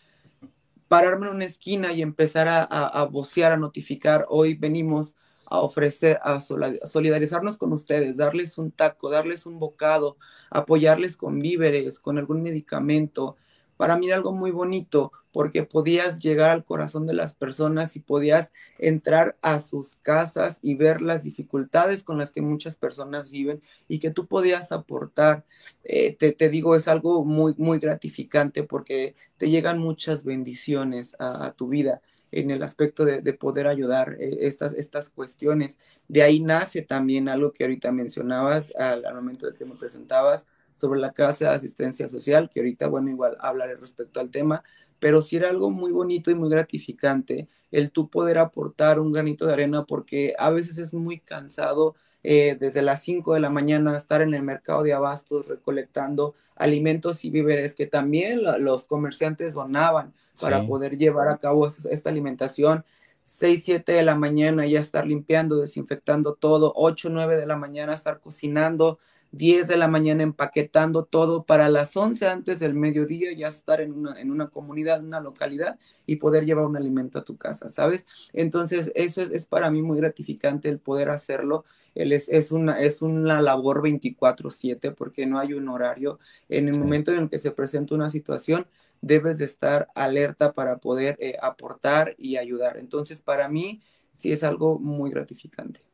pararme 0.86 1.26
en 1.26 1.36
una 1.36 1.44
esquina 1.44 1.92
y 1.92 2.02
empezar 2.02 2.46
a, 2.46 2.62
a, 2.62 2.86
a 2.86 3.04
vocear, 3.04 3.52
a 3.52 3.56
notificar, 3.56 4.26
hoy 4.28 4.54
venimos 4.54 5.16
a 5.52 5.60
ofrecer, 5.60 6.18
a 6.22 6.40
solidarizarnos 6.40 7.58
con 7.58 7.74
ustedes, 7.74 8.16
darles 8.16 8.56
un 8.56 8.70
taco, 8.70 9.10
darles 9.10 9.44
un 9.44 9.58
bocado, 9.58 10.16
apoyarles 10.48 11.18
con 11.18 11.40
víveres, 11.40 12.00
con 12.00 12.16
algún 12.16 12.42
medicamento. 12.42 13.36
Para 13.76 13.98
mí 13.98 14.06
era 14.06 14.16
algo 14.16 14.32
muy 14.32 14.50
bonito 14.50 15.12
porque 15.30 15.62
podías 15.64 16.22
llegar 16.22 16.48
al 16.48 16.64
corazón 16.64 17.06
de 17.06 17.12
las 17.12 17.34
personas 17.34 17.96
y 17.96 18.00
podías 18.00 18.50
entrar 18.78 19.36
a 19.42 19.60
sus 19.60 19.96
casas 19.96 20.58
y 20.62 20.74
ver 20.74 21.02
las 21.02 21.22
dificultades 21.22 22.02
con 22.02 22.16
las 22.16 22.32
que 22.32 22.40
muchas 22.40 22.76
personas 22.76 23.30
viven 23.30 23.60
y 23.88 23.98
que 23.98 24.10
tú 24.10 24.28
podías 24.28 24.72
aportar. 24.72 25.44
Eh, 25.84 26.16
te, 26.16 26.48
digo, 26.48 26.76
es 26.76 26.88
algo 26.88 27.26
muy, 27.26 27.54
muy 27.58 27.78
gratificante 27.78 28.62
porque 28.62 29.16
te 29.36 29.50
llegan 29.50 29.78
muchas 29.78 30.24
bendiciones 30.24 31.14
a 31.18 31.52
tu 31.52 31.68
vida 31.68 32.00
en 32.32 32.50
el 32.50 32.62
aspecto 32.62 33.04
de, 33.04 33.20
poder 33.34 33.66
ayudar 33.66 34.16
eh, 34.18 34.38
estas, 34.40 34.74
estas 34.74 35.10
cuestiones. 35.10 35.78
De 36.08 36.22
ahí 36.22 36.40
nace 36.40 36.82
también 36.82 37.28
algo 37.28 37.52
que 37.52 37.64
ahorita 37.64 37.92
mencionabas 37.92 38.72
al, 38.76 39.04
momento 39.14 39.46
de 39.46 39.56
que 39.56 39.64
me 39.64 39.76
presentabas 39.76 40.46
sobre 40.74 41.00
la 41.00 41.12
Casa 41.12 41.50
de 41.50 41.54
Asistencia 41.56 42.08
Social, 42.08 42.50
que 42.52 42.60
ahorita, 42.60 42.88
bueno, 42.88 43.10
igual 43.10 43.36
hablaré 43.40 43.76
respecto 43.76 44.18
al 44.20 44.30
tema, 44.30 44.62
pero 44.98 45.20
sí 45.20 45.36
era 45.36 45.50
algo 45.50 45.70
muy 45.70 45.92
bonito 45.92 46.30
y 46.30 46.34
muy 46.34 46.48
gratificante 46.48 47.48
el 47.70 47.90
tú 47.90 48.08
poder 48.08 48.38
aportar 48.38 49.00
un 49.00 49.12
granito 49.12 49.46
de 49.46 49.52
arena 49.52 49.84
porque 49.84 50.34
a 50.38 50.50
veces 50.50 50.78
es 50.78 50.94
muy 50.94 51.18
cansado 51.20 51.94
eh, 52.24 52.56
desde 52.58 52.82
las 52.82 53.02
5 53.02 53.34
de 53.34 53.40
la 53.40 53.50
mañana 53.50 53.96
estar 53.96 54.22
en 54.22 54.34
el 54.34 54.42
mercado 54.42 54.82
de 54.82 54.92
abastos 54.92 55.48
recolectando 55.48 56.34
alimentos 56.56 57.24
y 57.24 57.30
víveres 57.30 57.74
que 57.74 57.86
también 57.86 58.40
los 58.60 58.84
comerciantes 58.84 59.54
donaban 59.54 60.12
para 60.40 60.66
poder 60.66 60.96
llevar 60.96 61.28
a 61.28 61.38
cabo 61.38 61.66
esta 61.66 62.10
alimentación. 62.10 62.84
6, 63.24 63.64
7 63.64 63.92
de 63.92 64.02
la 64.02 64.14
mañana 64.16 64.66
ya 64.66 64.80
estar 64.80 65.06
limpiando, 65.06 65.56
desinfectando 65.56 66.34
todo, 66.34 66.72
8, 66.76 67.08
9 67.10 67.36
de 67.36 67.46
la 67.46 67.56
mañana 67.56 67.94
estar 67.94 68.20
cocinando, 68.20 68.98
10 69.32 69.66
de 69.66 69.78
la 69.78 69.88
mañana 69.88 70.22
empaquetando 70.22 71.04
todo 71.04 71.44
para 71.44 71.70
las 71.70 71.96
11 71.96 72.26
antes 72.28 72.60
del 72.60 72.74
mediodía 72.74 73.32
ya 73.32 73.48
estar 73.48 73.80
en 73.80 73.92
una, 73.92 74.20
en 74.20 74.30
una 74.30 74.48
comunidad, 74.48 75.02
una 75.02 75.20
localidad 75.20 75.78
y 76.06 76.16
poder 76.16 76.44
llevar 76.44 76.66
un 76.66 76.76
alimento 76.76 77.18
a 77.18 77.24
tu 77.24 77.38
casa, 77.38 77.70
¿sabes? 77.70 78.04
Entonces, 78.34 78.92
eso 78.94 79.22
es, 79.22 79.30
es 79.30 79.46
para 79.46 79.70
mí 79.70 79.80
muy 79.80 79.96
gratificante 79.96 80.68
el 80.68 80.78
poder 80.78 81.08
hacerlo. 81.08 81.64
El 81.94 82.12
es, 82.12 82.28
es, 82.28 82.52
una, 82.52 82.78
es 82.78 83.00
una 83.00 83.40
labor 83.40 83.82
24/7 83.82 84.94
porque 84.94 85.26
no 85.26 85.38
hay 85.38 85.54
un 85.54 85.68
horario. 85.68 86.18
En 86.50 86.68
el 86.68 86.78
momento 86.78 87.12
en 87.12 87.20
el 87.20 87.30
que 87.30 87.38
se 87.38 87.52
presenta 87.52 87.94
una 87.94 88.10
situación, 88.10 88.66
debes 89.02 89.36
de 89.36 89.44
estar 89.44 89.88
alerta 89.94 90.54
para 90.54 90.78
poder 90.78 91.18
eh, 91.20 91.36
aportar 91.42 92.14
y 92.16 92.36
ayudar. 92.38 92.78
Entonces, 92.78 93.20
para 93.20 93.48
mí, 93.48 93.82
sí 94.14 94.32
es 94.32 94.42
algo 94.42 94.78
muy 94.78 95.10
gratificante. 95.10 95.84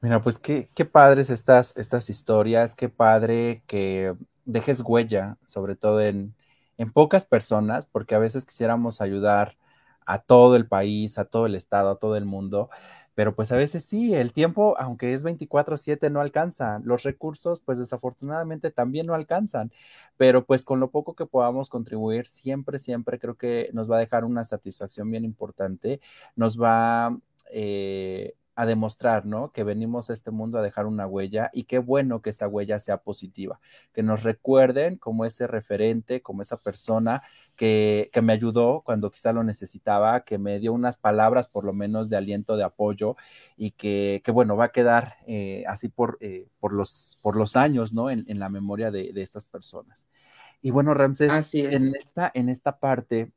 Mira, 0.00 0.20
pues 0.20 0.38
qué, 0.38 0.68
padres 0.84 1.30
estas, 1.30 1.74
estas 1.78 2.10
historias, 2.10 2.74
qué 2.74 2.90
padre 2.90 3.62
que 3.66 4.14
dejes 4.44 4.82
huella, 4.82 5.38
sobre 5.46 5.76
todo 5.76 6.02
en, 6.02 6.34
en 6.76 6.92
pocas 6.92 7.24
personas, 7.24 7.86
porque 7.86 8.14
a 8.14 8.18
veces 8.18 8.44
quisiéramos 8.44 9.00
ayudar 9.00 9.56
a 10.04 10.18
todo 10.18 10.56
el 10.56 10.66
país, 10.66 11.16
a 11.18 11.24
todo 11.24 11.46
el 11.46 11.54
estado, 11.54 11.90
a 11.90 11.98
todo 11.98 12.16
el 12.16 12.26
mundo. 12.26 12.68
Pero 13.14 13.34
pues 13.34 13.52
a 13.52 13.56
veces 13.56 13.84
sí, 13.84 14.14
el 14.14 14.32
tiempo, 14.32 14.76
aunque 14.78 15.12
es 15.12 15.22
24/7, 15.22 16.10
no 16.10 16.20
alcanza. 16.20 16.80
Los 16.84 17.02
recursos, 17.04 17.60
pues 17.60 17.78
desafortunadamente 17.78 18.70
también 18.70 19.06
no 19.06 19.14
alcanzan. 19.14 19.72
Pero 20.16 20.44
pues 20.44 20.64
con 20.64 20.80
lo 20.80 20.90
poco 20.90 21.14
que 21.14 21.26
podamos 21.26 21.68
contribuir, 21.68 22.26
siempre, 22.26 22.78
siempre 22.78 23.18
creo 23.18 23.36
que 23.36 23.70
nos 23.72 23.90
va 23.90 23.96
a 23.96 24.00
dejar 24.00 24.24
una 24.24 24.44
satisfacción 24.44 25.10
bien 25.10 25.24
importante. 25.24 26.00
Nos 26.36 26.60
va... 26.60 27.16
Eh, 27.50 28.34
a 28.56 28.66
demostrar, 28.66 29.26
¿no? 29.26 29.50
Que 29.50 29.64
venimos 29.64 30.10
a 30.10 30.12
este 30.12 30.30
mundo 30.30 30.58
a 30.58 30.62
dejar 30.62 30.86
una 30.86 31.06
huella 31.06 31.50
y 31.52 31.64
qué 31.64 31.78
bueno 31.78 32.22
que 32.22 32.30
esa 32.30 32.46
huella 32.46 32.78
sea 32.78 32.98
positiva, 32.98 33.60
que 33.92 34.02
nos 34.02 34.22
recuerden 34.22 34.96
como 34.96 35.24
ese 35.24 35.46
referente, 35.46 36.22
como 36.22 36.42
esa 36.42 36.56
persona 36.56 37.22
que, 37.56 38.10
que 38.12 38.22
me 38.22 38.32
ayudó 38.32 38.82
cuando 38.84 39.10
quizá 39.10 39.32
lo 39.32 39.42
necesitaba, 39.42 40.24
que 40.24 40.38
me 40.38 40.58
dio 40.60 40.72
unas 40.72 40.96
palabras 40.96 41.48
por 41.48 41.64
lo 41.64 41.72
menos 41.72 42.08
de 42.08 42.16
aliento, 42.16 42.56
de 42.56 42.64
apoyo 42.64 43.16
y 43.56 43.72
que, 43.72 44.22
que 44.24 44.30
bueno, 44.30 44.56
va 44.56 44.66
a 44.66 44.72
quedar 44.72 45.16
eh, 45.26 45.64
así 45.66 45.88
por, 45.88 46.18
eh, 46.20 46.48
por, 46.60 46.72
los, 46.72 47.18
por 47.22 47.36
los 47.36 47.56
años, 47.56 47.92
¿no? 47.92 48.10
En, 48.10 48.24
en 48.28 48.38
la 48.38 48.48
memoria 48.48 48.90
de, 48.90 49.12
de, 49.12 49.22
estas 49.22 49.44
personas. 49.44 50.06
Y 50.62 50.70
bueno, 50.70 50.94
Ramses, 50.94 51.54
en 51.54 51.94
esta, 51.94 52.30
en 52.34 52.48
esta 52.48 52.78
parte 52.78 53.32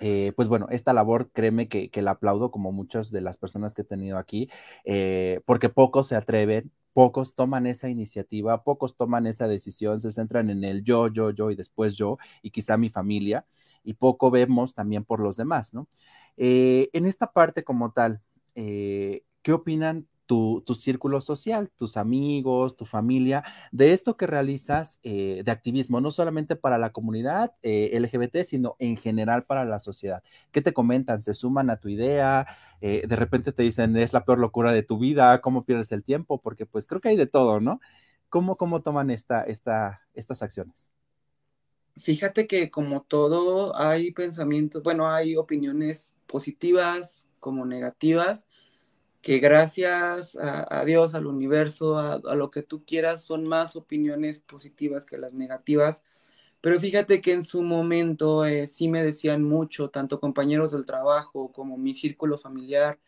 eh, 0.00 0.32
pues 0.36 0.48
bueno, 0.48 0.66
esta 0.70 0.92
labor, 0.92 1.30
créeme 1.32 1.68
que, 1.68 1.90
que, 1.90 2.02
la 2.02 2.12
aplaudo 2.12 2.50
como 2.50 2.72
muchas 2.72 3.10
de 3.10 3.20
las 3.20 3.36
personas 3.36 3.74
que 3.74 3.82
he 3.82 3.84
tenido 3.84 4.18
aquí, 4.18 4.48
eh, 4.84 5.40
porque 5.44 5.68
pocos 5.68 6.06
se 6.08 6.16
atreven, 6.16 6.70
pocos 6.92 7.34
toman 7.34 7.66
esa 7.66 7.88
iniciativa, 7.88 8.62
pocos 8.62 8.96
toman 8.96 9.26
esa 9.26 9.48
decisión, 9.48 10.00
se 10.00 10.10
centran 10.10 10.50
en 10.50 10.64
el 10.64 10.84
yo, 10.84 11.08
yo, 11.08 11.30
yo 11.30 11.50
y 11.50 11.56
después 11.56 11.96
yo 11.96 12.18
y 12.42 12.50
quizá 12.50 12.76
mi 12.76 12.88
familia, 12.88 13.46
y 13.82 13.94
poco 13.94 14.30
vemos 14.30 14.74
también 14.74 15.04
por 15.04 15.20
los 15.20 15.36
demás, 15.36 15.74
¿no? 15.74 15.88
Eh, 16.36 16.90
en 16.92 17.06
esta 17.06 17.32
parte 17.32 17.64
como 17.64 17.92
tal, 17.92 18.22
¿qué 18.54 19.52
opinan 19.52 20.06
tu, 20.28 20.62
tu, 20.66 20.74
círculo 20.74 21.22
social, 21.22 21.70
tus 21.74 21.96
amigos, 21.96 22.76
tu 22.76 22.84
familia, 22.84 23.42
de 23.72 23.94
esto 23.94 24.18
que 24.18 24.26
realizas 24.26 25.00
eh, 25.02 25.40
de 25.42 25.50
activismo, 25.50 26.02
no 26.02 26.10
solamente 26.10 26.54
para 26.54 26.76
la 26.76 26.92
comunidad 26.92 27.54
eh, 27.62 27.98
LGBT, 27.98 28.44
sino 28.44 28.76
en 28.78 28.98
general 28.98 29.44
para 29.44 29.64
la 29.64 29.78
sociedad. 29.78 30.22
¿Qué 30.52 30.60
te 30.60 30.74
comentan? 30.74 31.22
¿Se 31.22 31.32
suman 31.32 31.70
a 31.70 31.80
tu 31.80 31.88
idea? 31.88 32.46
Eh, 32.82 33.06
de 33.08 33.16
repente 33.16 33.52
te 33.52 33.62
dicen, 33.62 33.96
es 33.96 34.12
la 34.12 34.26
peor 34.26 34.38
locura 34.38 34.74
de 34.74 34.82
tu 34.82 34.98
vida, 34.98 35.40
¿cómo 35.40 35.64
pierdes 35.64 35.92
el 35.92 36.04
tiempo? 36.04 36.42
Porque 36.42 36.66
pues 36.66 36.86
creo 36.86 37.00
que 37.00 37.08
hay 37.08 37.16
de 37.16 37.26
todo, 37.26 37.58
¿no? 37.58 37.80
¿Cómo, 38.28 38.56
cómo 38.56 38.82
toman 38.82 39.08
esta, 39.08 39.42
esta, 39.44 40.02
estas 40.12 40.42
acciones? 40.42 40.90
Fíjate 41.96 42.46
que 42.46 42.70
como 42.70 43.00
todo 43.00 43.74
hay 43.74 44.12
pensamientos, 44.12 44.82
bueno, 44.82 45.10
hay 45.10 45.36
opiniones 45.36 46.14
positivas 46.26 47.28
como 47.40 47.64
negativas 47.64 48.46
que 49.22 49.38
gracias 49.38 50.36
a, 50.36 50.80
a 50.80 50.84
Dios, 50.84 51.14
al 51.14 51.26
universo, 51.26 51.98
a, 51.98 52.14
a, 52.14 52.34
lo 52.36 52.50
que 52.50 52.62
tú 52.62 52.84
quieras, 52.84 53.24
son 53.24 53.46
más 53.46 53.76
opiniones 53.76 54.40
positivas 54.40 55.04
que 55.04 55.18
las 55.18 55.34
negativas. 55.34 56.02
Pero 56.60 56.80
fíjate 56.80 57.20
que 57.20 57.32
en 57.32 57.44
su 57.44 57.62
momento 57.62 58.44
eh, 58.44 58.66
sí 58.68 58.88
me 58.88 59.02
decían 59.02 59.44
mucho, 59.44 59.90
tanto 59.90 60.20
compañeros 60.20 60.72
del 60.72 60.86
trabajo 60.86 61.52
como 61.52 61.76
mi 61.76 61.94
círculo 61.94 62.38
familiar. 62.38 62.98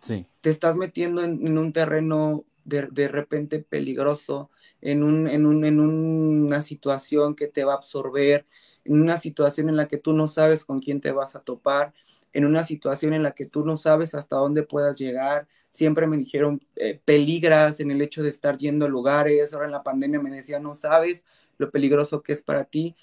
Sí. 0.00 0.26
Te 0.40 0.50
estás 0.50 0.76
metiendo 0.76 1.22
en, 1.22 1.46
en 1.46 1.58
un 1.58 1.72
terreno 1.72 2.44
de, 2.64 2.88
de, 2.90 3.08
repente 3.08 3.60
peligroso, 3.60 4.50
en, 4.80 5.02
un, 5.02 5.26
en, 5.28 5.46
un, 5.46 5.64
en 5.64 5.80
una 5.80 6.60
situación 6.60 7.34
que 7.34 7.48
te 7.48 7.64
va 7.64 7.72
a 7.72 7.76
absorber, 7.76 8.46
en 8.84 9.00
una 9.00 9.16
situación 9.16 9.68
en 9.68 9.76
la 9.76 9.88
que 9.88 9.98
tú 9.98 10.12
no 10.12 10.28
sabes 10.28 10.64
con 10.64 10.80
quién 10.80 11.00
te 11.00 11.12
vas 11.12 11.34
a 11.34 11.40
topar 11.40 11.94
en 12.32 12.44
una 12.44 12.64
situación 12.64 13.12
en 13.12 13.22
la 13.22 13.32
que 13.32 13.46
tú 13.46 13.64
no 13.64 13.76
sabes 13.76 14.14
hasta 14.14 14.36
dónde 14.36 14.62
puedas 14.62 14.96
llegar. 14.96 15.48
Siempre 15.68 16.06
me 16.06 16.16
dijeron, 16.16 16.60
eh, 16.76 17.00
peligras 17.04 17.80
en 17.80 17.90
el 17.90 18.02
hecho 18.02 18.22
de 18.22 18.30
estar 18.30 18.58
yendo 18.58 18.86
a 18.86 18.88
lugares. 18.88 19.52
Ahora 19.52 19.66
en 19.66 19.72
la 19.72 19.82
pandemia 19.82 20.20
me 20.20 20.30
decían, 20.30 20.62
no 20.62 20.74
sabes 20.74 21.24
lo 21.58 21.70
peligroso 21.70 22.22
que 22.22 22.32
es 22.32 22.42
para 22.42 22.64
ti. 22.64 22.96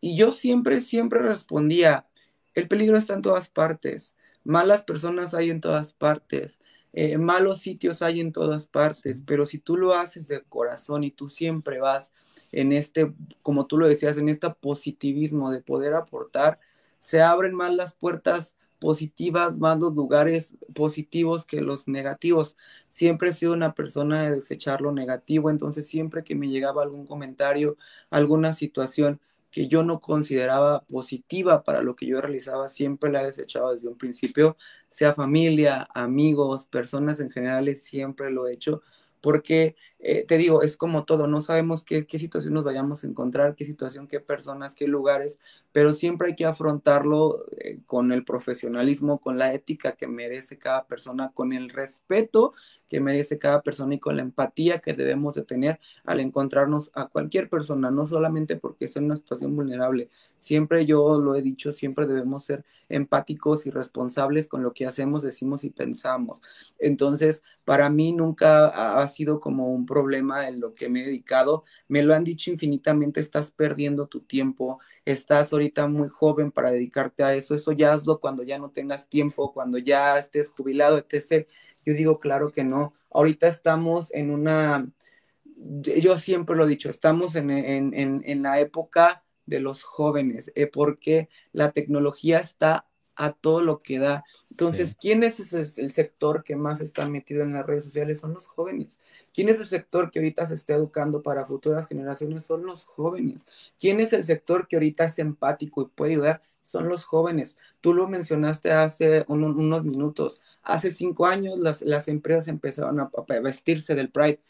Y 0.00 0.16
yo 0.16 0.32
siempre, 0.32 0.80
siempre 0.80 1.20
respondía, 1.20 2.06
el 2.54 2.68
peligro 2.68 2.96
está 2.96 3.14
en 3.14 3.22
todas 3.22 3.48
partes. 3.48 4.16
Malas 4.44 4.82
personas 4.82 5.34
hay 5.34 5.50
en 5.50 5.60
todas 5.60 5.92
partes. 5.92 6.60
Eh, 6.92 7.16
malos 7.16 7.60
sitios 7.60 8.02
hay 8.02 8.20
en 8.20 8.32
todas 8.32 8.66
partes, 8.66 9.22
pero 9.24 9.46
si 9.46 9.58
tú 9.58 9.78
lo 9.78 9.94
haces 9.94 10.28
de 10.28 10.42
corazón 10.42 11.04
y 11.04 11.10
tú 11.10 11.28
siempre 11.28 11.80
vas 11.80 12.12
en 12.50 12.72
este, 12.72 13.14
como 13.40 13.66
tú 13.66 13.78
lo 13.78 13.88
decías, 13.88 14.18
en 14.18 14.28
este 14.28 14.50
positivismo 14.50 15.50
de 15.50 15.62
poder 15.62 15.94
aportar, 15.94 16.60
se 16.98 17.22
abren 17.22 17.54
más 17.54 17.74
las 17.74 17.94
puertas 17.94 18.56
positivas, 18.82 19.60
más 19.60 19.78
los 19.78 19.94
lugares 19.94 20.56
positivos 20.74 21.46
que 21.46 21.60
los 21.60 21.86
negativos. 21.86 22.56
Siempre 22.88 23.30
he 23.30 23.32
sido 23.32 23.52
una 23.52 23.74
persona 23.74 24.24
de 24.24 24.36
desechar 24.36 24.80
lo 24.80 24.90
negativo, 24.90 25.50
entonces 25.50 25.86
siempre 25.86 26.24
que 26.24 26.34
me 26.34 26.48
llegaba 26.48 26.82
algún 26.82 27.06
comentario, 27.06 27.76
alguna 28.10 28.52
situación 28.52 29.20
que 29.52 29.68
yo 29.68 29.84
no 29.84 30.00
consideraba 30.00 30.84
positiva 30.86 31.62
para 31.62 31.82
lo 31.82 31.94
que 31.94 32.06
yo 32.06 32.20
realizaba, 32.20 32.66
siempre 32.66 33.12
la 33.12 33.22
he 33.22 33.26
desechado 33.26 33.72
desde 33.72 33.86
un 33.86 33.98
principio, 33.98 34.56
sea 34.90 35.14
familia, 35.14 35.88
amigos, 35.94 36.66
personas 36.66 37.20
en 37.20 37.30
general, 37.30 37.74
siempre 37.76 38.32
lo 38.32 38.48
he 38.48 38.54
hecho, 38.54 38.82
porque 39.20 39.76
eh, 40.04 40.24
te 40.26 40.36
digo, 40.36 40.62
es 40.62 40.76
como 40.76 41.04
todo, 41.04 41.28
no 41.28 41.40
sabemos 41.40 41.84
qué, 41.84 42.06
qué, 42.06 42.18
situación 42.18 42.54
nos 42.54 42.64
vayamos 42.64 43.04
a 43.04 43.06
encontrar, 43.06 43.54
qué 43.54 43.64
situación, 43.64 44.08
qué 44.08 44.18
personas, 44.18 44.74
qué 44.74 44.88
lugares, 44.88 45.38
pero 45.70 45.92
siempre 45.92 46.28
hay 46.28 46.34
que 46.34 46.44
afrontarlo 46.44 47.44
eh, 47.58 47.78
con 47.86 48.10
el 48.10 48.24
profesionalismo, 48.24 49.20
con 49.20 49.38
la 49.38 49.54
ética 49.54 49.92
que 49.92 50.08
merece 50.08 50.58
cada 50.58 50.86
persona, 50.88 51.30
con 51.32 51.52
el 51.52 51.70
respeto 51.70 52.52
que 52.88 53.00
merece 53.00 53.38
cada 53.38 53.62
persona 53.62 53.94
y 53.94 54.00
con 54.00 54.16
la 54.16 54.22
empatía 54.22 54.80
que 54.80 54.92
debemos 54.92 55.34
de 55.34 55.44
tener 55.44 55.80
al 56.04 56.20
encontrarnos 56.20 56.90
a 56.94 57.06
cualquier 57.06 57.48
persona, 57.48 57.90
no 57.90 58.04
solamente 58.04 58.56
porque 58.56 58.86
es 58.86 58.96
una 58.96 59.16
situación 59.16 59.54
vulnerable. 59.56 60.10
Siempre 60.36 60.84
yo 60.84 61.20
lo 61.20 61.36
he 61.36 61.42
dicho, 61.42 61.72
siempre 61.72 62.06
debemos 62.06 62.44
ser 62.44 62.64
empáticos 62.90 63.66
y 63.66 63.70
responsables 63.70 64.48
con 64.48 64.62
lo 64.62 64.74
que 64.74 64.86
hacemos, 64.86 65.22
decimos 65.22 65.64
y 65.64 65.70
pensamos. 65.70 66.42
Entonces, 66.78 67.42
para 67.64 67.88
mí 67.88 68.12
nunca 68.12 69.00
ha 69.00 69.08
sido 69.08 69.40
como 69.40 69.72
un 69.72 69.86
problema 69.92 70.48
en 70.48 70.58
lo 70.60 70.74
que 70.74 70.88
me 70.88 71.02
he 71.02 71.04
dedicado. 71.04 71.64
Me 71.86 72.02
lo 72.02 72.14
han 72.14 72.24
dicho 72.24 72.50
infinitamente, 72.50 73.20
estás 73.20 73.50
perdiendo 73.50 74.06
tu 74.06 74.20
tiempo, 74.22 74.80
estás 75.04 75.52
ahorita 75.52 75.86
muy 75.86 76.08
joven 76.08 76.50
para 76.50 76.70
dedicarte 76.70 77.22
a 77.24 77.34
eso, 77.34 77.54
eso 77.54 77.72
ya 77.72 77.92
hazlo 77.92 78.20
cuando 78.20 78.42
ya 78.42 78.58
no 78.58 78.70
tengas 78.70 79.08
tiempo, 79.08 79.52
cuando 79.52 79.76
ya 79.78 80.18
estés 80.18 80.50
jubilado, 80.50 80.96
etc. 80.98 81.46
Yo 81.84 81.94
digo, 81.94 82.18
claro 82.18 82.52
que 82.52 82.64
no. 82.64 82.94
Ahorita 83.10 83.48
estamos 83.48 84.12
en 84.14 84.30
una, 84.30 84.88
yo 85.54 86.16
siempre 86.16 86.56
lo 86.56 86.64
he 86.64 86.68
dicho, 86.68 86.88
estamos 86.88 87.34
en, 87.36 87.50
en, 87.50 87.94
en, 87.94 88.22
en 88.24 88.42
la 88.42 88.60
época 88.60 89.24
de 89.46 89.60
los 89.60 89.82
jóvenes, 89.82 90.52
eh, 90.54 90.66
porque 90.66 91.28
la 91.52 91.72
tecnología 91.72 92.38
está 92.38 92.86
a 93.22 93.32
todo 93.32 93.62
lo 93.62 93.82
que 93.82 94.00
da. 94.00 94.24
Entonces, 94.50 94.90
sí. 94.90 94.96
¿quién 95.00 95.22
es 95.22 95.52
el, 95.52 95.60
el, 95.60 95.92
sector 95.92 96.42
que 96.42 96.56
más 96.56 96.80
está 96.80 97.08
metido 97.08 97.42
en 97.42 97.52
las 97.52 97.64
redes 97.64 97.84
sociales? 97.84 98.18
Son 98.18 98.34
los 98.34 98.46
jóvenes. 98.48 98.98
¿Quién 99.32 99.48
es 99.48 99.60
el 99.60 99.66
sector 99.66 100.10
que 100.10 100.18
ahorita 100.18 100.44
se 100.46 100.54
está 100.54 100.74
educando 100.74 101.22
para 101.22 101.46
futuras 101.46 101.86
generaciones? 101.86 102.44
Son 102.44 102.66
los 102.66 102.84
jóvenes. 102.84 103.46
¿Quién 103.78 104.00
es 104.00 104.12
el 104.12 104.24
sector 104.24 104.66
que 104.66 104.76
ahorita 104.76 105.04
es 105.04 105.20
empático 105.20 105.82
y 105.82 105.86
puede 105.86 106.12
ayudar? 106.14 106.42
Son 106.62 106.88
los 106.88 107.04
jóvenes. 107.04 107.56
Tú 107.80 107.94
lo 107.94 108.08
mencionaste 108.08 108.72
hace 108.72 109.24
un, 109.28 109.44
unos 109.44 109.84
minutos. 109.84 110.40
Hace 110.62 110.90
cinco 110.90 111.26
años 111.26 111.58
las, 111.60 111.82
las 111.82 112.08
empresas 112.08 112.48
empezaron 112.48 112.98
a, 112.98 113.10
a 113.14 113.40
vestirse 113.40 113.94
del 113.94 114.10
Pride 114.10 114.40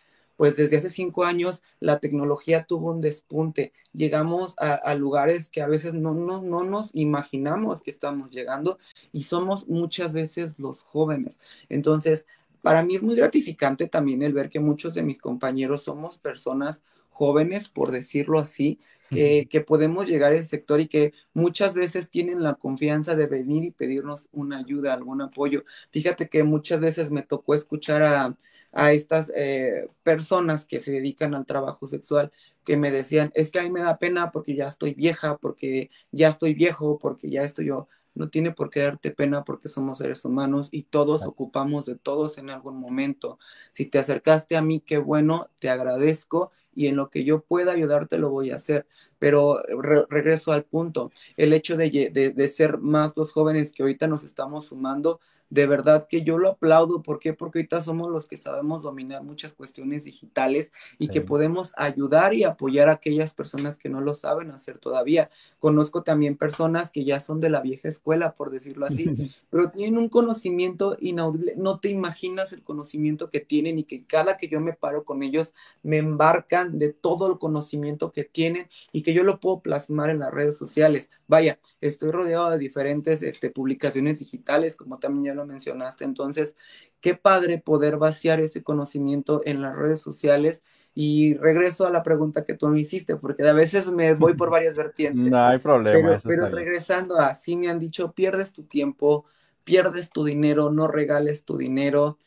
pues 0.43 0.57
desde 0.57 0.79
hace 0.79 0.91
cinco 0.91 1.23
años 1.23 1.63
la 1.79 2.01
tecnología 2.01 2.65
tuvo 2.65 2.91
un 2.91 3.01
despunte. 3.01 3.73
Llegamos 3.93 4.57
a, 4.59 4.73
a 4.73 4.97
lugares 4.97 5.49
que 5.49 5.63
a 5.63 5.69
veces 5.69 5.95
no, 5.95 6.15
no, 6.15 6.43
no, 6.43 6.65
nos 6.65 6.93
imaginamos 6.97 7.81
que 7.81 7.93
estamos 7.93 8.29
llegando 8.33 8.81
y 9.13 9.23
somos 9.23 9.69
muchas 9.69 10.13
veces 10.13 10.59
los 10.59 10.83
jóvenes. 10.83 11.39
Entonces, 11.69 12.27
para 12.61 12.83
mí 12.83 12.97
es 12.97 13.05
muy 13.05 13.15
gratificante 13.15 13.87
también 13.87 14.21
el 14.25 14.33
ver 14.33 14.49
que 14.49 14.59
muchos 14.59 14.95
de 14.95 15.05
mis 15.05 15.21
compañeros 15.21 15.85
somos 15.85 16.19
personas 16.19 16.83
jóvenes, 17.11 17.69
por 17.69 17.93
decirlo 17.93 18.41
así, 18.41 18.81
que, 19.11 19.47
que, 19.49 19.61
podemos 19.61 20.09
llegar 20.09 20.33
a 20.33 20.35
ese 20.35 20.49
sector 20.49 20.81
y 20.81 20.89
que 20.89 21.13
muchas 21.35 21.75
veces 21.75 22.11
tienen 22.11 22.43
la 22.43 22.55
confianza 22.55 23.15
de 23.15 23.27
venir 23.27 23.63
y 23.63 23.71
pedirnos 23.71 24.29
una 24.33 24.59
ayuda, 24.59 24.93
algún 24.93 25.23
apoyo. 25.23 25.63
Fíjate 25.93 26.29
que 26.29 26.43
muchas 26.43 26.81
veces 26.81 27.13
me 27.13 27.23
tocó 27.23 27.55
escuchar 27.55 28.03
a, 28.03 28.37
a 28.73 28.93
estas 28.93 29.31
eh, 29.35 29.89
personas 30.03 30.65
que 30.65 30.81
se 30.81 30.93
dedican 30.93 31.35
al 31.35 31.47
trabajo 31.47 31.87
sexual 31.87 32.33
que 32.65 32.77
me 32.77 32.91
decían, 32.91 33.31
es 33.35 33.51
que 33.51 33.61
a 33.61 33.63
mí 33.63 33.71
me 33.71 33.83
da 33.83 33.99
pena 33.99 34.31
porque 34.31 34.55
ya 34.55 34.69
estoy 34.69 34.95
vieja, 34.95 35.37
porque 35.39 35.91
ya 36.11 36.29
estoy 36.29 36.55
viejo, 36.55 36.99
porque 36.99 37.31
ya 37.31 37.43
estoy 37.43 37.67
yo. 37.67 37.89
No 38.15 38.29
tiene 38.29 38.53
por 38.53 38.69
qué 38.69 38.81
darte 38.81 39.11
pena 39.11 39.43
porque 39.43 39.69
somos 39.69 39.99
seres 39.99 40.25
humanos 40.25 40.69
y 40.71 40.83
todos 40.83 41.21
Exacto. 41.21 41.31
ocupamos 41.31 41.87
de 41.87 41.97
todos 41.97 42.37
en 42.37 42.51
algún 42.51 42.77
momento. 42.77 43.39
Si 43.73 43.87
te 43.87 43.99
acercaste 43.99 44.57
a 44.57 44.63
mí, 44.63 44.81
qué 44.81 44.99
bueno, 44.99 45.49
te 45.61 45.71
agradezco 45.71 46.53
y 46.75 46.89
en 46.89 46.97
lo 46.97 47.11
que 47.11 47.25
yo 47.25 47.41
pueda 47.43 47.73
ayudarte 47.73 48.19
lo 48.19 48.31
voy 48.31 48.51
a 48.51 48.57
hacer. 48.57 48.87
Pero 49.19 49.63
regreso 50.11 50.53
al 50.53 50.65
punto, 50.65 51.11
el 51.37 51.53
hecho 51.53 51.77
de, 51.77 52.11
de, 52.11 52.49
ser 52.49 52.79
más 52.79 53.17
los 53.17 53.33
jóvenes 53.33 53.73
que 53.73 53.83
ahorita 53.83 54.09
nos 54.09 54.25
estamos 54.25 54.67
sumando, 54.67 55.21
de 55.53 55.67
verdad 55.67 56.09
que 56.09 56.23
yo 56.23 56.39
lo 56.39 56.49
aplaudo. 56.49 57.03
¿Por 57.03 57.19
qué? 57.19 57.35
Porque 57.35 57.59
ahorita 57.59 57.83
somos 57.83 58.11
los 58.11 58.27
que 58.27 58.39
sabemos 58.39 58.83
dominar 58.83 59.23
muchas 59.23 59.53
cuestiones 59.53 60.05
digitales 60.05 60.73
y 60.99 61.09
que 61.09 61.21
podemos 61.21 61.75
ayudar 61.77 62.33
y 62.33 62.45
apoyar 62.45 62.89
a 62.89 62.93
aquellas 62.93 63.35
personas 63.35 63.77
que 63.77 63.91
no 63.91 64.01
lo 64.01 64.15
saben 64.15 64.51
hacer 64.51 64.79
todavía. 64.79 65.29
Conozco 65.59 66.05
también 66.05 66.39
personas 66.39 66.91
que 66.91 67.05
ya 67.05 67.21
son 67.21 67.39
de 67.41 67.51
la 67.51 67.61
vieja 67.61 67.87
escuela, 67.87 68.33
por 68.33 68.51
decirlo 68.51 68.87
así, 68.87 69.05
pero 69.51 69.71
tienen 69.71 69.99
un 69.99 70.09
conocimiento 70.09 70.97
inaudible. 71.01 71.53
No 71.59 71.81
te 71.81 71.91
imaginas 71.91 72.55
el 72.55 72.63
conocimiento 72.63 73.29
que 73.29 73.41
tienen 73.41 73.79
y 73.79 73.85
que 73.85 74.07
cada 74.07 74.39
que 74.39 74.49
yo 74.49 74.59
me 74.59 74.73
paro 74.73 75.05
con 75.05 75.23
ellos 75.23 75.53
me 75.83 75.99
embarcan 75.99 76.79
de 76.79 76.95
todo 76.95 77.31
el 77.31 77.39
conocimiento 77.39 78.11
que 78.11 78.25
tienen 78.25 78.71
y 78.91 79.03
que 79.03 79.13
yo 79.13 79.23
lo 79.23 79.39
puedo 79.39 79.61
plasmar 79.61 80.09
en 80.09 80.21
las 80.21 80.33
redes 80.33 80.57
sociales. 80.57 81.11
Vaya, 81.29 81.59
estoy 81.83 82.11
rodeado 82.11 82.49
de 82.49 82.59
diferentes 82.59 83.23
este, 83.23 83.51
publicaciones 83.51 84.19
digitales, 84.19 84.77
como 84.77 84.99
también 84.99 85.25
ya 85.25 85.35
lo 85.35 85.42
mencionaste. 85.45 86.05
Entonces, 86.05 86.57
qué 87.01 87.15
padre 87.15 87.59
poder 87.59 87.99
vaciar 87.99 88.41
ese 88.41 88.63
conocimiento 88.63 89.41
en 89.45 89.63
las 89.63 89.77
redes 89.77 90.01
sociales. 90.01 90.63
Y 90.95 91.35
regreso 91.35 91.87
a 91.87 91.91
la 91.91 92.03
pregunta 92.03 92.45
que 92.45 92.55
tú 92.55 92.69
me 92.69 92.81
hiciste, 92.81 93.17
porque 93.17 93.49
a 93.49 93.55
veces 93.55 93.91
me 93.91 94.15
voy 94.15 94.35
por 94.35 94.51
varias 94.51 94.77
vertientes. 94.77 95.31
No 95.31 95.45
hay 95.45 95.59
problema. 95.59 96.19
Pero, 96.25 96.49
regresando 96.49 97.17
a, 97.17 97.35
sí 97.35 97.57
me 97.57 97.71
han 97.71 97.79
dicho, 97.79 98.13
pierdes 98.13 98.53
tu 98.53 98.65
tiempo, 98.65 99.25
pierdes 99.65 100.11
tu 100.11 100.25
dinero, 100.25 100.71
no 100.71 100.89
regales 100.89 101.45
tu 101.45 101.57
dinero, 101.57 102.19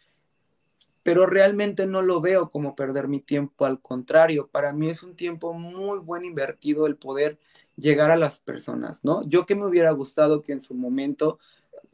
pero 1.06 1.28
realmente 1.28 1.86
no 1.86 2.02
lo 2.02 2.20
veo 2.20 2.50
como 2.50 2.76
perder 2.76 3.08
mi 3.08 3.20
tiempo, 3.20 3.66
al 3.66 3.80
contrario, 3.80 4.48
para 4.48 4.74
mí 4.74 4.90
es 4.90 5.04
un 5.04 5.16
tiempo 5.16 5.54
muy 5.54 6.00
buen 6.00 6.26
invertido 6.26 6.88
el 6.88 6.96
poder 6.96 7.38
llegar 7.76 8.10
a 8.10 8.18
las 8.18 8.40
personas, 8.40 9.04
¿no? 9.04 9.22
Yo 9.28 9.46
que 9.46 9.54
me 9.54 9.68
hubiera 9.68 9.92
gustado 9.92 10.42
que 10.42 10.54
en 10.54 10.62
su 10.62 10.74
momento 10.74 11.38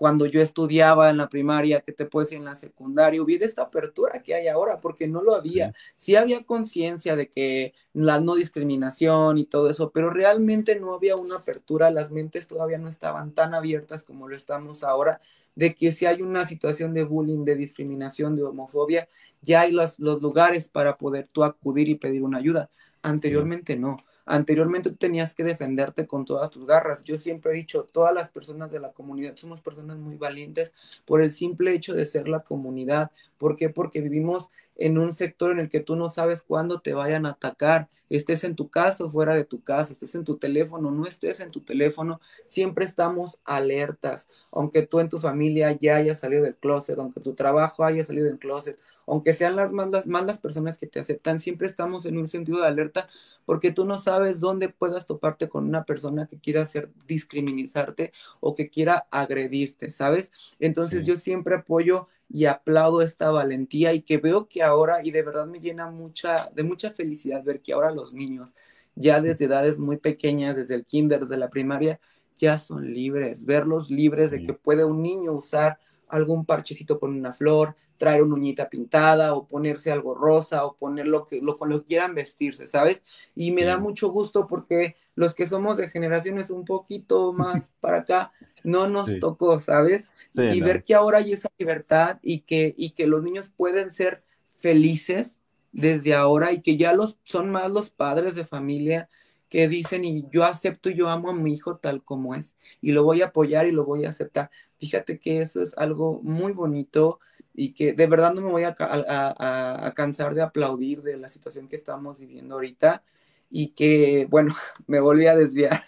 cuando 0.02 0.26
yo 0.26 0.42
estudiaba 0.42 1.12
en 1.12 1.18
la 1.18 1.30
primaria, 1.30 1.82
que 1.82 1.92
te 1.92 2.08
puedo 2.08 2.26
decir 2.26 2.40
en 2.40 2.46
la 2.46 2.56
secundaria, 2.56 3.22
hubiera 3.22 3.46
esta 3.46 3.62
apertura 3.62 4.24
que 4.24 4.34
hay 4.34 4.48
ahora, 4.48 4.82
porque 4.82 5.08
no 5.08 5.22
lo 5.22 5.36
había. 5.36 5.76
Sí, 5.96 6.16
había 6.16 6.44
conciencia 6.44 7.16
de 7.16 7.30
que 7.30 7.76
la 7.94 8.20
no 8.20 8.34
discriminación 8.34 9.38
y 9.38 9.46
todo 9.46 9.70
eso, 9.70 9.92
pero 9.92 10.10
realmente 10.10 10.80
no 10.80 10.96
había 10.96 11.16
una 11.18 11.36
apertura, 11.36 11.92
las 11.92 12.10
mentes 12.10 12.48
todavía 12.48 12.80
no 12.80 12.90
estaban 12.90 13.34
tan 13.34 13.54
abiertas 13.54 14.04
como 14.04 14.28
lo 14.28 14.36
estamos 14.36 14.84
ahora, 14.84 15.22
de 15.54 15.76
que 15.76 15.92
si 15.92 16.08
hay 16.08 16.24
una 16.24 16.48
situación 16.48 16.96
de 16.96 17.04
bullying, 17.04 17.46
de 17.46 17.56
discriminación, 17.56 18.36
de 18.36 18.42
homofobia, 18.42 19.08
ya 19.44 19.62
hay 19.62 19.72
los, 19.72 20.00
los 20.00 20.20
lugares 20.20 20.68
para 20.68 20.98
poder 20.98 21.28
tú 21.32 21.44
acudir 21.44 21.90
y 21.90 21.94
pedir 21.94 22.24
una 22.24 22.40
ayuda. 22.40 22.72
Anteriormente 23.04 23.76
no. 23.76 23.98
Anteriormente 24.26 24.92
tenías 24.92 25.34
que 25.34 25.44
defenderte 25.44 26.08
con 26.08 26.26
todas 26.26 26.50
tus 26.50 26.66
garras. 26.66 27.04
Yo 27.04 27.18
siempre 27.18 27.52
he 27.52 27.56
dicho, 27.56 27.88
todas 27.92 28.14
las 28.14 28.30
personas 28.30 28.72
de 28.72 28.80
la 28.80 28.92
comunidad 28.92 29.36
somos 29.36 29.62
personas 29.62 29.98
muy 29.98 30.18
valientes 30.18 30.74
por 31.06 31.22
el 31.22 31.32
simple 31.32 31.74
hecho 31.74 31.94
de 31.94 32.06
ser 32.06 32.28
la 32.28 32.42
comunidad. 32.42 33.12
¿Por 33.42 33.56
qué? 33.58 33.70
Porque 33.70 34.02
vivimos 34.02 34.52
en 34.76 35.00
un 35.00 35.14
sector 35.14 35.50
en 35.50 35.58
el 35.58 35.68
que 35.68 35.80
tú 35.80 35.96
no 35.96 36.10
sabes 36.10 36.44
cuándo 36.44 36.80
te 36.80 36.94
vayan 36.94 37.26
a 37.26 37.32
atacar. 37.32 37.90
Estés 38.08 38.44
en 38.44 38.56
tu 38.56 38.70
casa 38.70 39.04
o 39.04 39.10
fuera 39.10 39.34
de 39.34 39.46
tu 39.46 39.64
casa, 39.64 39.92
estés 39.92 40.14
en 40.14 40.24
tu 40.24 40.38
teléfono, 40.38 40.92
no 40.92 41.08
estés 41.08 41.40
en 41.40 41.50
tu 41.50 41.62
teléfono, 41.62 42.22
siempre 42.46 42.86
estamos 42.86 43.40
alertas. 43.44 44.28
Aunque 44.52 44.84
tú 44.84 45.00
en 45.00 45.10
tu 45.10 45.18
familia 45.18 45.72
ya 45.72 45.96
hayas 45.96 46.20
salido 46.20 46.44
del 46.44 46.56
closet, 46.56 47.00
aunque 47.00 47.20
tu 47.20 47.34
trabajo 47.34 47.84
haya 47.84 48.04
salido 48.04 48.28
del 48.28 48.38
closet, 48.38 48.78
aunque 49.08 49.34
sean 49.34 49.56
las 49.56 49.74
malas, 49.74 50.06
malas 50.06 50.38
personas 50.38 50.78
que 50.78 50.86
te 50.86 51.00
aceptan, 51.00 51.40
siempre 51.40 51.66
estamos 51.66 52.06
en 52.06 52.20
un 52.20 52.28
sentido 52.28 52.62
de 52.62 52.68
alerta 52.68 53.10
porque 53.46 53.72
tú 53.72 53.86
no 53.86 53.98
sabes 53.98 54.40
dónde 54.40 54.70
puedas 54.70 55.08
toparte 55.08 55.50
con 55.50 55.66
una 55.66 55.84
persona 55.84 56.28
que 56.28 56.40
quiera 56.40 56.62
hacer 56.62 56.92
discriminizarte 57.08 58.14
o 58.40 58.54
que 58.54 58.70
quiera 58.70 59.08
agredirte, 59.10 59.90
¿sabes? 59.90 60.32
Entonces 60.60 61.04
yo 61.06 61.16
siempre 61.16 61.56
apoyo 61.56 62.08
y 62.34 62.46
aplaudo 62.46 63.02
esta 63.02 63.32
valentía 63.32 63.94
y 63.94 64.02
que 64.02 64.18
veo 64.18 64.48
que 64.48 64.64
ahora, 64.64 65.02
y 65.04 65.12
de 65.12 65.24
verdad 65.24 65.48
me 65.48 65.60
llena 65.60 65.90
mucha, 65.90 66.50
de 66.56 66.64
mucha 66.64 66.92
felicidad 66.92 67.44
ver 67.44 67.62
que 67.62 67.74
ahora 67.74 67.92
los 67.92 68.14
niños, 68.14 68.54
ya 68.96 69.22
desde 69.22 69.46
edades 69.46 69.80
muy 69.80 69.98
pequeñas, 69.98 70.56
desde 70.56 70.76
el 70.76 70.86
kinder, 70.86 71.22
desde 71.22 71.38
la 71.38 71.50
primaria, 71.50 72.00
ya 72.38 72.58
son 72.58 72.94
libres, 72.94 73.46
verlos 73.46 73.90
libres 73.90 74.32
de 74.32 74.44
que 74.44 74.54
puede 74.54 74.86
un 74.86 75.02
niño 75.02 75.34
usar 75.34 75.78
algún 76.08 76.46
parchecito 76.46 77.00
con 77.00 77.16
una 77.16 77.34
flor, 77.34 77.76
traer 77.98 78.24
una 78.24 78.36
uñita 78.36 78.70
pintada 78.70 79.34
o 79.36 79.48
ponerse 79.48 79.92
algo 79.92 80.16
rosa 80.16 80.66
o 80.66 80.76
poner 80.76 81.08
lo 81.08 81.28
que 81.28 81.42
lo, 81.42 81.58
con 81.58 81.70
lo 81.70 81.82
que 81.82 81.88
quieran 81.88 82.16
vestirse, 82.16 82.68
¿sabes? 82.68 83.04
Y 83.36 83.52
me 83.52 83.64
da 83.64 83.78
mucho 83.78 84.10
gusto 84.10 84.48
porque 84.48 84.96
los 85.16 85.36
que 85.36 85.46
somos 85.48 85.78
de 85.78 85.88
generaciones 85.88 86.50
un 86.50 86.66
poquito 86.66 87.32
más 87.32 87.74
para 87.80 87.98
acá 87.98 88.32
no 88.64 88.88
nos 88.88 89.20
tocó, 89.20 89.60
¿sabes? 89.60 90.08
y 90.34 90.62
ver 90.62 90.84
que 90.84 90.96
ahora 90.96 91.18
hay 91.18 91.34
esa 91.34 91.50
libertad 91.58 92.20
y 92.22 92.40
que, 92.40 92.74
y 92.78 92.92
que 92.92 93.06
los 93.06 93.22
niños 93.22 93.50
pueden 93.50 93.92
ser 93.92 94.24
felices 94.56 95.40
desde 95.74 96.14
ahora 96.14 96.52
y 96.52 96.62
que 96.62 96.78
ya 96.78 96.94
los 96.94 97.18
son 97.24 97.50
más 97.50 97.70
los 97.70 97.90
padres 97.90 98.36
de 98.36 98.46
familia 98.46 99.10
que 99.50 99.68
dicen 99.68 100.06
y 100.06 100.26
yo 100.32 100.46
acepto 100.46 100.90
y 100.90 100.96
yo 100.96 101.10
amo 101.10 101.30
a 101.30 101.34
mi 101.34 101.54
hijo 101.54 101.76
tal 101.76 102.04
como 102.04 102.36
es 102.36 102.56
y 102.80 102.94
lo 102.94 103.04
voy 103.04 103.22
a 103.22 103.28
apoyar 103.28 103.66
y 103.66 103.72
lo 103.72 103.84
voy 103.84 104.06
a 104.06 104.10
aceptar. 104.10 104.50
Fíjate 104.80 105.20
que 105.20 105.42
eso 105.42 105.62
es 105.62 105.78
algo 105.78 106.22
muy 106.24 106.54
bonito 106.54 107.20
y 107.54 107.74
que 107.74 107.92
de 107.92 108.08
verdad 108.08 108.34
no 108.34 108.42
me 108.42 108.50
voy 108.50 108.64
a, 108.64 108.76
a, 108.80 109.94
cansar 109.94 110.36
de 110.36 110.42
aplaudir 110.42 111.02
de 111.02 111.18
la 111.18 111.28
situación 111.28 111.68
que 111.68 111.76
estamos 111.76 112.20
viviendo 112.20 112.56
ahorita 112.56 113.04
y 113.50 113.70
que, 113.70 114.26
bueno, 114.30 114.56
me 114.88 115.02
volví 115.02 115.28
a 115.28 115.36
desviar. 115.36 115.84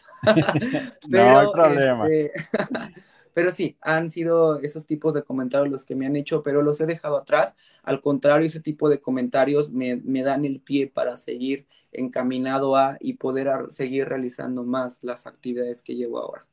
Pero, 1.09 1.25
no 1.31 1.39
hay 1.39 1.47
problema. 1.53 2.07
Este, 2.07 2.31
pero 3.33 3.51
sí, 3.51 3.77
han 3.81 4.11
sido 4.11 4.59
esos 4.59 4.85
tipos 4.85 5.13
de 5.13 5.23
comentarios 5.23 5.69
los 5.69 5.85
que 5.85 5.95
me 5.95 6.05
han 6.05 6.15
hecho, 6.15 6.43
pero 6.43 6.61
los 6.61 6.79
he 6.81 6.85
dejado 6.85 7.17
atrás. 7.17 7.55
Al 7.83 8.01
contrario, 8.01 8.47
ese 8.47 8.59
tipo 8.59 8.89
de 8.89 9.01
comentarios 9.01 9.71
me, 9.71 9.97
me 9.97 10.21
dan 10.21 10.45
el 10.45 10.59
pie 10.59 10.87
para 10.87 11.17
seguir 11.17 11.67
encaminado 11.91 12.75
a 12.75 12.97
y 12.99 13.13
poder 13.13 13.49
seguir 13.69 14.07
realizando 14.07 14.63
más 14.63 14.99
las 15.03 15.27
actividades 15.27 15.81
que 15.83 15.95
llevo 15.95 16.19
ahora. 16.19 16.45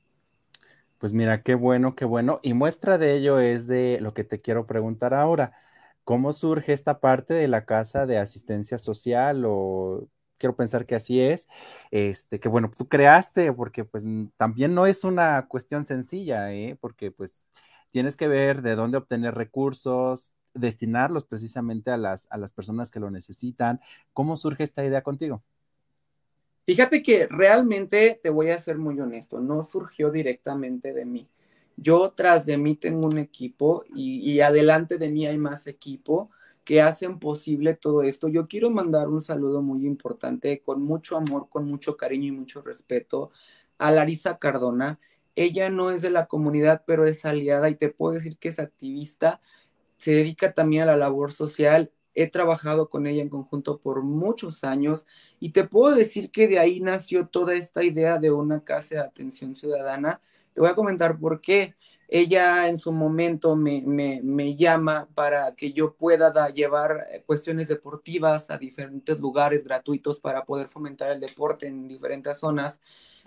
Pues 0.99 1.15
mira, 1.15 1.43
qué 1.43 1.55
bueno, 1.55 1.95
qué 1.95 2.05
bueno. 2.05 2.41
Y 2.43 2.53
muestra 2.53 2.99
de 2.99 3.15
ello 3.17 3.41
es 3.41 3.67
de 3.67 3.99
lo 4.03 4.13
que 4.13 4.23
te 4.23 4.41
quiero 4.43 4.67
preguntar 4.67 5.15
ahora. 5.15 5.53
¿Cómo 6.05 6.33
surge 6.33 6.73
esta 6.75 7.01
parte 7.01 7.33
de 7.33 7.49
la 7.49 7.65
casa 7.65 8.05
de 8.05 8.19
asistencia 8.19 8.77
social 8.77 9.45
o 9.47 10.09
quiero 10.41 10.57
pensar 10.57 10.87
que 10.87 10.97
así 10.97 11.21
es, 11.21 11.47
este, 11.93 12.41
que 12.41 12.49
bueno, 12.49 12.71
tú 12.77 12.89
creaste, 12.89 13.53
porque 13.53 13.85
pues 13.85 14.05
también 14.37 14.75
no 14.75 14.87
es 14.87 15.05
una 15.05 15.47
cuestión 15.47 15.85
sencilla, 15.85 16.53
¿eh? 16.53 16.77
porque 16.81 17.13
pues 17.13 17.47
tienes 17.93 18.17
que 18.17 18.27
ver 18.27 18.63
de 18.63 18.75
dónde 18.75 18.97
obtener 18.97 19.35
recursos, 19.35 20.35
destinarlos 20.55 21.25
precisamente 21.25 21.91
a 21.91 21.97
las, 21.97 22.27
a 22.31 22.39
las 22.39 22.51
personas 22.51 22.91
que 22.91 22.99
lo 22.99 23.11
necesitan. 23.11 23.81
¿Cómo 24.13 24.37
surge 24.37 24.65
esta 24.65 24.85
idea 24.85 25.03
contigo? 25.03 25.45
Fíjate 26.67 27.03
que 27.03 27.27
realmente 27.29 28.19
te 28.23 28.31
voy 28.31 28.51
a 28.51 28.59
ser 28.59 28.79
muy 28.79 28.99
honesto, 29.01 29.41
no 29.41 29.63
surgió 29.63 30.11
directamente 30.11 30.93
de 30.93 31.05
mí. 31.05 31.29
Yo 31.77 32.13
tras 32.13 32.47
de 32.47 32.59
mí 32.59 32.77
tengo 32.77 33.07
un 33.07 33.19
equipo 33.19 33.85
y, 33.95 34.41
adelante 34.41 34.99
de 34.99 35.11
mí 35.11 35.27
hay 35.27 35.39
más 35.39 35.67
equipo 35.67 36.31
que 36.71 36.81
hacen 36.81 37.19
posible 37.19 37.75
todo 37.75 38.05
esto. 38.05 38.29
Yo 38.29 38.47
quiero 38.47 38.71
mandar 38.71 39.09
un 39.09 39.21
saludo 39.21 39.61
muy 39.61 39.85
importante, 39.85 40.63
con 40.63 40.81
mucho 40.81 41.17
amor, 41.17 41.49
con 41.49 41.67
mucho 41.67 41.97
cariño 41.97 42.29
y 42.29 42.31
mucho 42.31 42.63
respeto 42.63 43.33
a 43.77 43.91
Larisa 43.91 44.39
Cardona. 44.39 45.01
Ella 45.35 45.69
no 45.69 45.91
es 45.91 46.01
de 46.01 46.11
la 46.11 46.27
comunidad, 46.27 46.85
pero 46.87 47.07
es 47.07 47.25
aliada 47.25 47.71
y 47.71 47.75
te 47.75 47.89
puedo 47.89 48.15
decir 48.15 48.39
que 48.39 48.51
es 48.51 48.61
activista 48.61 49.41
se 49.97 50.13
dedica 50.13 50.53
también 50.55 50.85
a 50.85 50.87
la 50.87 50.97
labor 50.97 51.33
social. 51.33 51.91
He 52.15 52.29
trabajado 52.29 52.89
con 52.89 53.09
ella 53.09 53.23
en 53.23 53.31
conjunto 53.31 53.81
por 53.81 54.05
muchos 54.05 54.63
años 54.63 55.07
y 55.41 55.51
te 55.51 55.65
puedo 55.65 55.97
decir 55.97 56.31
que 56.31 56.47
de 56.47 56.61
ahí 56.61 56.81
nació 56.81 57.27
toda 57.27 57.55
esta 57.55 57.83
idea 57.83 58.19
de 58.19 58.31
una 58.31 58.63
casa 58.63 58.95
de 58.95 59.01
atención 59.01 59.57
ciudadana. 59.57 60.21
Te 60.53 60.61
voy 60.61 60.71
a 60.71 60.77
comentar 60.77 61.19
por 61.19 61.41
qué. 61.41 61.75
Ella 62.13 62.69
en 62.69 62.77
su 62.77 62.91
momento 62.91 63.55
me, 63.55 63.83
me, 63.85 64.57
llama 64.57 65.09
para 65.15 65.55
que 65.55 65.73
yo 65.73 65.95
pueda 65.95 66.49
llevar 66.49 67.07
eh, 67.13 67.23
cuestiones 67.25 67.69
deportivas 67.69 68.51
a 68.51 68.59
diferentes 68.59 69.21
lugares 69.21 69.63
gratuitos 69.63 70.19
para 70.19 70.45
poder 70.45 70.67
fomentar 70.67 71.13
el 71.13 71.21
deporte 71.21 71.69
en 71.69 71.87
diferentes 71.87 72.37
zonas 72.37 72.81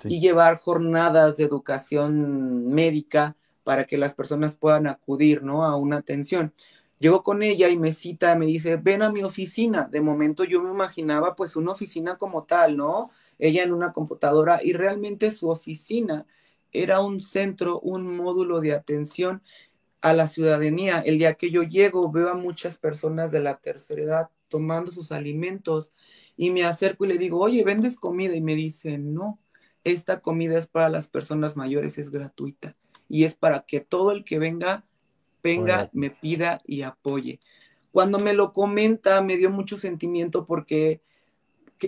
y 0.04 0.20
llevar 0.20 0.58
jornadas 0.58 1.38
de 1.38 1.46
educación 1.46 2.68
médica 2.74 3.38
para 3.64 3.86
que 3.86 3.98
las 3.98 4.14
personas 4.14 4.56
puedan 4.58 4.88
acudir, 4.88 5.44
¿no? 5.44 5.64
A 5.64 5.78
una 5.78 5.98
atención. 5.98 6.54
Llego 7.00 7.24
con 7.24 7.42
ella 7.42 7.70
y 7.70 7.78
me 7.78 7.94
cita, 7.94 8.36
me 8.36 8.48
dice, 8.48 8.76
ven 8.76 9.02
a 9.02 9.10
mi 9.10 9.24
oficina. 9.24 9.88
De 9.90 10.02
momento 10.02 10.44
yo 10.44 10.62
me 10.62 10.72
imaginaba 10.72 11.38
pues 11.38 11.56
una 11.56 11.72
oficina 11.72 12.18
como 12.18 12.44
tal, 12.44 12.76
¿no? 12.76 13.12
Ella 13.40 13.64
en 13.64 13.72
una 13.72 13.94
computadora 13.94 14.60
y 14.62 14.74
realmente 14.74 15.32
su 15.32 15.50
oficina 15.50 16.26
era 16.74 17.00
un 17.02 17.20
centro, 17.20 17.80
un 17.80 18.16
módulo 18.18 18.60
de 18.60 18.74
atención 18.74 19.42
a 20.02 20.14
la 20.14 20.28
ciudadanía. 20.28 21.00
El 21.00 21.18
día 21.18 21.36
que 21.36 21.50
yo 21.50 21.64
llego 21.64 22.12
veo 22.12 22.30
a 22.30 22.36
muchas 22.36 22.78
personas 22.78 23.32
de 23.32 23.40
la 23.40 23.58
tercera 23.58 24.02
edad, 24.02 24.30
tomando 24.50 24.92
sus 24.92 25.12
alimentos 25.12 25.94
y 26.36 26.52
me 26.52 26.64
acerco 26.64 27.06
y 27.06 27.08
le 27.08 27.18
digo, 27.18 27.40
oye, 27.40 27.64
¿vendes 27.64 27.98
comida? 27.98 28.36
Y 28.36 28.42
me 28.42 28.56
dice, 28.56 28.98
no, 28.98 29.40
esta 29.84 30.20
comida 30.20 30.58
es 30.58 30.68
para 30.68 30.90
las 30.90 31.08
personas 31.08 31.56
mayores, 31.56 31.98
es 31.98 32.12
gratuita 32.12 32.76
y 33.08 33.24
es 33.24 33.36
para 33.36 33.62
que 33.62 33.80
todo 33.80 34.12
el 34.12 34.24
que 34.24 34.40
venga, 34.40 34.84
venga, 35.42 35.90
me 35.94 36.10
pida 36.10 36.60
y 36.66 36.82
apoye. 36.82 37.40
Cuando 37.92 38.20
me 38.20 38.34
lo 38.34 38.54
comenta, 38.54 39.22
me 39.22 39.38
dio 39.38 39.52
mucho 39.52 39.78
sentimiento 39.78 40.46
porque 40.46 41.02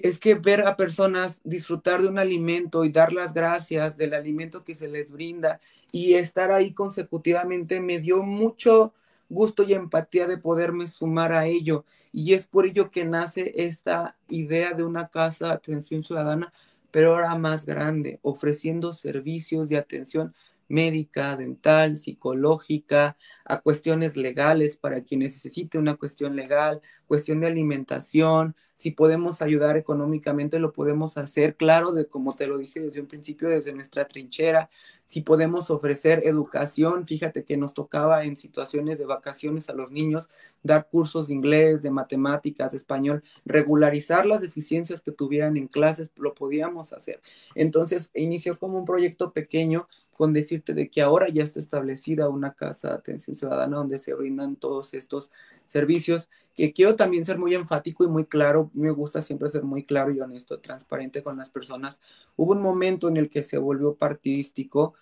es 0.03 0.19
que 0.19 0.35
ver 0.35 0.67
a 0.67 0.77
personas 0.77 1.41
disfrutar 1.43 2.01
de 2.01 2.07
un 2.07 2.19
alimento 2.19 2.85
y 2.85 2.89
dar 2.89 3.13
las 3.13 3.33
gracias 3.33 3.97
del 3.97 4.13
alimento 4.13 4.63
que 4.63 4.75
se 4.75 4.87
les 4.87 5.11
brinda 5.11 5.59
y 5.91 6.15
estar 6.15 6.51
ahí 6.51 6.73
consecutivamente 6.73 7.79
me 7.79 7.99
dio 7.99 8.21
mucho 8.21 8.93
gusto 9.29 9.63
y 9.63 9.73
empatía 9.73 10.27
de 10.27 10.37
poderme 10.37 10.87
sumar 10.87 11.31
a 11.31 11.45
ello. 11.45 11.85
Y 12.11 12.33
es 12.33 12.47
por 12.47 12.65
ello 12.65 12.91
que 12.91 13.05
nace 13.05 13.53
esta 13.55 14.17
idea 14.29 14.73
de 14.73 14.83
una 14.83 15.07
casa 15.09 15.47
de 15.47 15.53
atención 15.53 16.03
ciudadana, 16.03 16.53
pero 16.91 17.13
ahora 17.13 17.35
más 17.35 17.65
grande, 17.65 18.19
ofreciendo 18.21 18.93
servicios 18.93 19.69
de 19.69 19.77
atención 19.77 20.33
médica, 20.67 21.35
dental, 21.37 21.97
psicológica, 21.97 23.17
a 23.45 23.61
cuestiones 23.61 24.17
legales 24.17 24.77
para 24.77 25.01
quien 25.03 25.21
necesite 25.21 25.77
una 25.77 25.95
cuestión 25.95 26.35
legal, 26.35 26.81
cuestión 27.07 27.41
de 27.41 27.47
alimentación, 27.47 28.55
si 28.75 28.91
podemos 28.91 29.41
ayudar 29.41 29.77
económicamente 29.77 30.59
lo 30.59 30.73
podemos 30.73 31.17
hacer, 31.17 31.55
claro, 31.55 31.93
de 31.93 32.07
como 32.07 32.35
te 32.35 32.45
lo 32.45 32.57
dije 32.57 32.81
desde 32.81 32.99
un 32.99 33.07
principio, 33.07 33.47
desde 33.47 33.73
nuestra 33.73 34.05
trinchera, 34.05 34.69
si 35.05 35.21
podemos 35.21 35.69
ofrecer 35.69 36.23
educación, 36.25 37.07
fíjate 37.07 37.45
que 37.45 37.55
nos 37.55 37.73
tocaba 37.73 38.25
en 38.25 38.35
situaciones 38.35 38.99
de 38.99 39.05
vacaciones 39.05 39.69
a 39.69 39.73
los 39.73 39.93
niños 39.93 40.29
dar 40.61 40.89
cursos 40.89 41.29
de 41.29 41.35
inglés, 41.35 41.83
de 41.83 41.91
matemáticas, 41.91 42.71
de 42.71 42.77
español, 42.77 43.23
regularizar 43.45 44.25
las 44.25 44.41
deficiencias 44.41 44.99
que 44.99 45.13
tuvieran 45.13 45.55
en 45.55 45.67
clases, 45.67 46.11
lo 46.17 46.33
podíamos 46.33 46.91
hacer. 46.91 47.21
Entonces, 47.55 48.11
inició 48.13 48.59
como 48.59 48.77
un 48.77 48.85
proyecto 48.85 49.31
pequeño 49.31 49.87
con 50.15 50.31
decirte 50.31 50.73
de 50.73 50.89
que 50.89 51.01
ahora 51.01 51.27
ya 51.27 51.43
está 51.43 51.59
establecida 51.59 52.29
una 52.29 52.53
casa 52.53 52.87
de 52.89 52.95
atención 52.95 53.35
ciudadana 53.35 53.77
donde 53.77 53.99
se 53.99 54.13
brindan 54.13 54.55
todos 54.55 54.93
estos 54.93 55.29
servicios, 55.65 56.29
que 56.55 56.71
quiero 56.71 56.95
también 56.95 57.25
ser 57.25 57.37
muy 57.37 57.53
enfático 57.53 58.05
y 58.05 58.07
muy 58.07 58.25
claro, 58.25 58.71
me 58.73 58.91
gusta 58.91 59.21
siempre 59.21 59.49
ser 59.49 59.63
muy 59.63 59.83
claro 59.83 60.11
y 60.11 60.21
honesto, 60.21 60.61
transparente 60.61 61.21
con 61.21 61.37
las 61.37 61.49
personas. 61.49 61.99
Hubo 62.37 62.53
un 62.53 62.61
momento 62.61 63.09
en 63.09 63.17
el 63.17 63.29
que 63.29 63.43
se 63.43 63.57
volvió 63.57 63.95
partidístico, 63.95 64.93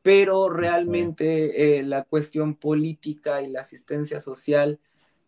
pero 0.00 0.48
realmente 0.48 1.78
eh, 1.78 1.82
la 1.82 2.04
cuestión 2.04 2.54
política 2.54 3.42
y 3.42 3.50
la 3.50 3.60
asistencia 3.60 4.22
social 4.22 4.80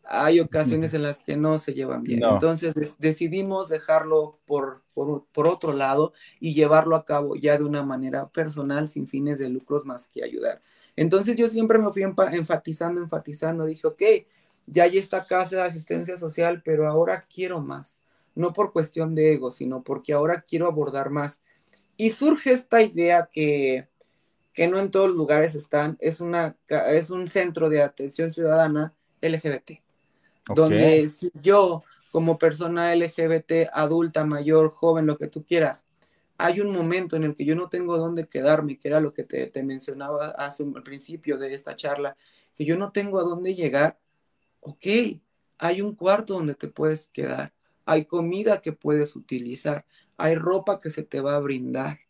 hay 0.06 0.40
ocasiones 0.40 0.92
en 0.94 1.02
las 1.02 1.20
que 1.20 1.36
no 1.36 1.58
se 1.58 1.72
llevan 1.72 2.02
bien. 2.02 2.22
Entonces 2.22 2.74
decidimos 2.98 3.68
dejarlo 3.68 4.38
por, 4.44 4.82
por, 4.94 5.48
otro 5.48 5.72
lado 5.72 6.12
y 6.40 6.54
llevarlo 6.54 6.96
a 6.96 7.04
cabo 7.04 7.36
ya 7.36 7.56
de 7.56 7.64
una 7.64 7.82
manera 7.82 8.28
personal, 8.28 8.88
sin 8.88 9.06
fines 9.06 9.38
de 9.38 9.48
lucros 9.48 9.84
más 9.84 10.08
que 10.08 10.22
ayudar. 10.22 10.60
Entonces 10.96 11.36
yo 11.36 11.48
siempre 11.48 11.78
me 11.78 11.92
fui 11.92 12.02
enfatizando, 12.02 13.00
enfatizando, 13.00 13.64
dije, 13.64 13.86
ok, 13.86 14.02
ya 14.66 14.84
hay 14.84 14.98
esta 14.98 15.26
casa 15.26 15.56
de 15.56 15.62
asistencia 15.62 16.18
social, 16.18 16.62
pero 16.64 16.86
ahora 16.86 17.26
quiero 17.32 17.60
más. 17.60 18.00
No 18.34 18.52
por 18.52 18.72
cuestión 18.72 19.14
de 19.14 19.32
ego, 19.32 19.50
sino 19.50 19.82
porque 19.82 20.12
ahora 20.12 20.44
quiero 20.46 20.66
abordar 20.66 21.10
más. 21.10 21.40
Y 21.96 22.10
surge 22.10 22.52
esta 22.52 22.82
idea 22.82 23.28
que, 23.32 23.88
que 24.52 24.68
no 24.68 24.78
en 24.78 24.90
todos 24.90 25.08
los 25.08 25.16
lugares 25.16 25.54
están, 25.54 25.96
es, 26.00 26.20
una, 26.20 26.56
es 26.68 27.10
un 27.10 27.28
centro 27.28 27.68
de 27.68 27.82
atención 27.82 28.30
ciudadana 28.30 28.92
LGBT 29.20 29.83
donde 30.46 31.08
si 31.08 31.30
yo 31.40 31.82
como 32.10 32.38
persona 32.38 32.94
LGBT, 32.94 33.70
adulta, 33.72 34.24
mayor, 34.24 34.70
joven, 34.70 35.06
lo 35.06 35.18
que 35.18 35.26
tú 35.26 35.44
quieras, 35.44 35.84
hay 36.38 36.60
un 36.60 36.72
momento 36.72 37.16
en 37.16 37.24
el 37.24 37.34
que 37.34 37.44
yo 37.44 37.56
no 37.56 37.68
tengo 37.68 37.98
dónde 37.98 38.28
quedarme, 38.28 38.78
que 38.78 38.88
era 38.88 39.00
lo 39.00 39.14
que 39.14 39.24
te, 39.24 39.62
mencionaba 39.62 40.28
hace 40.30 40.62
al 40.62 40.82
principio 40.82 41.38
de 41.38 41.54
esta 41.54 41.76
charla, 41.76 42.16
que 42.56 42.64
yo 42.64 42.76
no 42.76 42.92
tengo 42.92 43.18
a 43.18 43.24
dónde 43.24 43.54
llegar, 43.54 43.98
ok, 44.60 44.86
hay 45.58 45.80
un 45.80 45.94
cuarto 45.94 46.34
donde 46.34 46.54
te 46.54 46.68
puedes 46.68 47.08
quedar, 47.08 47.52
hay 47.84 48.04
comida 48.04 48.60
que 48.62 48.72
puedes 48.72 49.16
utilizar, 49.16 49.84
hay 50.16 50.34
ropa 50.34 50.80
que 50.80 50.90
se 50.90 51.02
te 51.02 51.20
va 51.20 51.36
a 51.36 51.40
brindar 51.40 52.00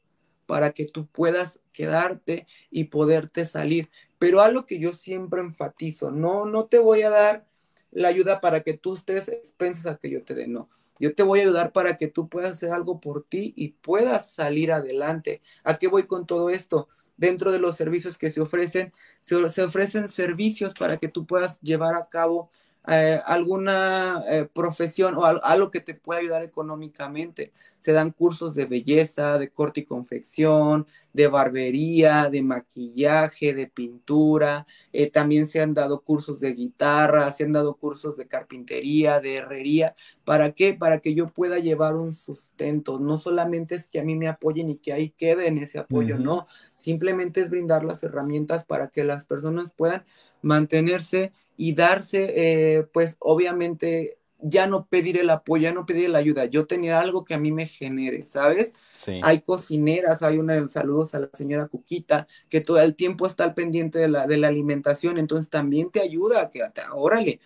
para 0.46 0.72
que 0.72 0.86
tú 0.86 1.06
puedas 1.06 1.60
quedarte 1.72 2.46
y 2.70 2.84
poderte 2.84 3.44
salir. 3.44 3.90
Pero 4.18 4.40
algo 4.40 4.66
que 4.66 4.78
yo 4.78 4.92
siempre 4.92 5.40
enfatizo, 5.40 6.10
no, 6.10 6.44
no 6.44 6.66
te 6.66 6.78
voy 6.78 7.02
a 7.02 7.10
dar 7.10 7.46
la 7.94 8.08
ayuda 8.08 8.40
para 8.42 8.60
que 8.60 8.74
tú 8.74 8.94
estés 8.94 9.28
expensas 9.28 9.86
a 9.86 9.96
que 9.96 10.10
yo 10.10 10.22
te 10.22 10.34
dé, 10.34 10.46
no. 10.46 10.68
Yo 10.98 11.14
te 11.14 11.22
voy 11.22 11.40
a 11.40 11.42
ayudar 11.42 11.72
para 11.72 11.96
que 11.96 12.08
tú 12.08 12.28
puedas 12.28 12.52
hacer 12.52 12.70
algo 12.70 13.00
por 13.00 13.24
ti 13.24 13.52
y 13.56 13.70
puedas 13.70 14.32
salir 14.32 14.70
adelante. 14.70 15.40
¿A 15.64 15.78
qué 15.78 15.88
voy 15.88 16.06
con 16.06 16.26
todo 16.26 16.50
esto? 16.50 16.88
Dentro 17.16 17.52
de 17.52 17.58
los 17.58 17.76
servicios 17.76 18.18
que 18.18 18.30
se 18.30 18.40
ofrecen, 18.40 18.92
se, 19.20 19.48
se 19.48 19.62
ofrecen 19.62 20.08
servicios 20.08 20.74
para 20.74 20.98
que 20.98 21.08
tú 21.08 21.26
puedas 21.26 21.60
llevar 21.60 21.94
a 21.94 22.08
cabo 22.08 22.50
eh, 22.86 23.18
alguna 23.24 24.22
eh, 24.28 24.46
profesión 24.52 25.16
o 25.16 25.24
algo 25.24 25.70
que 25.70 25.80
te 25.80 25.94
pueda 25.94 26.20
ayudar 26.20 26.42
económicamente. 26.42 27.52
Se 27.78 27.92
dan 27.92 28.10
cursos 28.10 28.54
de 28.54 28.66
belleza, 28.66 29.38
de 29.38 29.48
corte 29.48 29.80
y 29.80 29.84
confección, 29.84 30.86
de 31.14 31.26
barbería, 31.28 32.28
de 32.28 32.42
maquillaje, 32.42 33.54
de 33.54 33.68
pintura. 33.68 34.66
Eh, 34.92 35.10
también 35.10 35.46
se 35.46 35.62
han 35.62 35.72
dado 35.72 36.02
cursos 36.02 36.40
de 36.40 36.54
guitarra, 36.54 37.30
se 37.32 37.44
han 37.44 37.52
dado 37.52 37.74
cursos 37.76 38.18
de 38.18 38.26
carpintería, 38.26 39.20
de 39.20 39.36
herrería. 39.36 39.96
¿Para 40.24 40.52
qué? 40.52 40.74
Para 40.74 40.98
que 41.00 41.14
yo 41.14 41.24
pueda 41.26 41.58
llevar 41.58 41.96
un 41.96 42.12
sustento. 42.12 42.98
No 42.98 43.16
solamente 43.16 43.74
es 43.76 43.86
que 43.86 44.00
a 44.00 44.04
mí 44.04 44.14
me 44.14 44.28
apoyen 44.28 44.68
y 44.68 44.76
que 44.76 44.92
ahí 44.92 45.08
quede 45.10 45.46
en 45.48 45.56
ese 45.58 45.78
apoyo, 45.78 46.18
no. 46.18 46.46
Simplemente 46.76 47.40
es 47.40 47.48
brindar 47.48 47.82
las 47.84 48.02
herramientas 48.02 48.64
para 48.64 48.88
que 48.88 49.04
las 49.04 49.24
personas 49.24 49.72
puedan 49.72 50.04
mantenerse 50.42 51.32
y 51.56 51.74
darse, 51.74 52.32
eh, 52.36 52.82
pues 52.92 53.16
obviamente 53.18 54.18
ya 54.46 54.66
no 54.66 54.86
pedir 54.86 55.18
el 55.18 55.30
apoyo, 55.30 55.62
ya 55.62 55.72
no 55.72 55.86
pedir 55.86 56.10
la 56.10 56.18
ayuda, 56.18 56.44
yo 56.44 56.66
tenía 56.66 57.00
algo 57.00 57.24
que 57.24 57.32
a 57.32 57.38
mí 57.38 57.50
me 57.50 57.66
genere, 57.66 58.26
¿sabes? 58.26 58.74
Sí. 58.92 59.20
Hay 59.22 59.40
cocineras, 59.40 60.22
hay 60.22 60.36
una, 60.36 60.68
saludos 60.68 61.14
a 61.14 61.20
la 61.20 61.30
señora 61.32 61.68
Cuquita, 61.68 62.26
que 62.50 62.60
todo 62.60 62.78
el 62.80 62.94
tiempo 62.94 63.26
está 63.26 63.44
al 63.44 63.54
pendiente 63.54 63.98
de 63.98 64.08
la, 64.08 64.26
de 64.26 64.36
la 64.36 64.48
alimentación, 64.48 65.18
entonces 65.18 65.48
también 65.48 65.90
te 65.90 66.00
ayuda, 66.00 66.50
que 66.50 66.62
órale, 66.92 67.40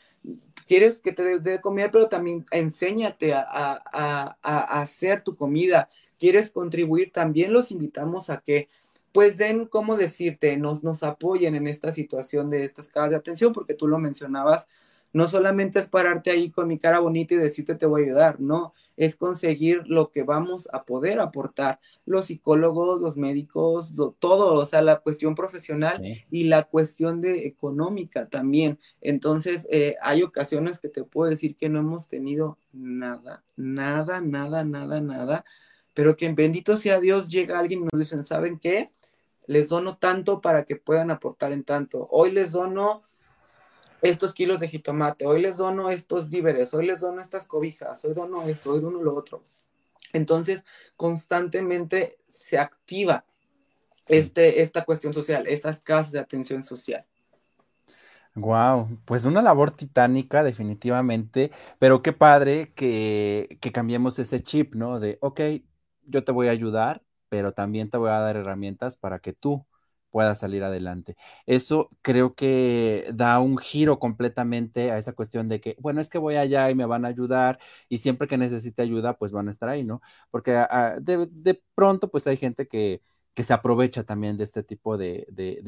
quieres 0.67 1.01
que 1.01 1.13
te 1.13 1.39
dé 1.39 1.61
comer, 1.61 1.91
pero 1.93 2.09
también 2.09 2.45
enséñate 2.51 3.33
a, 3.33 3.47
a, 3.49 4.37
a, 4.43 4.81
hacer 4.81 5.23
tu 5.23 5.37
comida, 5.37 5.89
quieres 6.19 6.51
contribuir, 6.51 7.13
también 7.13 7.53
los 7.53 7.71
invitamos 7.71 8.29
a 8.29 8.39
que 8.41 8.69
pues 9.19 9.37
den, 9.37 9.66
¿cómo 9.66 9.97
decirte? 9.97 10.57
Nos, 10.59 10.85
nos 10.85 11.03
apoyen 11.03 11.57
en 11.57 11.66
esta 11.66 11.91
situación 11.91 12.51
de 12.51 12.62
estas 12.62 12.87
casas 12.87 13.11
de 13.11 13.16
atención, 13.16 13.53
porque 13.53 13.75
tú 13.75 13.89
lo 13.89 13.99
mencionabas, 13.99 14.69
no 15.12 15.27
solamente 15.27 15.81
es 15.81 15.89
pararte 15.89 16.31
ahí 16.31 16.51
con 16.51 16.69
mi 16.69 16.79
cara 16.79 17.01
bonita 17.01 17.35
y 17.35 17.39
decirte 17.39 17.75
te 17.75 17.85
voy 17.85 18.03
a 18.03 18.05
ayudar, 18.05 18.41
no, 18.41 18.75
es 18.97 19.16
conseguir 19.16 19.83
lo 19.89 20.12
que 20.12 20.23
vamos 20.23 20.69
a 20.73 20.85
poder 20.85 21.19
aportar, 21.19 21.81
los 22.07 22.27
psicólogos, 22.27 23.01
los 23.01 23.16
médicos, 23.16 23.93
todo, 24.21 24.55
o 24.55 24.66
sea, 24.66 24.83
la 24.83 25.01
cuestión 25.01 25.35
profesional 25.35 26.01
y 26.31 26.45
la 26.45 26.62
cuestión 26.62 27.21
de 27.21 27.49
económica 27.49 28.29
también. 28.29 28.79
Entonces, 29.01 29.66
eh, 29.69 29.97
hay 30.01 30.23
ocasiones 30.23 30.79
que 30.79 30.91
te 30.91 31.03
puedo 31.03 31.29
decir 31.29 31.57
que 31.57 31.69
no 31.69 31.81
hemos 31.81 32.07
tenido 32.07 32.57
nada, 32.73 33.43
nada, 33.57 34.21
nada, 34.21 34.62
nada, 34.62 35.01
nada, 35.01 35.45
pero 35.93 36.16
que 36.16 36.33
bendito 36.33 36.77
sea 36.77 37.01
Dios, 37.01 37.29
llega 37.29 37.59
alguien 37.59 37.81
y 37.81 37.89
nos 37.93 37.99
dicen, 37.99 38.23
¿saben 38.23 38.61
qué? 38.61 38.93
Les 39.49 39.70
dono 39.70 39.96
tanto 39.96 40.40
para 40.40 40.64
que 40.64 40.76
puedan 40.76 41.11
aportar 41.11 41.53
en 41.53 41.64
tanto. 41.64 42.07
Hoy 42.11 42.30
les 42.30 42.53
dono 42.53 43.03
estos 44.03 44.34
kilos 44.34 44.61
de 44.61 44.68
jitomate, 44.68 45.26
hoy 45.26 45.40
les 45.40 45.57
dono 45.57 45.90
estos 45.90 46.28
víveres, 46.28 46.72
hoy 46.74 46.86
les 46.86 47.01
dono 47.01 47.20
estas 47.20 47.46
cobijas, 47.46 48.05
hoy 48.05 48.14
dono 48.14 48.42
esto, 48.42 48.70
hoy 48.70 48.80
dono 48.80 49.03
lo 49.03 49.16
otro. 49.16 49.42
Entonces, 50.12 50.64
constantemente 50.96 52.18
se 52.28 52.59
activa 52.59 53.24
este, 54.07 54.61
esta 54.61 54.84
cuestión 54.84 55.14
social, 55.14 55.46
estas 55.46 55.80
casas 55.80 56.12
de 56.12 56.20
atención 56.20 56.62
social. 56.62 57.05
Wow, 58.34 58.99
pues 59.07 59.24
una 59.24 59.40
labor 59.40 59.70
titánica 59.70 60.44
definitivamente, 60.44 61.51
pero 61.78 62.03
qué 62.03 62.12
padre 62.12 62.72
que, 62.74 63.59
que 63.61 63.72
cambiemos 63.72 64.18
ese 64.18 64.40
chip, 64.40 64.74
¿no? 64.74 65.01
De, 65.01 65.16
ok, 65.22 65.40
yo 66.07 66.22
te 66.22 66.32
voy 66.32 66.49
a 66.49 66.53
ayudar, 66.53 67.03
pero 67.29 67.53
también 67.53 67.91
te 67.91 67.99
voy 67.99 68.11
a 68.11 68.20
dar 68.20 68.37
herramientas 68.37 68.97
para 68.97 69.18
que 69.20 69.33
tú 69.33 69.66
puedas 70.11 70.39
salir 70.41 70.64
adelante. 70.64 71.16
Eso 71.47 71.91
creo 72.03 72.35
que 72.35 73.07
da 73.14 73.41
un 73.41 73.59
giro 73.59 73.99
completamente 73.99 74.91
a 74.91 74.99
esa 74.99 75.12
cuestión 75.12 75.49
de 75.49 75.61
que, 75.61 75.76
bueno, 75.81 76.01
es 76.01 76.09
que 76.09 76.18
voy 76.18 76.37
allá 76.37 76.70
y 76.70 76.74
me 76.74 76.87
van 76.87 77.05
a 77.05 77.09
ayudar 77.09 77.59
y 77.89 77.99
siempre 77.99 78.29
que 78.29 78.39
necesite 78.39 78.83
ayuda, 78.83 79.18
pues 79.18 79.33
van 79.33 79.49
a 79.49 79.51
estar 79.51 79.68
ahí, 79.68 79.85
¿no? 79.85 80.01
Porque 80.31 80.57
ah, 80.57 80.97
de, 81.01 81.61
pronto, 81.74 82.11
pues 82.11 82.26
hay 82.26 82.37
gente 82.37 82.66
que, 82.68 83.03
que 83.39 83.45
se 83.45 83.53
aprovecha 83.53 84.03
también 84.03 84.36
de 84.36 84.43
este 84.43 84.64
tipo 84.64 84.99
de, 84.99 85.24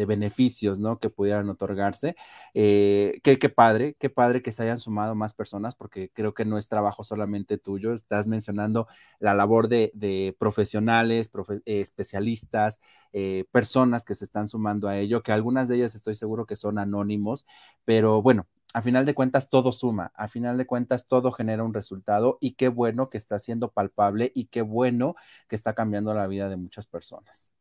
beneficios, 0.09 0.81
¿no? 0.81 0.99
Que 0.99 1.09
pudieran 1.09 1.49
otorgarse. 1.49 2.17
Eh, 2.53 3.21
qué, 3.23 3.37
padre, 3.49 3.95
qué 3.97 4.11
padre 4.11 4.43
que 4.43 4.51
se 4.51 4.65
hayan 4.65 4.81
sumado 4.81 5.15
más 5.15 5.35
personas, 5.35 5.77
porque 5.77 6.11
creo 6.13 6.35
que 6.35 6.45
no 6.45 6.59
es 6.59 6.69
trabajo 6.69 7.05
solamente 7.05 7.59
tuyo. 7.59 7.95
Estás 7.95 8.27
mencionando 8.27 8.89
la 9.21 9.35
labor 9.35 9.69
de, 9.69 10.35
profesionales, 10.37 11.31
eh, 11.65 11.81
especialistas, 11.81 12.81
eh, 13.13 13.45
personas 13.53 14.05
que 14.05 14.17
se 14.17 14.25
están 14.25 14.49
sumando 14.49 14.89
a 14.89 14.99
ello, 14.99 15.23
que 15.23 15.31
algunas 15.31 15.69
de 15.69 15.77
ellas 15.77 15.95
estoy 15.95 16.17
seguro 16.17 16.47
que 16.47 16.57
son 16.57 16.77
anónimos, 16.77 17.47
pero 17.85 18.21
bueno, 18.21 18.49
a 18.75 18.83
final 18.83 19.07
de 19.07 19.15
cuentas 19.15 19.49
todo 19.49 19.71
suma, 19.71 20.11
a 20.17 20.27
final 20.27 20.59
de 20.59 20.67
cuentas 20.67 21.07
todo 21.07 21.31
genera 21.31 21.63
un 21.63 21.73
resultado 21.73 22.37
y 22.41 22.55
qué 22.55 22.67
bueno 22.67 23.11
que 23.11 23.17
está 23.19 23.39
siendo 23.39 23.71
palpable 23.71 24.33
y 24.35 24.47
qué 24.47 24.63
bueno 24.63 25.15
que 25.47 25.55
está 25.55 25.73
cambiando 25.75 26.13
la 26.15 26.27
vida 26.27 26.49
de 26.49 26.57
muchas 26.57 26.89
personas. 26.89 27.53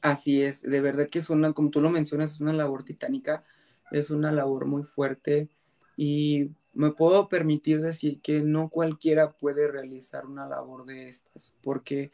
Así 0.00 0.42
es, 0.42 0.62
de 0.62 0.80
verdad 0.80 1.08
que 1.08 1.18
es 1.18 1.28
una, 1.28 1.52
como 1.52 1.70
tú 1.70 1.80
lo 1.80 1.90
mencionas, 1.90 2.34
es 2.34 2.40
una 2.40 2.52
labor 2.52 2.84
titánica, 2.84 3.44
es 3.90 4.10
una 4.10 4.30
labor 4.30 4.66
muy 4.66 4.84
fuerte 4.84 5.48
y 5.96 6.50
me 6.72 6.92
puedo 6.92 7.28
permitir 7.28 7.80
decir 7.80 8.20
que 8.20 8.42
no 8.42 8.68
cualquiera 8.68 9.32
puede 9.32 9.66
realizar 9.66 10.26
una 10.26 10.46
labor 10.46 10.84
de 10.84 11.08
estas, 11.08 11.54
porque 11.62 12.12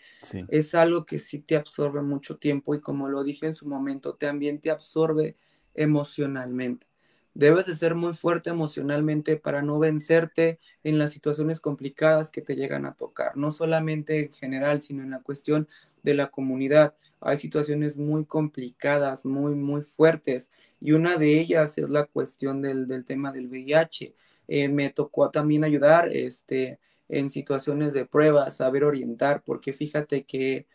es 0.48 0.74
algo 0.74 1.04
que 1.04 1.18
sí 1.18 1.40
te 1.40 1.56
absorbe 1.56 2.00
mucho 2.00 2.38
tiempo 2.38 2.74
y 2.74 2.80
como 2.80 3.08
lo 3.08 3.22
dije 3.24 3.46
en 3.46 3.54
su 3.54 3.66
momento, 3.68 4.14
también 4.14 4.60
te 4.60 4.70
absorbe 4.70 5.36
emocionalmente. 5.74 6.86
Debes 7.34 7.66
de 7.66 7.74
ser 7.74 7.96
muy 7.96 8.14
fuerte 8.14 8.50
emocionalmente 8.50 9.36
para 9.36 9.60
no 9.60 9.80
vencerte 9.80 10.60
en 10.84 10.98
las 10.98 11.10
situaciones 11.10 11.58
complicadas 11.58 12.30
que 12.30 12.42
te 12.42 12.54
llegan 12.54 12.86
a 12.86 12.94
tocar, 12.94 13.36
no 13.36 13.50
solamente 13.50 14.26
en 14.26 14.32
general, 14.32 14.82
sino 14.82 15.02
en 15.02 15.10
la 15.10 15.20
cuestión 15.20 15.68
de 16.04 16.14
la 16.14 16.28
comunidad. 16.28 16.94
Hay 17.20 17.38
situaciones 17.38 17.98
muy 17.98 18.24
complicadas, 18.24 19.26
muy, 19.26 19.56
muy 19.56 19.82
fuertes, 19.82 20.52
y 20.80 20.92
una 20.92 21.16
de 21.16 21.40
ellas 21.40 21.76
es 21.76 21.90
la 21.90 22.04
cuestión 22.04 22.62
del, 22.62 23.04
tema 23.04 23.32
del 23.32 23.48
VIH. 23.48 24.14
Eh, 24.46 24.68
me 24.68 24.90
tocó 24.90 25.30
también 25.30 25.64
ayudar 25.64 26.10
este, 26.12 26.78
en 27.08 27.30
situaciones 27.30 27.94
de 27.94 28.06
pruebas, 28.06 28.58
saber 28.58 28.84
orientar, 28.84 29.42
porque 29.42 29.72
fíjate 29.72 30.24
que 30.24 30.66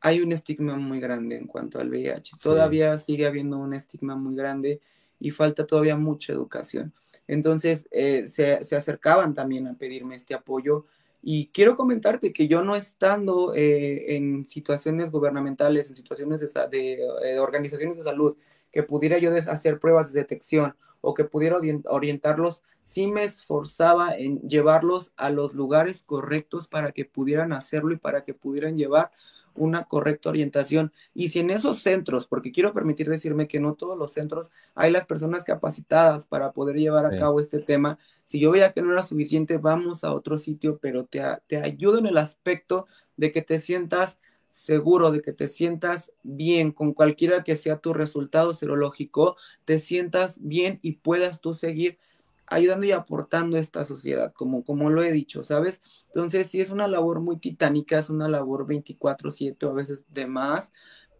hay 0.00 0.20
un 0.20 0.32
estigma 0.32 0.76
muy 0.76 0.98
grande 0.98 1.36
en 1.36 1.46
cuanto 1.46 1.78
al 1.78 1.90
VIH. 1.90 2.32
Todavía 2.42 2.98
sigue 2.98 3.26
habiendo 3.26 3.58
un 3.58 3.72
estigma 3.72 4.16
muy 4.16 4.34
grande 4.34 4.80
y 5.18 5.30
falta 5.30 5.66
todavía 5.66 5.96
mucha 5.96 6.32
educación. 6.32 6.92
Entonces, 7.26 7.86
eh, 7.90 8.28
se, 8.28 8.54
acercaban 8.76 9.34
también 9.34 9.66
a 9.66 9.74
pedirme 9.74 10.14
este 10.14 10.34
apoyo 10.34 10.86
y 11.22 11.48
quiero 11.48 11.74
comentarte 11.74 12.32
que 12.32 12.46
yo 12.46 12.62
no 12.62 12.76
estando 12.76 13.52
eh, 13.54 14.16
en 14.16 14.44
situaciones 14.46 15.10
gubernamentales, 15.10 15.88
en 15.88 15.94
situaciones 15.96 16.40
de, 16.40 16.98
eh, 17.24 17.38
organizaciones 17.40 17.96
de 17.96 18.02
salud, 18.04 18.36
que 18.70 18.82
pudiera 18.82 19.18
yo 19.18 19.34
hacer 19.34 19.80
pruebas 19.80 20.12
de 20.12 20.20
detección 20.20 20.76
o 21.00 21.14
que 21.14 21.24
pudiera 21.24 21.58
orientarlos, 21.86 22.62
sí 22.82 23.06
me 23.06 23.22
esforzaba 23.24 24.16
en 24.16 24.40
llevarlos 24.42 25.12
a 25.16 25.30
los 25.30 25.54
lugares 25.54 26.02
correctos 26.02 26.68
para 26.68 26.92
que 26.92 27.04
pudieran 27.04 27.52
hacerlo 27.52 27.92
y 27.92 27.96
para 27.96 28.24
que 28.24 28.34
pudieran 28.34 28.76
llevar 28.76 29.12
una 29.56 29.84
correcta 29.84 30.28
orientación. 30.28 30.92
Y 31.14 31.30
si 31.30 31.40
en 31.40 31.50
esos 31.50 31.82
centros, 31.82 32.26
porque 32.26 32.52
quiero 32.52 32.72
permitir 32.72 33.08
decirme 33.08 33.48
que 33.48 33.60
no 33.60 33.74
todos 33.74 33.98
los 33.98 34.12
centros 34.12 34.50
hay 34.74 34.90
las 34.90 35.06
personas 35.06 35.44
capacitadas 35.44 36.26
para 36.26 36.52
poder 36.52 36.76
llevar 36.76 37.04
a 37.06 37.18
cabo 37.18 37.40
este 37.40 37.60
tema, 37.60 37.98
si 38.24 38.40
yo 38.40 38.50
veía 38.50 38.72
que 38.72 38.82
no 38.82 38.92
era 38.92 39.02
suficiente, 39.02 39.58
vamos 39.58 40.04
a 40.04 40.12
otro 40.12 40.38
sitio, 40.38 40.78
pero 40.78 41.04
te, 41.04 41.22
te 41.46 41.58
ayudo 41.58 41.98
en 41.98 42.06
el 42.06 42.18
aspecto 42.18 42.86
de 43.16 43.32
que 43.32 43.42
te 43.42 43.58
sientas 43.58 44.18
seguro, 44.48 45.10
de 45.10 45.20
que 45.20 45.34
te 45.34 45.48
sientas 45.48 46.12
bien 46.22 46.72
con 46.72 46.94
cualquiera 46.94 47.44
que 47.44 47.56
sea 47.56 47.78
tu 47.78 47.92
resultado 47.92 48.54
serológico, 48.54 49.36
te 49.66 49.78
sientas 49.78 50.38
bien 50.42 50.78
y 50.80 50.92
puedas 50.92 51.42
tú 51.42 51.52
seguir 51.52 51.98
ayudando 52.46 52.86
y 52.86 52.92
aportando 52.92 53.56
a 53.56 53.60
esta 53.60 53.84
sociedad, 53.84 54.32
como, 54.32 54.64
como 54.64 54.90
lo 54.90 55.02
he 55.02 55.12
dicho, 55.12 55.44
¿sabes? 55.44 55.80
Entonces, 56.06 56.48
sí 56.50 56.60
es 56.60 56.70
una 56.70 56.88
labor 56.88 57.20
muy 57.20 57.38
titánica, 57.38 57.98
es 57.98 58.10
una 58.10 58.28
labor 58.28 58.66
24/7 58.66 59.68
a 59.68 59.72
veces 59.72 60.06
de 60.10 60.26
más, 60.26 60.72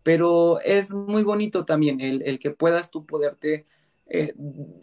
pero 0.03 0.61
es 0.61 0.93
muy 0.93 1.23
bonito 1.25 1.65
también 1.65 2.01
el, 2.01 2.23
el 2.23 2.39
que 2.39 2.51
puedas 2.53 2.91
tú 2.91 3.07
poderte 3.07 3.67
eh, 4.09 4.35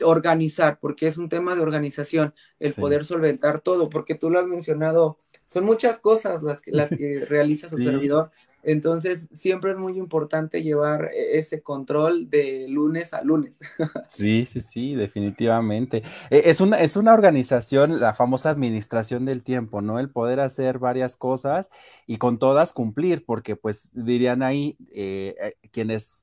organizar, 0.01 0.79
porque 0.79 1.07
es 1.07 1.17
un 1.17 1.29
tema 1.29 1.55
de 1.55 1.61
organización, 1.61 2.33
el 2.59 2.73
poder 2.73 3.05
solventar 3.05 3.61
todo, 3.61 3.89
porque 3.89 4.15
tú 4.15 4.29
lo 4.29 4.39
has 4.39 4.47
mencionado 4.47 5.19
son 5.53 5.65
muchas 5.65 5.99
cosas 5.99 6.41
las 6.41 6.61
que, 6.61 6.71
las 6.71 6.89
que 6.89 7.25
realiza 7.29 7.69
su 7.69 7.77
servidor. 7.77 8.31
Entonces, 8.63 9.27
siempre 9.31 9.71
es 9.71 9.77
muy 9.77 9.97
importante 9.97 10.63
llevar 10.63 11.11
e, 11.13 11.37
ese 11.37 11.61
control 11.61 12.29
de 12.29 12.67
lunes 12.69 13.13
a 13.13 13.21
lunes. 13.23 13.59
Sí, 14.07 14.45
sí, 14.45 14.61
sí, 14.61 14.95
definitivamente. 14.95 16.03
E, 16.29 16.43
es 16.45 16.61
una, 16.61 16.79
es 16.79 16.95
una 16.95 17.13
organización, 17.13 17.99
la 17.99 18.13
famosa 18.13 18.49
administración 18.49 19.25
del 19.25 19.43
tiempo, 19.43 19.81
¿no? 19.81 19.99
El 19.99 20.09
poder 20.09 20.39
hacer 20.39 20.79
varias 20.79 21.15
cosas 21.15 21.69
y 22.07 22.17
con 22.17 22.39
todas 22.39 22.73
cumplir, 22.73 23.23
porque 23.25 23.55
pues 23.55 23.89
dirían 23.93 24.43
ahí 24.43 24.77
eh, 24.91 25.35
eh, 25.39 25.55
quienes 25.71 26.22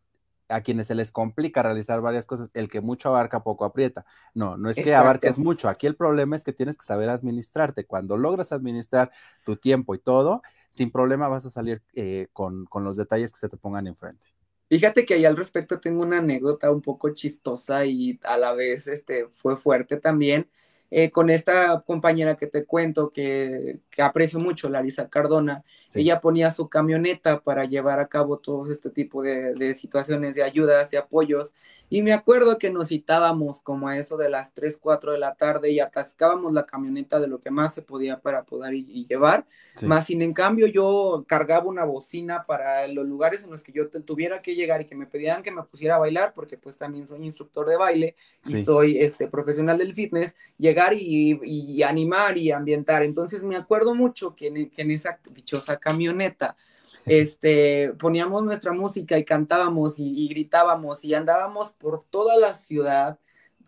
a 0.50 0.60
quienes 0.62 0.88
se 0.88 0.94
les 0.94 1.12
complica 1.12 1.62
realizar 1.62 2.00
varias 2.00 2.26
cosas, 2.26 2.50
el 2.54 2.68
que 2.68 2.80
mucho 2.80 3.08
abarca, 3.08 3.42
poco 3.42 3.64
aprieta. 3.64 4.04
No, 4.34 4.56
no 4.56 4.68
es 4.68 4.76
que 4.76 4.94
abarques 4.94 5.38
mucho. 5.38 5.68
Aquí 5.68 5.86
el 5.86 5.96
problema 5.96 6.36
es 6.36 6.44
que 6.44 6.52
tienes 6.52 6.76
que 6.76 6.84
saber 6.84 7.08
administrarte. 7.08 7.86
Cuando 7.86 8.16
logras 8.16 8.52
administrar 8.52 9.10
tu 9.44 9.56
tiempo 9.56 9.94
y 9.94 9.98
todo, 9.98 10.42
sin 10.70 10.90
problema 10.90 11.28
vas 11.28 11.46
a 11.46 11.50
salir 11.50 11.82
eh, 11.94 12.28
con, 12.32 12.66
con 12.66 12.84
los 12.84 12.96
detalles 12.96 13.32
que 13.32 13.38
se 13.38 13.48
te 13.48 13.56
pongan 13.56 13.86
enfrente. 13.86 14.26
Fíjate 14.68 15.04
que 15.04 15.14
ahí 15.14 15.24
al 15.24 15.36
respecto 15.36 15.80
tengo 15.80 16.02
una 16.02 16.18
anécdota 16.18 16.70
un 16.70 16.80
poco 16.80 17.10
chistosa 17.10 17.84
y 17.86 18.20
a 18.22 18.36
la 18.36 18.52
vez 18.52 18.86
este, 18.86 19.26
fue 19.32 19.56
fuerte 19.56 19.96
también. 19.96 20.48
Eh, 20.90 21.10
con 21.10 21.30
esta 21.30 21.82
compañera 21.86 22.36
que 22.36 22.48
te 22.48 22.64
cuento, 22.64 23.10
que, 23.10 23.80
aprecio 23.98 24.40
mucho, 24.40 24.68
Larisa 24.68 25.08
Cardona, 25.08 25.62
ella 25.94 26.20
ponía 26.20 26.50
su 26.50 26.68
camioneta 26.68 27.40
para 27.40 27.64
llevar 27.64 28.00
a 28.00 28.08
cabo 28.08 28.38
todo 28.38 28.70
este 28.70 28.90
tipo 28.90 29.22
de, 29.22 29.54
de, 29.54 29.74
situaciones 29.74 30.34
de 30.34 30.42
ayudas, 30.42 30.90
de 30.90 30.98
apoyos, 30.98 31.52
y 31.92 32.02
me 32.02 32.12
acuerdo 32.12 32.56
que 32.56 32.70
nos 32.70 32.88
citábamos 32.88 33.60
como 33.60 33.88
a 33.88 33.98
eso 33.98 34.16
de 34.16 34.30
las 34.30 34.54
3, 34.54 34.78
4 34.80 35.10
de 35.10 35.18
la 35.18 35.34
tarde 35.34 35.72
y 35.72 35.80
atascábamos 35.80 36.52
la 36.52 36.64
camioneta 36.64 37.18
de 37.18 37.26
lo 37.26 37.40
que 37.40 37.50
más 37.50 37.74
se 37.74 37.82
podía 37.82 38.20
para 38.20 38.44
poder 38.44 38.74
y, 38.74 39.06
llevar. 39.08 39.44
Más 39.82 40.06
sin 40.06 40.22
en 40.22 40.32
cambio 40.32 40.68
yo 40.68 41.24
cargaba 41.26 41.66
una 41.66 41.84
bocina 41.84 42.44
para 42.46 42.86
los 42.86 43.08
lugares 43.08 43.42
en 43.42 43.50
los 43.50 43.64
que 43.64 43.72
yo 43.72 43.88
tuviera 43.88 44.40
que 44.40 44.54
llegar 44.54 44.80
y 44.80 44.84
que 44.84 44.94
me 44.94 45.06
pedían 45.06 45.42
que 45.42 45.50
me 45.50 45.64
pusiera 45.64 45.96
a 45.96 45.98
bailar, 45.98 46.32
porque 46.32 46.56
pues 46.56 46.76
también 46.76 47.08
soy 47.08 47.24
instructor 47.24 47.68
de 47.68 47.76
baile 47.76 48.14
y 48.46 48.62
soy 48.62 48.98
este 48.98 49.26
profesional 49.26 49.76
del 49.76 49.92
fitness, 49.92 50.36
llegar 50.58 50.79
y, 50.94 51.82
animar 51.82 52.36
y 52.38 52.50
ambientar. 52.50 53.02
Entonces 53.02 53.42
me 53.42 53.56
acuerdo 53.56 53.94
mucho 53.94 54.34
que 54.34 54.48
en, 54.48 54.70
que 54.70 54.82
en 54.82 54.90
esa 54.90 55.18
dichosa 55.32 55.78
camioneta 55.78 56.56
este, 57.06 57.92
poníamos 57.98 58.42
nuestra 58.44 58.72
música 58.72 59.18
y 59.18 59.24
cantábamos 59.24 59.98
y, 59.98 60.28
gritábamos 60.28 61.04
y 61.04 61.14
andábamos 61.14 61.72
por 61.72 62.04
toda 62.04 62.36
la 62.36 62.54
ciudad, 62.54 63.18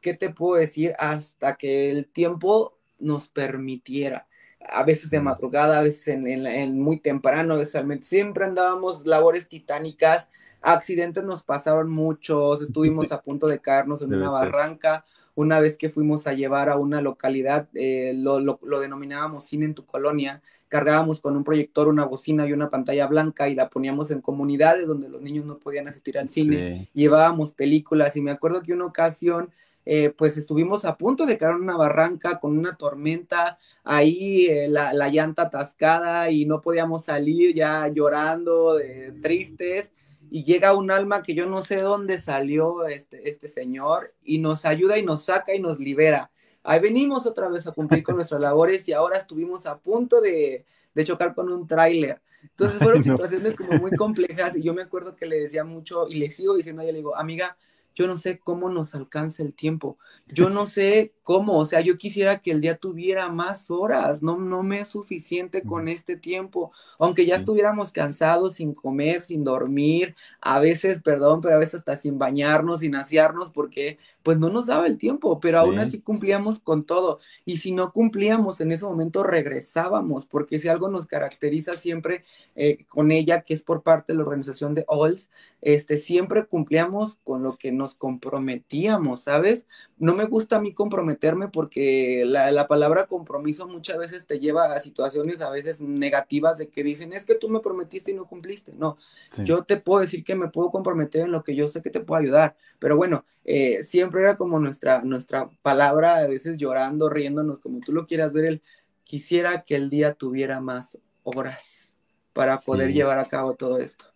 ¿qué 0.01 0.15
te 0.15 0.31
puedo 0.31 0.61
decir? 0.61 0.95
Hasta 0.99 1.57
que 1.57 1.91
el 1.91 2.07
tiempo 2.07 2.79
nos 2.99 3.29
permitiera. 3.29 4.29
A 4.69 4.85
veces 4.85 5.11
de 5.11 5.21
madrugada, 5.21 5.79
a 5.79 5.83
veces 5.83 6.09
en, 6.09 6.81
muy 6.81 7.01
temprano, 7.01 7.55
a 7.55 7.57
veces 7.57 7.85
siempre 8.03 8.45
andábamos 8.45 9.07
labores 9.07 9.49
titánicas, 9.49 10.29
accidentes 10.61 11.25
nos 11.25 11.43
pasaron 11.43 11.91
muchos, 11.91 12.63
estuvimos 12.63 13.11
a 13.13 13.23
punto 13.23 13.49
de 13.49 13.61
caernos 13.61 14.03
en 14.03 14.15
una 14.15 14.31
barranca, 14.31 15.05
una 15.35 15.61
vez 15.61 15.77
que 15.77 15.89
fuimos 15.89 16.27
a 16.27 16.35
llevar 16.35 16.69
a 16.69 16.77
una 16.77 17.01
localidad, 17.01 17.69
eh, 17.75 18.13
lo, 18.15 18.41
lo, 18.41 18.81
denominábamos 18.81 19.45
cine 19.45 19.67
en 19.67 19.75
tu 19.75 19.87
colonia, 19.87 20.43
cargábamos 20.69 21.21
con 21.21 21.37
un 21.37 21.45
proyector, 21.45 21.89
una 21.89 22.05
bocina 22.05 22.47
y 22.47 22.53
una 22.53 22.71
pantalla 22.71 23.07
blanca 23.07 23.49
y 23.49 23.55
la 23.55 23.69
poníamos 23.69 24.11
en 24.11 24.21
comunidades 24.21 24.87
donde 24.87 25.09
los 25.09 25.23
niños 25.23 25.47
no 25.47 25.59
podían 25.59 25.89
asistir 25.89 26.19
al 26.19 26.29
cine, 26.29 26.89
llevábamos 26.93 27.53
películas 27.53 28.17
y 28.17 28.23
me 28.23 28.31
acuerdo 28.31 28.63
que 28.63 28.73
una 28.73 28.87
ocasión... 28.87 29.51
Eh, 29.85 30.15
pues 30.17 30.37
estuvimos 30.37 30.85
a 30.85 30.97
punto 30.97 31.27
de 31.27 31.37
caer 31.37 31.57
en 31.57 31.63
una 31.63 31.77
barranca 31.77 32.39
con 32.39 32.57
una 32.57 32.77
tormenta, 32.77 33.59
ahí 33.83 34.47
eh, 34.47 34.69
la, 34.69 34.93
la, 34.93 35.09
llanta 35.09 35.43
atascada 35.43 36.31
y 36.31 36.47
no 36.47 36.61
podíamos 36.61 37.07
salir 37.07 37.53
ya 37.53 37.89
llorando, 37.89 38.79
tristes 39.21 39.91
y 40.35 40.45
llega 40.45 40.75
un 40.75 40.91
alma 40.91 41.23
que 41.23 41.35
yo 41.35 41.45
no 41.45 41.63
sé 41.63 41.83
dónde 41.83 42.19
salió 42.19 42.87
este, 42.87 43.29
este 43.29 43.49
señor 43.49 44.15
y 44.25 44.39
nos 44.39 44.65
ayuda 44.65 44.97
y 44.97 45.05
nos 45.05 45.25
saca 45.25 45.55
y 45.55 45.61
nos 45.61 45.79
libera. 45.79 46.31
Ahí 46.63 46.81
venimos 46.81 47.27
otra 47.27 47.51
vez 47.51 47.67
a 47.67 47.73
cumplir 47.73 48.03
con 48.03 48.17
nuestras 48.17 48.41
labores 48.41 48.89
y 48.89 48.95
ahora 48.95 49.19
estuvimos 49.19 49.67
a 49.67 49.79
punto 49.79 50.23
de, 50.23 50.65
de 50.95 51.05
chocar 51.05 51.35
con 51.35 51.53
un 51.53 51.67
tráiler. 51.67 52.23
Entonces 52.45 52.79
fueron 52.79 53.05
situaciones 53.05 53.55
como 53.55 53.73
muy 53.73 53.91
complejas 53.91 54.57
y 54.57 54.63
yo 54.63 54.73
me 54.73 54.81
acuerdo 54.81 55.17
que 55.17 55.27
le 55.27 55.39
decía 55.39 55.65
mucho 55.65 56.09
y 56.09 56.15
le 56.15 56.31
sigo 56.31 56.57
diciendo 56.57 56.81
a 56.81 56.85
ella, 56.85 56.93
le 56.93 57.01
digo, 57.01 57.15
amiga, 57.15 57.59
yo 57.95 58.07
no 58.07 58.17
sé 58.17 58.39
cómo 58.39 58.71
nos 58.71 58.95
alcanza 58.95 59.43
el 59.43 59.53
tiempo, 59.53 59.99
yo 60.29 60.49
no 60.49 60.65
sé 60.65 61.13
¿cómo? 61.23 61.59
O 61.59 61.65
sea, 61.65 61.81
yo 61.81 61.99
quisiera 61.99 62.39
que 62.41 62.51
el 62.51 62.61
día 62.61 62.77
tuviera 62.77 63.29
más 63.29 63.71
horas, 63.71 64.23
no, 64.23 64.39
no 64.39 64.63
me 64.63 64.81
es 64.81 64.89
suficiente 64.89 65.63
con 65.63 65.89
este 65.89 66.17
tiempo, 66.17 66.73
aunque 66.99 67.27
ya 67.27 67.37
estuviéramos 67.37 67.93
cansados, 67.93 68.55
sin 68.55 68.75
comer, 68.75 69.23
sin 69.23 69.45
dormir, 69.45 70.15
a 70.41 70.59
veces, 70.61 71.01
perdón, 71.03 71.41
pero 71.41 71.57
a 71.57 71.59
veces 71.59 71.77
hasta 71.77 71.97
sin 71.97 72.19
bañarnos, 72.19 72.81
sin 72.81 72.95
asearnos, 72.95 73.51
porque 73.51 73.99
pues 74.23 74.39
no 74.39 74.51
nos 74.51 74.67
daba 74.67 74.87
el 74.87 74.99
tiempo, 74.99 75.41
pero 75.41 75.59
aún 75.59 75.79
así 75.79 76.01
cumplíamos 76.01 76.61
con 76.61 76.85
todo. 76.85 77.19
Y 77.45 77.59
si 77.59 77.73
no 77.73 77.93
cumplíamos 77.93 78.61
en 78.61 78.73
ese 78.73 78.85
momento, 78.85 79.23
regresábamos, 79.23 80.27
porque 80.27 80.59
si 80.59 80.69
algo 80.69 80.89
nos 80.89 81.07
caracteriza 81.07 81.77
siempre 81.77 82.25
eh, 82.55 82.85
con 82.89 83.11
ella, 83.11 83.43
que 83.43 83.55
es 83.55 83.63
por 83.63 83.83
parte 83.83 84.13
de 84.13 84.19
la 84.19 84.25
organización 84.25 84.75
de 84.75 84.85
ALLS, 84.89 85.31
este, 85.61 85.97
siempre 85.97 86.47
cumplíamos 86.47 87.17
con 87.25 87.43
lo 87.43 87.57
que 87.57 87.73
nos 87.73 87.95
comprometíamos, 87.95 89.23
¿sabes? 89.23 89.67
No 89.99 90.15
me 90.15 90.25
gusta 90.25 90.57
a 90.57 90.61
mí 90.61 90.73
comprometerme 91.13 91.49
porque 91.49 92.25
la, 92.27 92.67
palabra 92.67 93.07
compromiso 93.07 93.69
muchas 93.69 93.99
veces 93.99 94.27
te 94.27 94.41
lleva 94.41 94.73
a 94.73 94.81
situaciones 94.81 95.41
a 95.41 95.51
veces 95.51 95.81
negativas 95.81 96.59
de 96.59 96.69
que 96.69 96.83
dicen, 96.83 97.13
es 97.13 97.25
que 97.25 97.35
tú 97.35 97.49
me 97.49 97.61
prometiste 97.61 98.13
y 98.13 98.15
no 98.15 98.27
cumpliste. 98.27 98.73
No, 98.77 98.97
yo 99.45 99.65
te 99.65 99.77
puedo 99.77 100.01
decir 100.01 100.25
que 100.25 100.35
me 100.35 100.49
puedo 100.49 100.71
comprometer 100.71 101.23
en 101.23 101.33
lo 101.33 101.45
que 101.45 101.55
yo 101.55 101.69
sé 101.69 101.83
que 101.83 101.91
te 101.91 102.01
puedo 102.01 102.21
ayudar, 102.21 102.57
pero 102.79 102.97
bueno, 102.97 103.25
eh, 103.45 103.85
siempre 103.85 104.23
era 104.23 104.37
como 104.37 104.59
nuestra, 104.61 105.03
nuestra 105.03 105.51
palabra, 105.63 106.17
a 106.17 106.27
veces 106.27 106.57
llorando, 106.57 107.09
riéndonos, 107.09 107.59
como 107.59 107.81
tú 107.81 107.93
lo 107.93 108.07
quieras 108.07 108.33
ver, 108.33 108.45
el 108.45 108.63
quisiera 109.05 109.63
que 109.63 109.77
el 109.77 109.91
día 109.91 110.15
tuviera 110.15 110.61
más 110.61 110.99
horas 111.23 111.95
para 112.33 112.57
poder 112.57 112.93
llevar 112.93 113.19
a 113.19 113.27
cabo 113.27 113.55
todo 113.55 113.79
esto. 113.79 114.07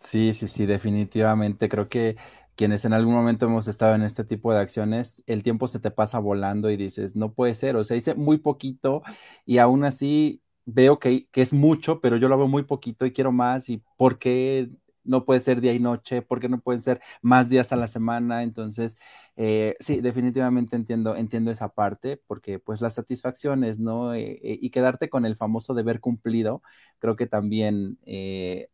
Sí, 0.00 0.32
sí, 0.32 0.46
sí, 0.46 0.66
definitivamente. 0.66 1.68
Creo 1.68 1.88
que 1.88 2.16
quienes 2.58 2.84
en 2.84 2.92
algún 2.92 3.14
momento 3.14 3.46
hemos 3.46 3.68
estado 3.68 3.94
en 3.94 4.02
este 4.02 4.24
tipo 4.24 4.52
de 4.52 4.58
acciones, 4.58 5.22
el 5.26 5.44
tiempo 5.44 5.68
se 5.68 5.78
te 5.78 5.92
pasa 5.92 6.18
volando 6.18 6.70
y 6.70 6.76
dices, 6.76 7.14
no 7.16 7.32
puede 7.32 7.54
ser, 7.54 7.76
o 7.76 7.84
sea, 7.84 7.96
hice 7.96 8.16
muy 8.16 8.38
poquito 8.38 9.02
y 9.46 9.58
aún 9.58 9.84
así 9.84 10.42
veo 10.66 10.98
que, 10.98 11.28
que 11.30 11.42
es 11.42 11.52
mucho, 11.54 12.00
pero 12.00 12.16
yo 12.16 12.28
lo 12.28 12.36
veo 12.36 12.48
muy 12.48 12.64
poquito 12.64 13.06
y 13.06 13.12
quiero 13.12 13.30
más 13.32 13.70
y 13.70 13.82
por 13.96 14.18
qué 14.18 14.70
no 15.04 15.24
puede 15.24 15.40
ser 15.40 15.60
día 15.60 15.72
y 15.72 15.78
noche, 15.80 16.20
porque 16.22 16.48
no 16.48 16.60
pueden 16.60 16.80
ser 16.82 17.00
más 17.22 17.48
días 17.48 17.72
a 17.72 17.76
la 17.76 17.88
semana. 17.88 18.42
Entonces, 18.42 18.98
eh, 19.36 19.76
sí, 19.80 20.00
definitivamente 20.00 20.76
entiendo, 20.76 21.16
entiendo 21.16 21.50
esa 21.52 21.68
parte, 21.70 22.20
porque 22.26 22.58
pues 22.58 22.80
las 22.82 22.94
satisfacciones, 22.94 23.78
¿no? 23.78 24.14
Eh, 24.14 24.40
eh, 24.42 24.58
y 24.60 24.70
quedarte 24.70 25.08
con 25.08 25.24
el 25.26 25.36
famoso 25.36 25.74
deber 25.74 26.00
cumplido, 26.00 26.62
creo 26.98 27.16
que 27.16 27.26
también 27.26 27.98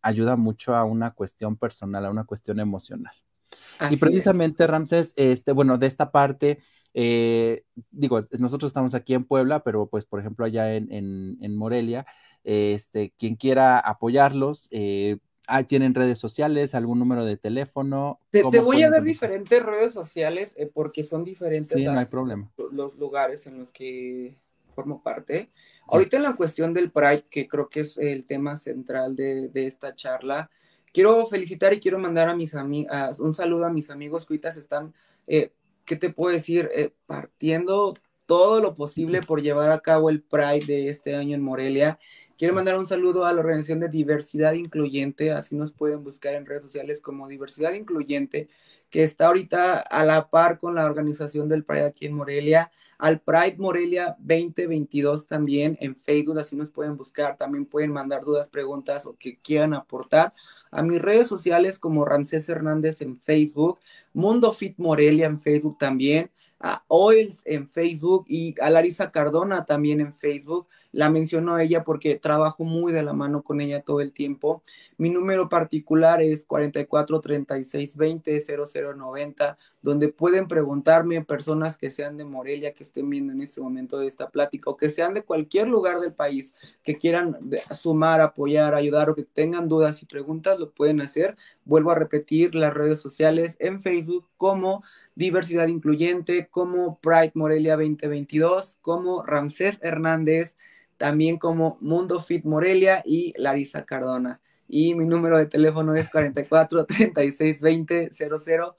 ayuda 0.03 0.37
mucho 0.37 0.75
a 0.75 0.85
una 0.85 1.13
cuestión 1.13 1.57
personal, 1.57 2.07
a 2.07 2.11
una 2.11 2.25
cuestión 2.25 2.61
emocional. 2.61 3.15
Y 3.91 3.97
precisamente, 3.97 4.67
Ramses, 4.67 5.13
este, 5.17 5.53
bueno, 5.53 5.79
de 5.79 5.87
esta 5.87 6.11
parte, 6.11 6.59
digo, 6.93 8.21
nosotros 8.39 8.71
estamos 8.71 8.95
aquí 8.95 9.15
en 9.15 9.25
Puebla, 9.25 9.63
pero 9.65 9.87
pues, 9.87 10.07
por 10.07 10.21
ejemplo, 10.21 10.47
allá 10.47 10.75
en, 10.75 10.89
en 10.91 11.57
Morelia, 11.57 12.07
este, 12.45 13.13
quien 13.19 13.37
quiera 13.37 13.79
apoyarlos, 13.79 14.69
eh, 14.71 15.19
Ah, 15.47 15.63
¿Tienen 15.63 15.95
redes 15.95 16.19
sociales? 16.19 16.75
¿Algún 16.75 16.99
número 16.99 17.25
de 17.25 17.37
teléfono? 17.37 18.19
Te, 18.31 18.43
voy 18.43 18.83
a 18.83 18.91
dar 18.91 19.03
diferentes 19.03 19.63
redes 19.63 19.93
sociales 19.93 20.55
eh, 20.57 20.71
porque 20.73 21.05
son 21.05 21.23
diferentes 21.23 21.73
sí, 21.73 21.85
no 21.85 21.99
hay 21.99 22.07
problema. 22.07 22.51
los 22.73 22.97
lugares 22.97 23.47
en 23.47 23.59
los 23.59 23.71
que 23.71 24.39
formo 24.75 25.03
parte. 25.03 25.51
Ahorita 25.89 26.17
en 26.17 26.23
la 26.23 26.35
cuestión 26.35 26.73
del 26.73 26.91
Pride, 26.91 27.27
que 27.29 27.47
creo 27.47 27.69
que 27.69 27.81
es 27.81 27.99
el 27.99 28.27
tema 28.27 28.57
central 28.57 29.17
de, 29.17 29.51
esta 29.55 29.95
charla, 29.95 30.51
quiero 30.95 31.27
felicitar 31.27 31.75
y 31.75 31.81
quiero 31.81 31.99
mandar 31.99 32.29
a 32.29 32.37
mis 32.37 32.55
amigos 32.55 33.19
un 33.19 33.35
saludo 33.35 33.67
a 33.67 33.71
mis 33.71 33.91
amigos 33.91 34.25
que 34.25 34.35
ahorita 34.35 34.53
se 34.53 34.61
están, 34.61 34.95
eh, 35.27 35.51
¿qué 35.85 35.97
te 35.97 36.09
puedo 36.09 36.33
decir? 36.33 36.71
Eh, 36.75 36.93
partiendo 37.07 37.95
todo 38.25 38.61
lo 38.61 38.75
posible 38.75 39.21
por 39.21 39.43
llevar 39.43 39.71
a 39.71 39.81
cabo 39.81 40.09
el 40.09 40.23
Pride 40.23 40.65
de 40.67 40.89
este 40.89 41.17
año 41.17 41.35
en 41.35 41.43
Morelia. 41.43 41.99
Quiero 42.39 42.55
mandar 42.55 42.79
un 42.79 42.87
saludo 42.87 43.27
a 43.27 43.33
la 43.33 43.41
organización 43.41 43.81
de 43.81 43.89
Diversidad 43.89 44.55
Incluyente, 44.55 45.33
así 45.33 45.57
nos 45.57 45.73
pueden 45.73 46.03
buscar 46.03 46.35
en 46.35 46.47
redes 46.47 46.63
sociales 46.63 47.01
como 47.01 47.29
Diversidad 47.29 47.75
Incluyente, 47.75 48.49
que 48.89 49.03
está 49.03 49.27
ahorita 49.27 49.81
a 49.81 50.05
la 50.05 50.31
par 50.31 50.59
con 50.59 50.77
la 50.77 50.87
organización 50.87 51.49
del 51.49 51.65
Pride 51.65 51.87
aquí 51.87 52.07
en 52.07 52.15
Morelia, 52.15 52.71
al 52.99 53.21
Pride 53.21 53.57
Morelia 53.59 54.17
2022 54.19 55.27
también 55.27 55.77
en 55.81 55.97
Facebook, 55.97 56.39
así 56.39 56.57
nos 56.57 56.71
pueden 56.71 56.97
buscar, 56.97 57.37
también 57.37 57.67
pueden 57.67 57.93
mandar 57.93 58.25
dudas, 58.25 58.49
preguntas 58.49 59.07
o 59.07 59.17
que 59.17 59.39
quieran 59.39 59.75
aportar 59.75 60.33
a 60.71 60.83
mis 60.83 61.01
redes 61.01 61.29
sociales 61.29 61.79
como 61.79 62.05
Ramsés 62.05 62.49
Hernández 62.49 63.01
en 63.01 63.21
Facebook, 63.21 63.79
Mundo 64.13 64.53
Fit 64.53 64.79
Morelia 64.79 65.27
en 65.27 65.41
Facebook 65.41 65.79
también, 65.79 66.31
a 66.61 66.83
Oils 66.89 67.43
en 67.45 67.69
Facebook 67.69 68.25
y 68.29 68.55
a 68.61 68.71
Larisa 68.71 69.11
Cardona 69.11 69.67
también 69.67 70.01
en 70.01 70.15
Facebook. 70.15 70.67
La 70.95 71.11
menciono 71.11 71.57
a 71.57 71.63
ella 71.65 71.83
porque 71.83 72.15
trabajo 72.15 72.63
muy 72.63 72.93
de 72.93 73.03
la 73.03 73.13
mano 73.13 73.43
con 73.43 73.61
ella 73.61 73.83
todo 73.83 74.01
el 74.01 74.13
tiempo. 74.13 74.63
Mi 74.97 75.11
número 75.11 75.49
particular 75.49 76.23
es 76.23 76.45
44 76.45 77.21
36 77.21 77.97
20 77.97 78.41
0090, 78.41 79.57
donde 79.83 80.09
pueden 80.09 80.47
preguntarme 80.47 81.25
personas 81.25 81.77
que 81.77 81.91
sean 81.91 82.17
de 82.17 82.25
Morelia, 82.25 82.75
que 82.75 82.85
estén 82.85 83.11
viendo 83.11 83.33
en 83.33 83.41
este 83.41 83.61
momento 83.61 83.99
de 83.99 84.07
esta 84.07 84.31
plática 84.31 84.71
o 84.71 84.77
que 84.77 84.89
sean 84.89 85.15
de 85.15 85.23
cualquier 85.23 85.67
lugar 85.67 85.99
del 85.99 86.13
país, 86.13 86.55
que 86.85 86.97
quieran 86.97 87.39
sumar, 87.75 88.21
apoyar, 88.21 88.77
ayudar 88.77 89.11
o 89.11 89.17
que 89.17 89.25
tengan 89.25 89.67
dudas 89.67 90.01
y 90.01 90.07
preguntas, 90.07 90.61
lo 90.61 90.71
pueden 90.71 91.01
hacer. 91.01 91.37
Vuelvo 91.65 91.91
a 91.91 91.97
repetir 91.97 92.55
las 92.55 92.73
redes 92.73 93.01
sociales 93.01 93.57
en 93.59 93.83
Facebook 93.83 94.29
como 94.37 94.85
Diversidad 95.17 95.67
Incluyente, 95.67 96.47
como 96.47 97.01
Pride 97.01 97.33
Morelia 97.35 97.77
2022, 97.77 98.79
como 98.81 99.25
Ramsés 99.25 99.81
Hernández 99.83 100.57
también 100.97 101.39
como 101.39 101.79
Mundo 101.81 102.21
Fit 102.21 102.45
Morelia 102.45 103.03
y 103.05 103.35
Larisa 103.37 103.85
Cardona. 103.85 104.41
Y 104.69 104.95
mi 104.95 105.05
número 105.05 105.39
de 105.39 105.47
teléfono 105.47 105.95
es 105.95 106.09
44 106.11 106.87
36 106.87 107.61
20 107.61 108.11
00 108.13 108.77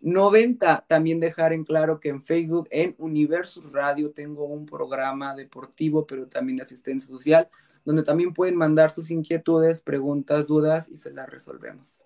90. 0.00 0.84
También 0.86 1.20
dejar 1.20 1.52
en 1.52 1.64
claro 1.64 2.00
que 2.00 2.08
en 2.08 2.22
Facebook, 2.22 2.68
en 2.70 2.94
Universus 2.98 3.72
Radio, 3.72 4.10
tengo 4.12 4.44
un 4.44 4.66
programa 4.66 5.34
deportivo, 5.34 6.06
pero 6.06 6.26
también 6.26 6.56
de 6.56 6.64
asistencia 6.64 7.08
social, 7.08 7.48
donde 7.84 8.02
también 8.02 8.32
pueden 8.32 8.56
mandar 8.56 8.92
sus 8.92 9.10
inquietudes, 9.10 9.82
preguntas, 9.82 10.46
dudas 10.46 10.88
y 10.88 10.96
se 10.96 11.12
las 11.12 11.28
resolvemos. 11.28 12.04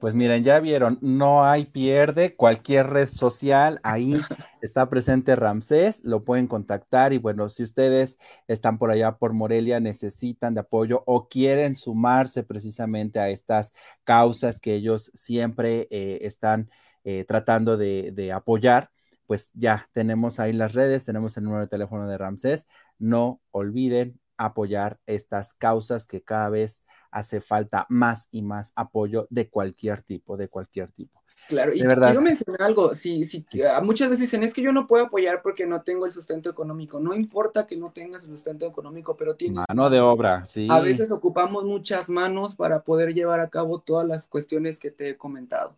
Pues 0.00 0.14
miren, 0.14 0.42
ya 0.44 0.60
vieron, 0.60 0.98
no 1.02 1.44
hay 1.44 1.66
pierde, 1.66 2.34
cualquier 2.34 2.86
red 2.86 3.06
social, 3.06 3.80
ahí 3.82 4.14
está 4.62 4.88
presente 4.88 5.36
Ramsés, 5.36 6.02
lo 6.04 6.24
pueden 6.24 6.46
contactar 6.46 7.12
y 7.12 7.18
bueno, 7.18 7.50
si 7.50 7.62
ustedes 7.62 8.18
están 8.48 8.78
por 8.78 8.90
allá 8.90 9.18
por 9.18 9.34
Morelia, 9.34 9.78
necesitan 9.78 10.54
de 10.54 10.60
apoyo 10.60 11.02
o 11.04 11.28
quieren 11.28 11.74
sumarse 11.74 12.42
precisamente 12.42 13.20
a 13.20 13.28
estas 13.28 13.74
causas 14.02 14.58
que 14.58 14.74
ellos 14.74 15.10
siempre 15.12 15.86
eh, 15.90 16.20
están 16.22 16.70
eh, 17.04 17.26
tratando 17.28 17.76
de, 17.76 18.10
de 18.14 18.32
apoyar, 18.32 18.90
pues 19.26 19.50
ya 19.52 19.86
tenemos 19.92 20.40
ahí 20.40 20.54
las 20.54 20.72
redes, 20.72 21.04
tenemos 21.04 21.36
el 21.36 21.44
número 21.44 21.60
de 21.60 21.68
teléfono 21.68 22.08
de 22.08 22.16
Ramsés, 22.16 22.66
no 22.98 23.42
olviden 23.50 24.18
apoyar 24.38 24.98
estas 25.04 25.52
causas 25.52 26.06
que 26.06 26.22
cada 26.22 26.48
vez 26.48 26.86
hace 27.10 27.40
falta 27.40 27.86
más 27.88 28.28
y 28.30 28.42
más 28.42 28.72
apoyo 28.76 29.26
de 29.30 29.48
cualquier 29.48 30.02
tipo, 30.02 30.36
de 30.36 30.48
cualquier 30.48 30.90
tipo. 30.92 31.20
Claro, 31.48 31.72
y 31.74 31.80
quiero 31.80 32.20
mencionar 32.20 32.62
algo, 32.62 32.94
si, 32.94 33.24
si, 33.24 33.44
muchas 33.82 34.08
veces 34.08 34.26
dicen, 34.26 34.42
es 34.42 34.54
que 34.54 34.62
yo 34.62 34.72
no 34.72 34.86
puedo 34.86 35.06
apoyar 35.06 35.42
porque 35.42 35.66
no 35.66 35.82
tengo 35.82 36.06
el 36.06 36.12
sustento 36.12 36.50
económico, 36.50 37.00
no 37.00 37.14
importa 37.14 37.66
que 37.66 37.76
no 37.76 37.92
tengas 37.92 38.24
el 38.24 38.30
sustento 38.30 38.66
económico, 38.66 39.16
pero 39.16 39.34
tienes... 39.34 39.64
Mano 39.68 39.90
de 39.90 40.00
obra, 40.00 40.44
sí. 40.44 40.68
A 40.70 40.80
veces 40.80 41.10
ocupamos 41.10 41.64
muchas 41.64 42.08
manos 42.08 42.56
para 42.56 42.82
poder 42.82 43.14
llevar 43.14 43.40
a 43.40 43.48
cabo 43.48 43.80
todas 43.80 44.06
las 44.06 44.26
cuestiones 44.26 44.78
que 44.78 44.90
te 44.90 45.10
he 45.10 45.16
comentado. 45.16 45.76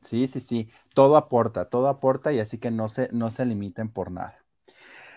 Sí, 0.00 0.26
sí, 0.26 0.40
sí, 0.40 0.68
todo 0.92 1.16
aporta, 1.16 1.64
todo 1.70 1.88
aporta 1.88 2.32
y 2.32 2.38
así 2.38 2.58
que 2.58 2.70
no 2.70 2.88
se, 2.88 3.08
no 3.10 3.30
se 3.30 3.46
limiten 3.46 3.88
por 3.88 4.10
nada. 4.10 4.43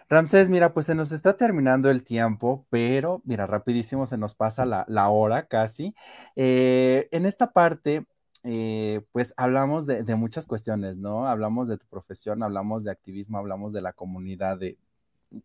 Ramsés, 0.10 0.50
mira, 0.50 0.74
pues 0.74 0.86
se 0.86 0.96
nos 0.96 1.12
está 1.12 1.36
terminando 1.36 1.90
el 1.90 2.04
tiempo, 2.04 2.66
pero 2.70 3.22
mira, 3.26 3.46
rapidísimo 3.46 4.06
se 4.06 4.18
nos 4.18 4.36
pasa 4.36 4.66
la, 4.66 5.10
hora 5.10 5.48
casi. 5.48 5.96
Eh, 6.36 7.10
en 7.12 7.26
esta 7.26 7.52
parte, 7.52 8.06
eh, 8.44 9.02
pues 9.12 9.34
hablamos 9.36 9.86
de, 9.86 10.04
muchas 10.16 10.48
cuestiones, 10.48 10.98
¿no? 10.98 11.28
Hablamos 11.28 11.68
de 11.68 11.78
tu 11.78 11.86
profesión, 11.88 12.42
hablamos 12.42 12.86
de 12.86 12.92
activismo, 12.92 13.38
hablamos 13.38 13.74
de 13.74 13.82
la 13.82 13.92
comunidad, 13.92 14.58
de, 14.58 14.78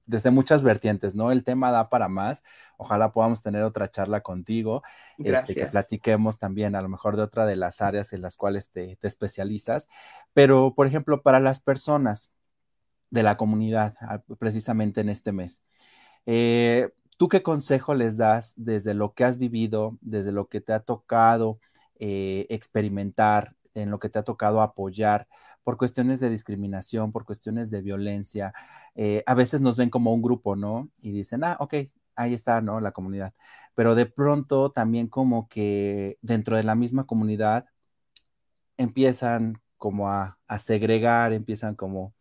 desde 0.07 0.31
muchas 0.31 0.63
vertientes, 0.63 1.17
¿no? 1.17 1.33
El 1.33 1.43
tema 1.43 1.73
da 1.73 1.89
para 1.89 2.07
más. 2.07 2.45
Ojalá 2.77 3.11
podamos 3.11 3.43
tener 3.43 3.65
otra 3.65 3.91
charla 3.91 4.21
contigo, 4.21 4.85
este, 5.19 5.57
que 5.57 5.67
platiquemos 5.67 6.39
también 6.39 6.77
a 6.77 6.83
lo 6.83 6.89
mejor 6.89 7.17
de 7.17 7.23
otra 7.23 7.47
de 7.47 7.57
las 7.57 7.83
áreas 7.83 8.13
en 8.13 8.23
las 8.23 8.37
cuales 8.37 8.71
te, 8.71 8.95
te 8.95 9.09
especializas. 9.09 9.89
Pero, 10.35 10.73
por 10.77 10.87
ejemplo, 10.87 11.23
para 11.23 11.41
las 11.41 11.61
personas 11.61 12.31
de 13.13 13.23
la 13.23 13.37
comunidad 13.37 13.95
ah, 14.01 14.23
precisamente 14.39 15.03
en 15.03 15.11
este 15.11 15.33
mes. 15.33 15.63
Eh, 16.27 16.91
¿Tú 17.19 17.29
qué 17.29 17.43
consejo 17.43 17.95
les 17.95 18.17
das 18.17 18.55
desde 18.57 18.95
lo 18.95 19.13
que 19.15 19.25
has 19.25 19.39
vivido, 19.39 19.99
desde 20.01 20.33
lo 20.33 20.49
que 20.49 20.61
te 20.61 20.73
ha 20.73 20.81
tocado 20.81 21.61
eh, 22.01 22.47
experimentar, 22.49 23.55
en 23.75 23.91
lo 23.91 23.99
que 24.01 24.09
te 24.09 24.19
ha 24.19 24.25
tocado 24.25 24.61
apoyar 24.61 25.29
por 25.63 25.77
cuestiones 25.77 26.21
de 26.21 26.31
discriminación, 26.31 27.13
por 27.13 27.25
cuestiones 27.25 27.71
de 27.71 27.83
violencia, 27.83 28.53
eh, 28.95 29.23
a 29.27 29.35
veces 29.35 29.61
nos 29.61 29.77
ven 29.77 29.91
como 29.91 30.13
un 30.13 30.23
grupo, 30.23 30.57
¿no? 30.57 30.91
Y 31.01 31.13
dicen, 31.13 31.45
ah, 31.45 31.57
ok, 31.61 31.75
ahí 32.17 32.35
está, 32.35 32.61
¿no? 32.61 32.81
La 32.81 32.93
comunidad. 32.93 33.33
Pero 33.75 33.95
de 33.95 34.07
pronto 34.07 34.73
también 34.73 35.09
como 35.09 35.49
que 35.49 36.19
dentro 36.23 36.57
de 36.57 36.65
la 36.65 36.75
misma 36.75 37.07
comunidad 37.07 37.67
empiezan 38.77 39.61
como 39.79 40.11
a, 40.11 40.39
segregar, 40.59 41.33
empiezan 41.33 41.75
como 41.75 42.15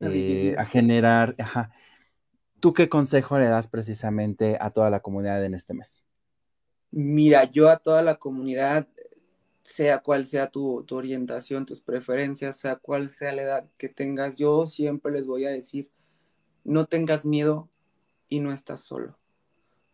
a, 0.00 0.06
eh, 0.08 0.56
generar, 0.70 1.34
ajá. 1.38 1.70
¿Tú 2.60 2.72
qué 2.72 2.88
consejo 2.88 3.38
le 3.38 3.46
das 3.46 3.68
precisamente 3.68 4.56
a 4.60 4.70
toda 4.70 4.90
la 4.90 5.00
comunidad 5.00 5.44
en 5.44 5.54
este 5.54 5.74
mes? 5.74 6.04
Mira, 6.90 7.44
yo 7.44 7.68
a 7.68 7.76
toda 7.76 8.02
la 8.02 8.16
comunidad, 8.16 8.88
sea 9.62 9.98
cual 9.98 10.26
sea 10.26 10.48
tu, 10.48 10.84
tu 10.84 10.96
orientación, 10.96 11.66
tus 11.66 11.80
preferencias, 11.80 12.58
sea 12.58 12.76
cual 12.76 13.10
sea 13.10 13.32
la 13.32 13.42
edad 13.42 13.66
que 13.78 13.88
tengas, 13.88 14.36
yo 14.36 14.66
siempre 14.66 15.12
les 15.12 15.26
voy 15.26 15.44
a 15.44 15.50
decir, 15.50 15.90
no 16.64 16.86
tengas 16.86 17.26
miedo 17.26 17.68
y 18.28 18.40
no 18.40 18.52
estás 18.52 18.80
solo 18.80 19.18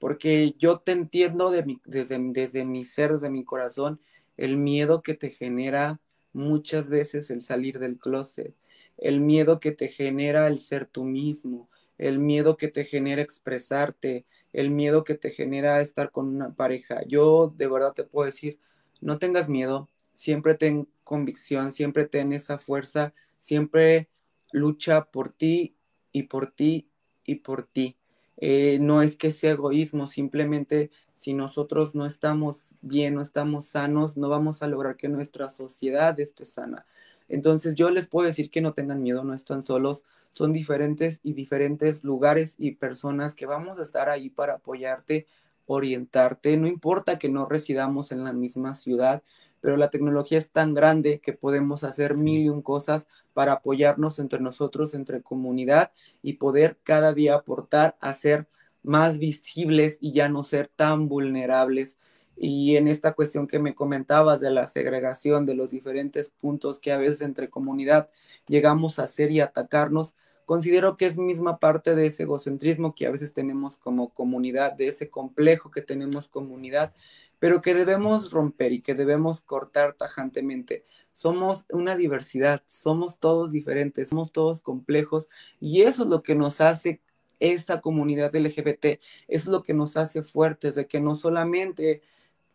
porque 0.03 0.57
yo 0.59 0.81
te 0.81 0.91
entiendo 0.91 1.53
de 1.53 1.79
desde, 1.85 2.19
desde 2.19 2.65
mi 2.65 2.85
ser, 2.85 3.13
desde 3.13 3.31
mi 3.31 3.45
corazón, 3.45 4.01
el 4.37 4.57
miedo 4.57 5.01
que 5.01 5.15
te 5.15 5.31
genera 5.31 6.01
muchas 6.33 6.91
veces 6.91 7.31
el 7.31 7.41
salir 7.41 7.79
del 7.79 7.99
closet, 7.99 8.53
el 8.99 9.21
miedo 9.21 9.61
que 9.61 9.73
te 9.73 9.89
genera 9.89 10.47
el 10.47 10.59
ser 10.59 10.87
tú 10.87 11.05
mismo, 11.05 11.69
el 11.99 12.19
miedo 12.19 12.57
que 12.57 12.69
te 12.69 12.85
genera 12.85 13.23
expresarte, 13.23 14.27
el 14.53 14.71
miedo 14.71 15.05
que 15.05 15.15
te 15.15 15.31
genera 15.31 15.81
estar 15.81 16.11
con 16.11 16.29
una 16.29 16.55
pareja. 16.55 17.03
Yo 17.07 17.53
de 17.57 17.69
verdad 17.69 17.93
te 17.95 18.05
puedo 18.05 18.27
decir, 18.27 18.59
no 19.01 19.19
tengas 19.19 19.49
miedo, 19.49 19.89
siempre 20.15 20.55
ten 20.55 20.89
convicción, 21.05 21.73
siempre 21.73 22.07
ten 22.07 22.33
esa 22.33 22.59
fuerza, 22.59 23.15
siempre 23.37 24.09
lucha 24.53 25.05
por 25.11 25.31
ti 25.31 25.77
y 26.13 26.25
por 26.25 26.51
ti 26.51 26.89
y 27.25 27.37
por 27.37 27.65
ti. 27.65 27.97
Eh, 28.37 28.79
no 28.81 29.03
es 29.03 29.17
que 29.17 29.31
sea 29.31 29.53
egoísmo, 29.53 30.07
simplemente 30.07 30.91
si 31.15 31.35
nosotros 31.35 31.95
no 31.95 32.07
estamos 32.07 32.75
bien, 32.81 33.15
no 33.15 33.23
estamos 33.23 33.67
sanos, 33.67 34.17
no 34.17 34.29
vamos 34.29 34.63
a 34.63 34.67
lograr 34.67 34.97
que 34.97 35.09
nuestra 35.09 35.49
sociedad 35.49 36.19
esté 36.19 36.45
sana. 36.45 36.87
Entonces 37.33 37.75
yo 37.75 37.91
les 37.91 38.07
puedo 38.09 38.27
decir 38.27 38.51
que 38.51 38.61
no 38.61 38.75
tengan 38.75 39.03
miedo, 39.03 39.25
no 39.25 39.33
están 39.35 39.63
solos, 39.63 40.05
son 40.31 40.53
diferentes 40.53 41.19
y 41.23 41.33
diferentes 41.33 42.05
lugares 42.05 42.57
y 42.59 42.73
personas 42.73 43.35
que 43.35 43.47
vamos 43.47 43.79
a 43.79 43.83
estar 43.83 44.11
ahí 44.11 44.29
para 44.29 44.55
apoyarte, 44.55 45.27
orientarte, 45.65 46.59
no 46.59 46.67
importa 46.67 47.19
que 47.19 47.31
no 47.31 47.47
residamos 47.47 48.13
en 48.13 48.23
la 48.25 48.35
misma 48.35 48.75
ciudad, 48.75 49.23
pero 49.63 49.79
la 49.79 49.89
tecnología 49.91 50.37
es 50.39 50.51
tan 50.51 50.75
grande 50.75 51.21
que 51.21 51.33
podemos 51.33 51.85
hacer 51.85 52.17
mil 52.17 52.43
y 52.43 52.49
un 52.51 52.61
cosas 52.63 53.07
para 53.33 53.53
apoyarnos 53.53 54.19
entre 54.19 54.41
nosotros, 54.41 54.93
entre 54.93 55.23
comunidad 55.23 55.93
y 56.21 56.35
poder 56.35 56.79
cada 56.83 57.15
día 57.15 57.35
aportar 57.37 57.97
a 58.01 58.13
ser 58.15 58.47
más 58.83 59.19
visibles 59.19 59.97
y 60.01 60.13
ya 60.13 60.29
no 60.29 60.45
ser 60.45 60.69
tan 60.69 61.09
vulnerables. 61.09 61.97
Y 62.37 62.77
en 62.77 62.89
esta 62.89 63.13
cuestión 63.13 63.47
que 63.47 63.59
me 63.59 63.75
comentabas 63.75 64.41
de 64.41 64.51
la 64.51 64.67
segregación, 64.67 65.47
de 65.47 65.55
los 65.55 65.71
diferentes 65.71 66.31
puntos 66.31 66.81
que 66.81 66.93
a 66.93 66.99
veces 66.99 67.21
entre 67.21 67.51
comunidad 67.51 68.11
llegamos 68.47 68.99
a 68.99 69.05
hacer 69.05 69.31
y 69.31 69.41
atacarnos, 69.41 70.15
considero 70.45 70.97
que 70.97 71.07
es 71.07 71.19
misma 71.19 71.59
parte 71.59 71.95
de 71.95 72.07
ese 72.07 72.25
egocentrismo 72.25 72.95
que 72.95 73.07
a 73.07 73.11
veces 73.11 73.33
tenemos 73.33 73.77
como 73.79 74.13
comunidad, 74.13 74.73
de 74.73 74.89
ese 74.89 75.09
complejo 75.09 75.71
que 75.71 75.83
tenemos 75.83 76.29
comunidad, 76.29 76.93
pero 77.39 77.63
que 77.63 77.75
debemos 77.75 78.31
romper 78.31 78.73
y 78.73 78.83
que 78.83 78.95
debemos 78.95 79.41
cortar 79.41 79.95
tajantemente. 79.95 80.85
Somos 81.13 81.67
una 81.71 81.97
diversidad, 81.97 82.63
somos 82.67 83.19
todos 83.19 83.53
diferentes, 83.53 84.11
somos 84.11 84.33
todos 84.33 84.61
complejos 84.61 85.29
y 85.61 85.83
eso 85.83 86.05
es 86.05 86.09
lo 86.09 86.23
que 86.23 86.35
nos 86.35 86.61
hace 86.61 87.01
esta 87.41 87.81
comunidad 87.81 88.35
LGBT, 88.35 89.01
es 89.27 89.47
lo 89.47 89.63
que 89.63 89.75
nos 89.75 89.97
hace 89.97 90.23
fuertes, 90.23 90.77
de 90.77 90.87
que 90.87 91.01
no 91.01 91.17
solamente 91.17 92.03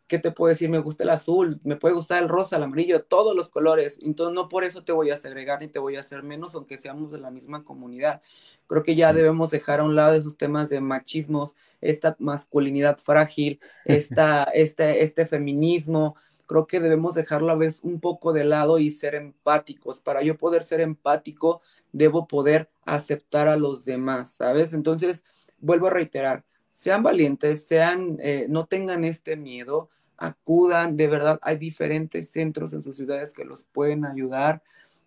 ¿qué 0.08 0.20
te 0.20 0.32
puedo 0.32 0.50
decir? 0.50 0.70
Me 0.70 0.80
gusta 0.80 1.04
el 1.04 1.10
azul, 1.10 1.60
me 1.64 1.76
puede 1.76 1.94
gustar 1.94 2.24
el 2.24 2.30
rosa, 2.30 2.58
el 2.58 2.64
amarillo, 2.64 3.04
todos 3.04 3.36
los 3.36 3.50
colores. 3.50 4.00
Entonces, 4.02 4.34
no 4.34 4.50
por 4.50 4.64
eso 4.64 4.84
te 4.84 4.92
voy 4.92 5.12
a 5.12 5.18
segregar 5.18 5.60
ni 5.60 5.68
te 5.68 5.80
voy 5.80 5.98
a 5.98 6.00
hacer 6.00 6.24
menos, 6.24 6.56
aunque 6.56 6.78
seamos 6.78 7.12
de 7.12 7.20
la 7.20 7.30
misma 7.30 7.64
comunidad. 7.64 8.22
Creo 8.68 8.84
que 8.84 8.96
ya 8.96 9.14
debemos 9.14 9.52
dejar 9.52 9.82
a 9.82 9.84
un 9.84 9.96
lado 9.96 10.16
esos 10.16 10.38
temas 10.38 10.70
de 10.70 10.82
machismos, 10.82 11.56
esta 11.82 12.16
masculinidad 12.20 12.98
frágil, 12.98 13.60
esta, 13.86 14.44
este, 14.46 15.04
este 15.04 15.26
feminismo. 15.26 16.16
Creo 16.46 16.66
que 16.66 16.80
debemos 16.80 17.14
dejarlo 17.14 17.52
a 17.52 17.56
veces 17.56 17.82
un 17.84 18.00
poco 18.00 18.32
de 18.32 18.46
lado 18.46 18.80
y 18.80 18.92
ser 18.92 19.16
empáticos. 19.16 20.00
Para 20.00 20.22
yo 20.22 20.38
poder 20.38 20.64
ser 20.64 20.80
empático, 20.80 21.62
debo 21.92 22.28
poder 22.28 22.70
aceptar 22.86 23.50
a 23.50 23.58
los 23.58 23.84
demás, 23.84 24.32
¿sabes? 24.32 24.72
Entonces, 24.72 25.26
vuelvo 25.60 25.88
a 25.88 25.92
reiterar, 25.92 26.46
sean 26.70 27.04
valientes, 27.04 27.68
sean, 27.68 28.18
eh, 28.22 28.46
no 28.50 28.66
tengan 28.66 29.04
este 29.04 29.36
miedo, 29.36 29.90
acudan, 30.18 30.98
de 30.98 31.08
verdad 31.08 31.40
hay 31.42 31.58
diferentes 31.58 32.30
centros 32.32 32.74
en 32.74 32.82
sus 32.82 32.96
ciudades 32.98 33.34
que 33.34 33.46
los 33.46 33.64
pueden 33.64 34.06
ayudar. 34.06 34.62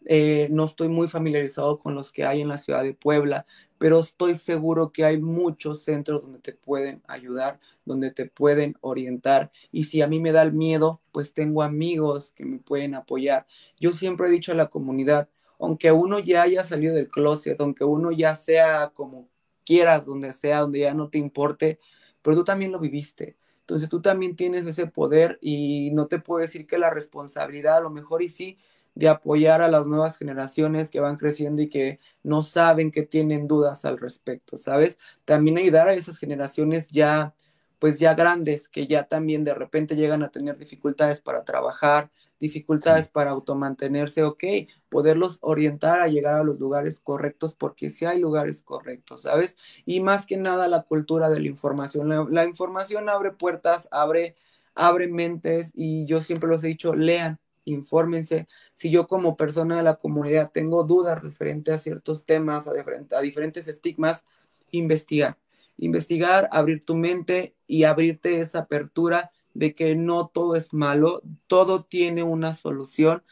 Eh, 0.06 0.48
no 0.50 0.64
estoy 0.64 0.88
muy 0.88 1.08
familiarizado 1.08 1.78
con 1.78 1.94
los 1.94 2.10
que 2.10 2.24
hay 2.24 2.40
en 2.40 2.48
la 2.48 2.56
ciudad 2.56 2.82
de 2.82 2.94
Puebla, 2.94 3.44
pero 3.76 3.98
estoy 3.98 4.34
seguro 4.34 4.92
que 4.92 5.04
hay 5.04 5.20
muchos 5.20 5.82
centros 5.82 6.22
donde 6.22 6.38
te 6.38 6.52
pueden 6.52 7.02
ayudar, 7.06 7.60
donde 7.84 8.10
te 8.10 8.26
pueden 8.26 8.76
orientar. 8.80 9.50
Y 9.72 9.84
si 9.84 10.00
a 10.02 10.06
mí 10.06 10.20
me 10.20 10.32
da 10.32 10.42
el 10.42 10.52
miedo, 10.52 11.00
pues 11.12 11.34
tengo 11.34 11.62
amigos 11.62 12.32
que 12.32 12.44
me 12.44 12.58
pueden 12.58 12.94
apoyar. 12.94 13.46
Yo 13.78 13.92
siempre 13.92 14.28
he 14.28 14.30
dicho 14.30 14.52
a 14.52 14.54
la 14.54 14.68
comunidad, 14.68 15.28
aunque 15.58 15.92
uno 15.92 16.18
ya 16.18 16.42
haya 16.42 16.64
salido 16.64 16.94
del 16.94 17.08
closet, 17.08 17.60
aunque 17.60 17.84
uno 17.84 18.10
ya 18.12 18.34
sea 18.34 18.90
como 18.94 19.28
quieras, 19.64 20.06
donde 20.06 20.32
sea, 20.32 20.60
donde 20.60 20.80
ya 20.80 20.94
no 20.94 21.10
te 21.10 21.18
importe, 21.18 21.78
pero 22.22 22.36
tú 22.36 22.44
también 22.44 22.72
lo 22.72 22.80
viviste. 22.80 23.36
Entonces 23.70 23.88
tú 23.88 24.02
también 24.02 24.34
tienes 24.34 24.66
ese 24.66 24.88
poder 24.88 25.38
y 25.40 25.92
no 25.92 26.08
te 26.08 26.18
puedo 26.18 26.42
decir 26.42 26.66
que 26.66 26.76
la 26.76 26.90
responsabilidad 26.90 27.76
a 27.76 27.80
lo 27.80 27.90
mejor 27.90 28.20
y 28.20 28.28
sí 28.28 28.58
de 28.96 29.08
apoyar 29.08 29.62
a 29.62 29.68
las 29.68 29.86
nuevas 29.86 30.18
generaciones 30.18 30.90
que 30.90 30.98
van 30.98 31.14
creciendo 31.16 31.62
y 31.62 31.68
que 31.68 32.00
no 32.24 32.42
saben 32.42 32.90
que 32.90 33.04
tienen 33.04 33.46
dudas 33.46 33.84
al 33.84 33.98
respecto, 33.98 34.56
¿sabes? 34.56 34.98
También 35.24 35.56
ayudar 35.56 35.86
a 35.86 35.94
esas 35.94 36.18
generaciones 36.18 36.88
ya 36.88 37.36
pues 37.80 37.98
ya 37.98 38.14
grandes 38.14 38.68
que 38.68 38.86
ya 38.86 39.04
también 39.04 39.42
de 39.42 39.54
repente 39.54 39.96
llegan 39.96 40.22
a 40.22 40.30
tener 40.30 40.58
dificultades 40.58 41.22
para 41.22 41.44
trabajar, 41.44 42.10
dificultades 42.38 43.08
para 43.08 43.30
automantenerse, 43.30 44.22
ok, 44.22 44.44
poderlos 44.90 45.38
orientar 45.40 46.00
a 46.00 46.08
llegar 46.08 46.38
a 46.38 46.44
los 46.44 46.60
lugares 46.60 47.00
correctos 47.00 47.54
porque 47.54 47.88
sí 47.88 48.04
hay 48.04 48.20
lugares 48.20 48.62
correctos, 48.62 49.22
¿sabes? 49.22 49.56
Y 49.86 50.00
más 50.00 50.26
que 50.26 50.36
nada 50.36 50.68
la 50.68 50.82
cultura 50.82 51.30
de 51.30 51.40
la 51.40 51.48
información. 51.48 52.34
La, 52.34 52.44
información 52.44 53.08
abre 53.08 53.32
puertas, 53.32 53.88
abre, 53.90 54.36
abre 54.74 55.08
mentes 55.08 55.72
y 55.74 56.04
yo 56.04 56.20
siempre 56.20 56.50
los 56.50 56.62
he 56.62 56.68
dicho, 56.68 56.94
lean, 56.94 57.40
infórmense. 57.64 58.46
Si 58.74 58.90
yo 58.90 59.06
como 59.06 59.38
persona 59.38 59.78
de 59.78 59.84
la 59.84 59.96
comunidad 59.96 60.50
tengo 60.52 60.84
dudas 60.84 61.22
referente 61.22 61.72
a 61.72 61.78
ciertos 61.78 62.26
temas, 62.26 62.68
a, 62.68 62.72
a 63.16 63.20
diferentes 63.22 63.68
estigmas, 63.68 64.24
investigar 64.70 65.38
investigar, 65.80 66.48
abrir 66.52 66.84
tu 66.84 66.94
mente 66.94 67.54
y 67.70 67.84
abrirte 67.84 68.40
esa 68.40 68.60
apertura 68.60 69.30
de 69.54 69.74
que 69.76 69.94
no 69.94 70.26
todo 70.26 70.56
es 70.56 70.72
malo, 70.74 71.22
todo 71.46 71.84
tiene 71.84 72.24
una 72.24 72.52
solución, 72.52 73.22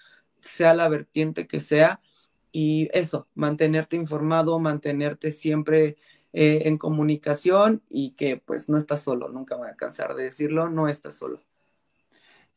sea 0.41 0.74
la 0.74 0.89
vertiente 0.89 1.49
que 1.49 1.61
sea. 1.61 2.01
Y 2.53 2.89
eso, 2.93 3.26
mantenerte 3.34 3.97
informado, 3.97 4.61
mantenerte 4.61 5.32
siempre 5.32 5.97
eh, 6.32 6.62
en 6.66 6.78
comunicación 6.78 7.82
y 7.91 8.12
que 8.12 8.36
pues 8.39 8.68
no 8.68 8.78
estás 8.78 9.03
solo, 9.03 9.28
nunca 9.28 9.57
me 9.57 9.62
voy 9.62 9.70
a 9.70 9.76
cansar 9.76 10.14
de 10.14 10.24
decirlo, 10.24 10.70
no 10.70 10.89
estás 10.89 11.16
solo. 11.16 11.43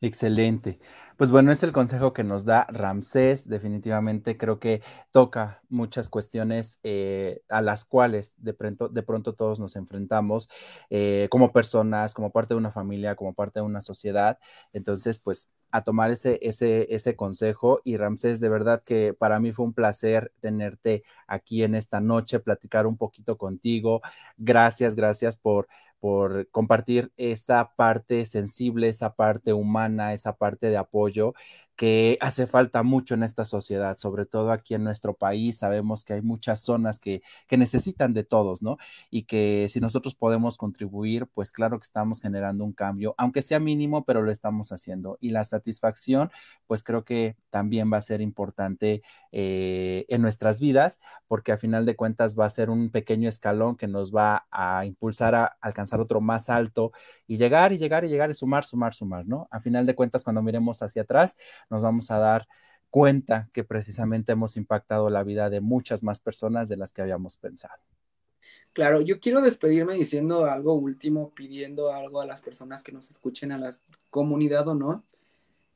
Excelente. 0.04 0.80
Pues 1.16 1.30
bueno, 1.30 1.52
es 1.52 1.62
el 1.62 1.70
consejo 1.70 2.12
que 2.12 2.24
nos 2.24 2.44
da 2.44 2.66
Ramsés. 2.68 3.48
Definitivamente 3.48 4.36
creo 4.36 4.58
que 4.58 4.82
toca 5.12 5.62
muchas 5.68 6.08
cuestiones 6.08 6.80
eh, 6.82 7.42
a 7.48 7.62
las 7.62 7.84
cuales 7.84 8.34
de 8.38 8.52
pronto, 8.52 8.88
de 8.88 9.02
pronto 9.04 9.34
todos 9.34 9.60
nos 9.60 9.76
enfrentamos 9.76 10.48
eh, 10.90 11.28
como 11.30 11.52
personas, 11.52 12.14
como 12.14 12.32
parte 12.32 12.54
de 12.54 12.58
una 12.58 12.72
familia, 12.72 13.14
como 13.14 13.32
parte 13.32 13.60
de 13.60 13.64
una 13.66 13.80
sociedad. 13.80 14.38
Entonces, 14.72 15.18
pues 15.20 15.48
a 15.70 15.82
tomar 15.84 16.10
ese, 16.10 16.38
ese, 16.42 16.92
ese 16.92 17.14
consejo. 17.14 17.80
Y 17.84 17.96
Ramsés, 17.96 18.40
de 18.40 18.48
verdad 18.48 18.82
que 18.84 19.14
para 19.14 19.38
mí 19.38 19.52
fue 19.52 19.64
un 19.66 19.72
placer 19.72 20.32
tenerte 20.40 21.04
aquí 21.28 21.62
en 21.62 21.76
esta 21.76 22.00
noche, 22.00 22.40
platicar 22.40 22.86
un 22.88 22.96
poquito 22.96 23.38
contigo. 23.38 24.02
Gracias, 24.36 24.96
gracias 24.96 25.36
por, 25.38 25.68
por 26.02 26.48
compartir 26.50 27.12
esa 27.16 27.74
parte 27.76 28.24
sensible, 28.26 28.88
esa 28.88 29.14
parte 29.14 29.52
humana, 29.52 30.12
esa 30.14 30.32
parte 30.36 30.66
de 30.68 30.76
apoyo 30.76 31.32
que 31.76 32.18
hace 32.20 32.46
falta 32.46 32.82
mucho 32.82 33.14
en 33.14 33.22
esta 33.22 33.44
sociedad, 33.44 33.96
sobre 33.96 34.26
todo 34.26 34.52
aquí 34.52 34.74
en 34.74 34.84
nuestro 34.84 35.14
país. 35.14 35.58
Sabemos 35.58 36.04
que 36.04 36.14
hay 36.14 36.22
muchas 36.22 36.60
zonas 36.60 36.98
que, 36.98 37.22
que 37.48 37.56
necesitan 37.56 38.12
de 38.14 38.24
todos, 38.24 38.62
¿no? 38.62 38.76
Y 39.10 39.24
que 39.24 39.66
si 39.68 39.80
nosotros 39.80 40.14
podemos 40.14 40.56
contribuir, 40.56 41.26
pues 41.34 41.52
claro 41.52 41.78
que 41.78 41.84
estamos 41.84 42.20
generando 42.20 42.64
un 42.64 42.72
cambio, 42.72 43.14
aunque 43.18 43.42
sea 43.42 43.58
mínimo, 43.60 44.04
pero 44.04 44.22
lo 44.22 44.30
estamos 44.30 44.72
haciendo. 44.72 45.18
Y 45.20 45.30
la 45.30 45.44
satisfacción, 45.44 46.30
pues 46.66 46.82
creo 46.82 47.04
que 47.04 47.36
también 47.50 47.92
va 47.92 47.98
a 47.98 48.02
ser 48.02 48.20
importante 48.20 49.02
eh, 49.32 50.04
en 50.08 50.22
nuestras 50.22 50.58
vidas, 50.58 51.00
porque 51.26 51.52
a 51.52 51.58
final 51.58 51.86
de 51.86 51.96
cuentas 51.96 52.38
va 52.38 52.46
a 52.46 52.50
ser 52.50 52.70
un 52.70 52.90
pequeño 52.90 53.28
escalón 53.28 53.76
que 53.76 53.88
nos 53.88 54.14
va 54.14 54.46
a 54.50 54.84
impulsar 54.84 55.34
a 55.34 55.56
alcanzar 55.60 56.00
otro 56.00 56.20
más 56.20 56.50
alto 56.50 56.92
y 57.26 57.38
llegar 57.38 57.72
y 57.72 57.78
llegar 57.78 58.04
y 58.04 58.08
llegar 58.08 58.30
y 58.30 58.34
sumar, 58.34 58.64
sumar, 58.64 58.94
sumar, 58.94 59.26
¿no? 59.26 59.48
A 59.50 59.60
final 59.60 59.86
de 59.86 59.94
cuentas, 59.94 60.24
cuando 60.24 60.42
miremos 60.42 60.82
hacia 60.82 61.02
atrás, 61.02 61.36
nos 61.70 61.82
vamos 61.82 62.10
a 62.10 62.18
dar 62.18 62.46
cuenta 62.90 63.48
que 63.52 63.64
precisamente 63.64 64.32
hemos 64.32 64.56
impactado 64.56 65.08
la 65.08 65.22
vida 65.22 65.48
de 65.48 65.60
muchas 65.60 66.02
más 66.02 66.20
personas 66.20 66.68
de 66.68 66.76
las 66.76 66.92
que 66.92 67.02
habíamos 67.02 67.36
pensado. 67.36 67.80
Claro, 68.72 69.00
yo 69.00 69.20
quiero 69.20 69.42
despedirme 69.42 69.94
diciendo 69.94 70.46
algo 70.46 70.74
último, 70.74 71.32
pidiendo 71.34 71.92
algo 71.92 72.20
a 72.20 72.26
las 72.26 72.40
personas 72.40 72.82
que 72.82 72.92
nos 72.92 73.10
escuchen, 73.10 73.52
a 73.52 73.58
la 73.58 73.72
comunidad 74.10 74.68
o 74.68 74.74
no. 74.74 75.04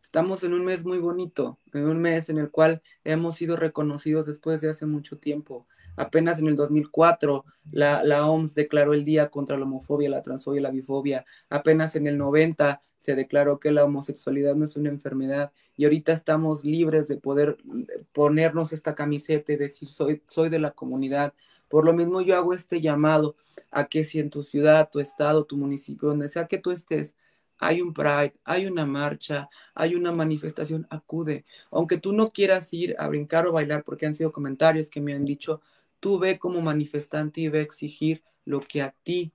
Estamos 0.03 0.45
en 0.45 0.55
un 0.55 0.65
mes 0.65 0.85
muy 0.85 0.99
bonito, 0.99 1.59
en 1.73 1.89
un 1.89 2.01
mes 2.01 2.29
en 2.29 2.39
el 2.39 2.51
cual 2.51 2.81
hemos 3.05 3.35
sido 3.37 3.57
reconocidos 3.57 4.27
después 4.27 4.61
de 4.61 4.71
hace 4.71 4.87
mucho 4.87 5.19
tiempo. 5.19 5.67
Apenas 5.97 6.39
en 6.39 6.49
el 6.49 6.57
2004 6.57 7.45
la, 7.73 8.05
la, 8.05 8.29
OMS 8.31 8.55
declaró 8.55 8.93
el 8.93 9.05
Día 9.05 9.31
contra 9.31 9.57
la 9.57 9.65
Homofobia, 9.65 10.11
la 10.11 10.23
Transfobia 10.23 10.61
y 10.61 10.63
la 10.63 10.71
Bifobia. 10.71 11.25
Apenas 11.49 11.97
en 11.97 12.07
el 12.07 12.19
90 12.19 12.81
se 12.99 13.15
declaró 13.15 13.59
que 13.59 13.73
la 13.73 13.85
homosexualidad 13.85 14.57
no 14.57 14.65
es 14.65 14.77
una 14.77 14.91
enfermedad 14.91 15.53
y 15.77 15.85
ahorita 15.85 16.13
estamos 16.13 16.65
libres 16.65 17.09
de 17.09 17.17
poder 17.17 17.59
eh, 17.89 18.03
ponernos 18.13 18.73
esta 18.73 18.95
camiseta 18.95 19.53
y 19.53 19.57
decir 19.57 19.89
soy, 19.89 20.23
soy 20.27 20.49
de 20.49 20.59
la 20.59 20.73
comunidad. 20.73 21.35
Por 21.69 21.85
lo 21.85 21.93
mismo 21.93 22.21
yo 22.21 22.37
hago 22.37 22.53
este 22.53 22.81
llamado 22.81 23.37
a 23.71 23.87
que 23.87 24.05
si 24.05 24.21
en 24.21 24.31
tu 24.31 24.43
ciudad, 24.43 24.89
tu 24.91 25.01
estado, 25.01 25.45
tu 25.45 25.57
municipio, 25.57 26.09
donde 26.09 26.29
sea 26.29 26.47
que 26.47 26.59
tú 26.59 26.71
estés, 26.71 27.15
hay 27.59 27.81
un 27.81 27.93
Pride, 27.95 28.35
hay 28.45 28.67
una 28.67 28.85
marcha, 28.87 29.49
hay 29.75 29.95
una 29.95 30.13
manifestación, 30.13 30.87
acude. 30.91 31.45
Aunque 31.71 31.99
tú 31.99 32.13
no 32.13 32.31
quieras 32.31 32.73
ir 32.73 32.95
a 32.99 33.09
brincar 33.09 33.47
o 33.47 33.53
bailar, 33.53 33.83
porque 33.85 34.07
han 34.07 34.15
sido 34.15 34.33
comentarios 34.33 34.91
que 34.91 35.01
me 35.01 35.15
han 35.15 35.25
dicho, 35.25 35.61
Tú 36.01 36.19
ve 36.19 36.39
como 36.39 36.61
manifestante 36.61 37.41
y 37.41 37.49
ve 37.49 37.61
a 37.61 37.63
exigir 37.63 38.23
lo 38.45 38.61
que 38.61 38.83
a 38.83 38.95
ti 39.03 39.33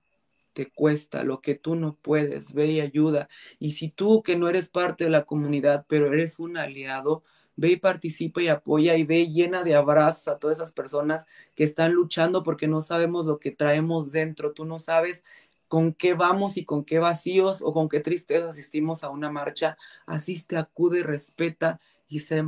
te 0.52 0.70
cuesta, 0.70 1.24
lo 1.24 1.40
que 1.40 1.54
tú 1.54 1.74
no 1.76 1.96
puedes, 1.96 2.52
ve 2.54 2.66
y 2.66 2.80
ayuda. 2.80 3.28
Y 3.58 3.72
si 3.72 3.88
tú 3.88 4.22
que 4.22 4.36
no 4.36 4.48
eres 4.48 4.68
parte 4.68 5.04
de 5.04 5.10
la 5.10 5.24
comunidad, 5.24 5.86
pero 5.88 6.12
eres 6.12 6.38
un 6.38 6.56
aliado, 6.56 7.22
ve 7.56 7.72
y 7.72 7.76
participa 7.76 8.42
y 8.42 8.48
apoya 8.48 8.96
y 8.96 9.04
ve 9.04 9.28
llena 9.30 9.62
de 9.64 9.74
abrazos 9.74 10.28
a 10.28 10.38
todas 10.38 10.58
esas 10.58 10.72
personas 10.72 11.26
que 11.54 11.64
están 11.64 11.92
luchando 11.92 12.42
porque 12.42 12.68
no 12.68 12.80
sabemos 12.80 13.26
lo 13.26 13.38
que 13.38 13.50
traemos 13.50 14.12
dentro. 14.12 14.52
Tú 14.52 14.64
no 14.64 14.78
sabes 14.78 15.22
con 15.68 15.94
qué 15.94 16.14
vamos 16.14 16.56
y 16.56 16.64
con 16.64 16.84
qué 16.84 16.98
vacíos 16.98 17.62
o 17.62 17.72
con 17.72 17.88
qué 17.88 18.00
tristeza 18.00 18.50
asistimos 18.50 19.04
a 19.04 19.10
una 19.10 19.30
marcha. 19.30 19.76
Asiste, 20.06 20.56
acude, 20.56 21.02
respeta 21.02 21.80
y 22.08 22.20
sé 22.20 22.44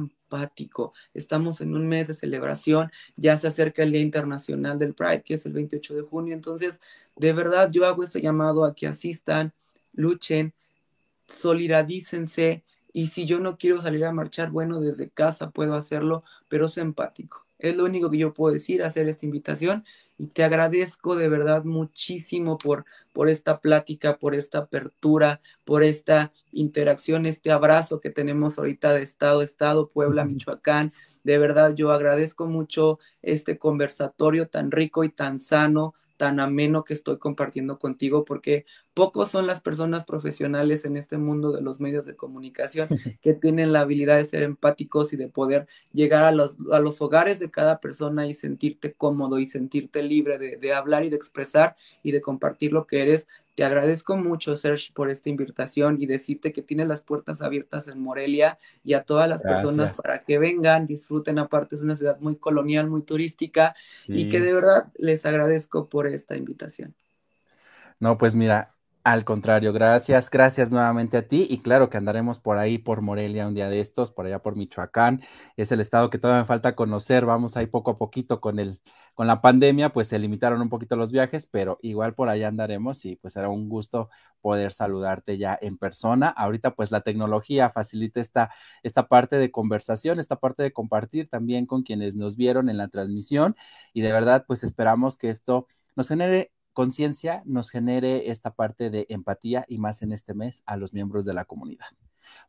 Estamos 1.15 1.61
en 1.61 1.75
un 1.75 1.87
mes 1.87 2.09
de 2.09 2.15
celebración, 2.15 2.91
ya 3.17 3.37
se 3.37 3.49
acerca 3.49 3.83
el 3.83 3.93
Día 3.93 4.01
Internacional 4.01 4.79
del 4.79 4.95
Pride, 4.95 5.23
que 5.23 5.35
es 5.35 5.47
el 5.47 5.53
28 5.53 5.95
de 5.95 6.03
junio. 6.03 6.35
Entonces, 6.35 6.81
de 7.17 7.33
verdad, 7.33 7.71
yo 7.71 7.87
hago 7.87 8.03
este 8.03 8.21
llamado 8.21 8.65
a 8.65 8.75
que 8.75 8.87
asistan, 8.87 9.53
luchen, 9.93 10.55
solidarícense. 11.29 12.65
Y 12.93 13.09
si 13.09 13.27
yo 13.27 13.41
no 13.41 13.59
quiero 13.59 13.81
salir 13.81 14.05
a 14.05 14.13
marchar, 14.13 14.51
bueno, 14.51 14.81
desde 14.81 15.11
casa 15.11 15.51
puedo 15.51 15.75
hacerlo, 15.75 16.25
pero 16.49 16.69
sé 16.69 16.81
empático. 16.81 17.44
Es 17.65 17.77
lo 17.77 17.85
único 17.85 18.11
que 18.11 18.19
yo 18.19 18.35
puedo 18.35 18.53
decir, 18.53 18.83
hacer 18.83 19.09
esta 19.09 19.25
invitación 19.25 19.85
y 20.19 20.27
te 20.27 20.45
agradezco 20.45 21.17
de 21.17 21.31
verdad 21.31 21.65
muchísimo 21.65 22.59
por, 22.59 22.85
por 23.15 23.31
esta 23.31 23.61
plática, 23.61 24.19
por 24.19 24.35
esta 24.35 24.59
apertura, 24.59 25.41
por 25.65 25.83
esta 25.83 26.33
interacción, 26.53 27.25
este 27.25 27.51
abrazo 27.51 28.01
que 28.01 28.11
tenemos 28.11 28.59
ahorita 28.59 28.93
de 28.93 29.03
Estado, 29.03 29.41
Estado, 29.41 29.89
Puebla, 29.89 30.27
Michoacán. 30.27 30.93
De 31.23 31.39
verdad, 31.39 31.75
yo 31.75 31.91
agradezco 31.91 32.47
mucho 32.47 32.99
este 33.23 33.59
conversatorio 33.59 34.49
tan 34.49 34.71
rico 34.71 35.03
y 35.03 35.09
tan 35.09 35.41
sano 35.41 35.95
tan 36.17 36.41
ameno 36.41 36.85
que 36.85 36.95
estoy 36.95 37.19
compartiendo 37.19 37.79
contigo, 37.79 38.25
porque 38.25 38.67
pocos 38.95 39.31
son 39.31 39.47
las 39.47 39.61
personas 39.61 40.05
profesionales 40.05 40.85
en 40.85 40.97
este 40.97 41.19
mundo 41.19 41.53
de 41.53 41.61
los 41.61 41.81
medios 41.81 42.07
de 42.07 42.17
comunicación 42.17 42.89
que 43.21 43.35
tienen 43.35 43.73
la 43.73 43.81
habilidad 43.81 44.17
de 44.17 44.25
ser 44.25 44.43
empáticos 44.43 45.13
y 45.13 45.17
de 45.17 45.29
poder 45.29 45.67
llegar 45.93 46.25
a 46.25 46.33
los, 46.33 46.57
a 46.73 46.81
los 46.81 47.03
hogares 47.03 47.39
de 47.39 47.51
cada 47.51 47.81
persona 47.81 48.27
y 48.27 48.35
sentirte 48.35 48.95
cómodo 48.95 49.39
y 49.39 49.47
sentirte 49.47 50.03
libre 50.03 50.39
de, 50.39 50.57
de 50.57 50.73
hablar 50.73 51.05
y 51.05 51.11
de 51.11 51.17
expresar 51.17 51.77
y 52.03 52.13
de 52.13 52.23
compartir 52.23 52.73
lo 52.73 52.87
que 52.87 53.03
eres 53.03 53.27
te 53.55 53.63
agradezco 53.63 54.17
mucho, 54.17 54.57
Serge, 54.57 54.93
por 54.93 55.11
esta 55.11 55.31
invitación 55.31 55.99
y 56.01 56.07
decirte 56.07 56.53
que 56.53 56.63
tienes 56.63 56.89
las 56.89 57.03
puertas 57.03 57.41
abiertas 57.41 57.87
en 57.87 58.01
Morelia 58.01 58.59
y 58.83 58.95
a 58.95 59.03
todas 59.03 59.29
las 59.29 59.43
personas 59.43 59.95
para 59.95 60.25
que 60.25 60.39
vengan, 60.39 60.87
disfruten. 60.87 61.39
Aparte, 61.39 61.77
es 61.77 61.83
una 61.83 61.95
ciudad 61.95 62.19
muy 62.19 62.37
colonial, 62.37 62.91
muy 62.91 63.03
turística 63.03 63.75
y 64.09 64.29
que 64.29 64.41
de 64.41 64.53
verdad 64.53 64.89
les 64.97 65.25
agradezco 65.25 65.89
por 65.89 66.09
esta 66.09 66.37
invitación. 66.37 66.95
No, 68.01 68.19
pues 68.19 68.35
mira, 68.35 68.74
al 69.05 69.25
contrario, 69.27 69.75
gracias, 69.75 70.31
gracias 70.31 70.71
nuevamente 70.71 71.19
a 71.19 71.29
ti. 71.29 71.47
Y 71.51 71.59
claro 71.61 71.91
que 71.91 71.99
andaremos 71.99 72.41
por 72.41 72.57
ahí, 72.57 72.79
por 72.79 73.03
Morelia 73.03 73.47
un 73.47 73.55
día 73.55 73.69
de 73.69 73.81
estos, 73.81 74.11
por 74.11 74.25
allá 74.25 74.39
por 74.41 74.57
Michoacán, 74.57 75.23
es 75.57 75.71
el 75.73 75.81
estado 75.81 76.09
que 76.09 76.19
todavía 76.19 76.43
me 76.43 76.47
falta 76.47 76.75
conocer, 76.75 77.27
vamos 77.27 77.57
ahí 77.57 77.67
poco 77.67 77.93
a 77.93 77.99
poquito 77.99 78.41
con 78.41 78.59
el, 78.59 78.81
con 79.15 79.27
la 79.27 79.43
pandemia, 79.43 79.93
pues 79.93 80.09
se 80.09 80.19
limitaron 80.19 80.63
un 80.63 80.71
poquito 80.71 80.97
los 80.97 81.13
viajes, 81.13 81.47
pero 81.47 81.79
igual 81.83 82.15
por 82.15 82.31
allá 82.31 82.49
andaremos 82.49 83.05
y 83.05 83.17
pues 83.17 83.35
será 83.35 83.51
un 83.51 83.69
gusto 83.69 84.09
poder 84.41 84.73
saludarte 84.73 85.37
ya 85.37 85.59
en 85.61 85.77
persona. 85.77 86.29
Ahorita 86.31 86.75
pues 86.75 86.91
la 86.91 87.03
tecnología 87.03 87.69
facilita 87.69 88.21
esta, 88.21 88.51
esta 88.83 89.07
parte 89.09 89.37
de 89.37 89.51
conversación, 89.51 90.19
esta 90.19 90.37
parte 90.37 90.63
de 90.63 90.73
compartir 90.73 91.29
también 91.29 91.67
con 91.67 91.83
quienes 91.83 92.17
nos 92.17 92.37
vieron 92.37 92.71
en 92.71 92.79
la 92.79 92.89
transmisión. 92.89 93.55
Y 93.93 94.01
de 94.01 94.13
verdad 94.13 94.45
pues 94.47 94.65
esperamos 94.65 95.19
que 95.19 95.29
esto 95.29 95.67
nos 95.95 96.09
genere 96.09 96.53
conciencia 96.75 97.43
nos 97.47 97.71
genere 97.71 98.31
esta 98.31 98.51
parte 98.51 98.91
de 98.91 99.07
empatía 99.09 99.65
y 99.69 99.79
más 99.79 100.03
en 100.03 100.13
este 100.13 100.35
mes 100.35 100.63
a 100.67 100.77
los 100.77 100.93
miembros 100.93 101.25
de 101.25 101.33
la 101.33 101.47
comunidad. 101.47 101.87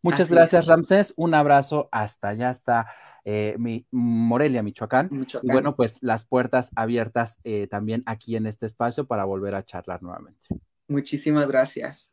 Muchas 0.02 0.30
gracias, 0.30 0.68
Ramsés. 0.68 1.14
Un 1.16 1.34
abrazo 1.34 1.90
hasta 1.92 2.30
allá, 2.30 2.50
hasta 2.50 2.88
eh, 3.24 3.56
mi, 3.58 3.86
Morelia, 3.92 4.64
Michoacán. 4.64 5.10
Y 5.42 5.52
bueno, 5.52 5.76
pues 5.76 5.98
las 6.02 6.24
puertas 6.24 6.72
abiertas 6.76 7.40
eh, 7.44 7.68
también 7.68 8.04
aquí 8.06 8.36
en 8.36 8.46
este 8.46 8.66
espacio 8.66 9.08
para 9.08 9.26
volver 9.26 9.56
a 9.56 9.64
charlar 9.64 10.02
nuevamente. 10.04 10.48
Muchísimas 10.88 11.48
gracias. 11.48 12.12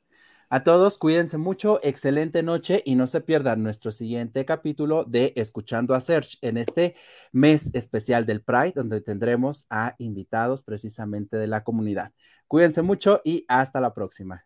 A 0.55 0.65
todos, 0.65 0.99
cuídense 0.99 1.39
mucho, 1.39 1.81
excelente 1.83 2.43
noche 2.43 2.83
y 2.85 2.95
no 2.95 3.07
se 3.07 3.23
pierdan 3.23 3.63
nuestro 3.63 3.91
siguiente 3.91 4.45
capítulo 4.45 5.05
de 5.05 5.33
Escuchando 5.35 5.95
a 5.95 6.01
Search 6.01 6.37
en 6.43 6.59
este 6.59 6.95
mes 7.33 7.71
especial 7.73 8.27
del 8.27 8.43
Pride, 8.43 8.75
donde 8.77 9.01
tendremos 9.01 9.67
a 9.71 9.95
invitados 9.97 10.63
precisamente 10.63 11.39
de 11.39 11.47
la 11.47 11.65
comunidad. 11.65 12.13
Cuídense 12.49 12.83
mucho 12.83 13.23
y 13.25 13.47
hasta 13.49 13.81
la 13.81 13.95
próxima. 13.95 14.45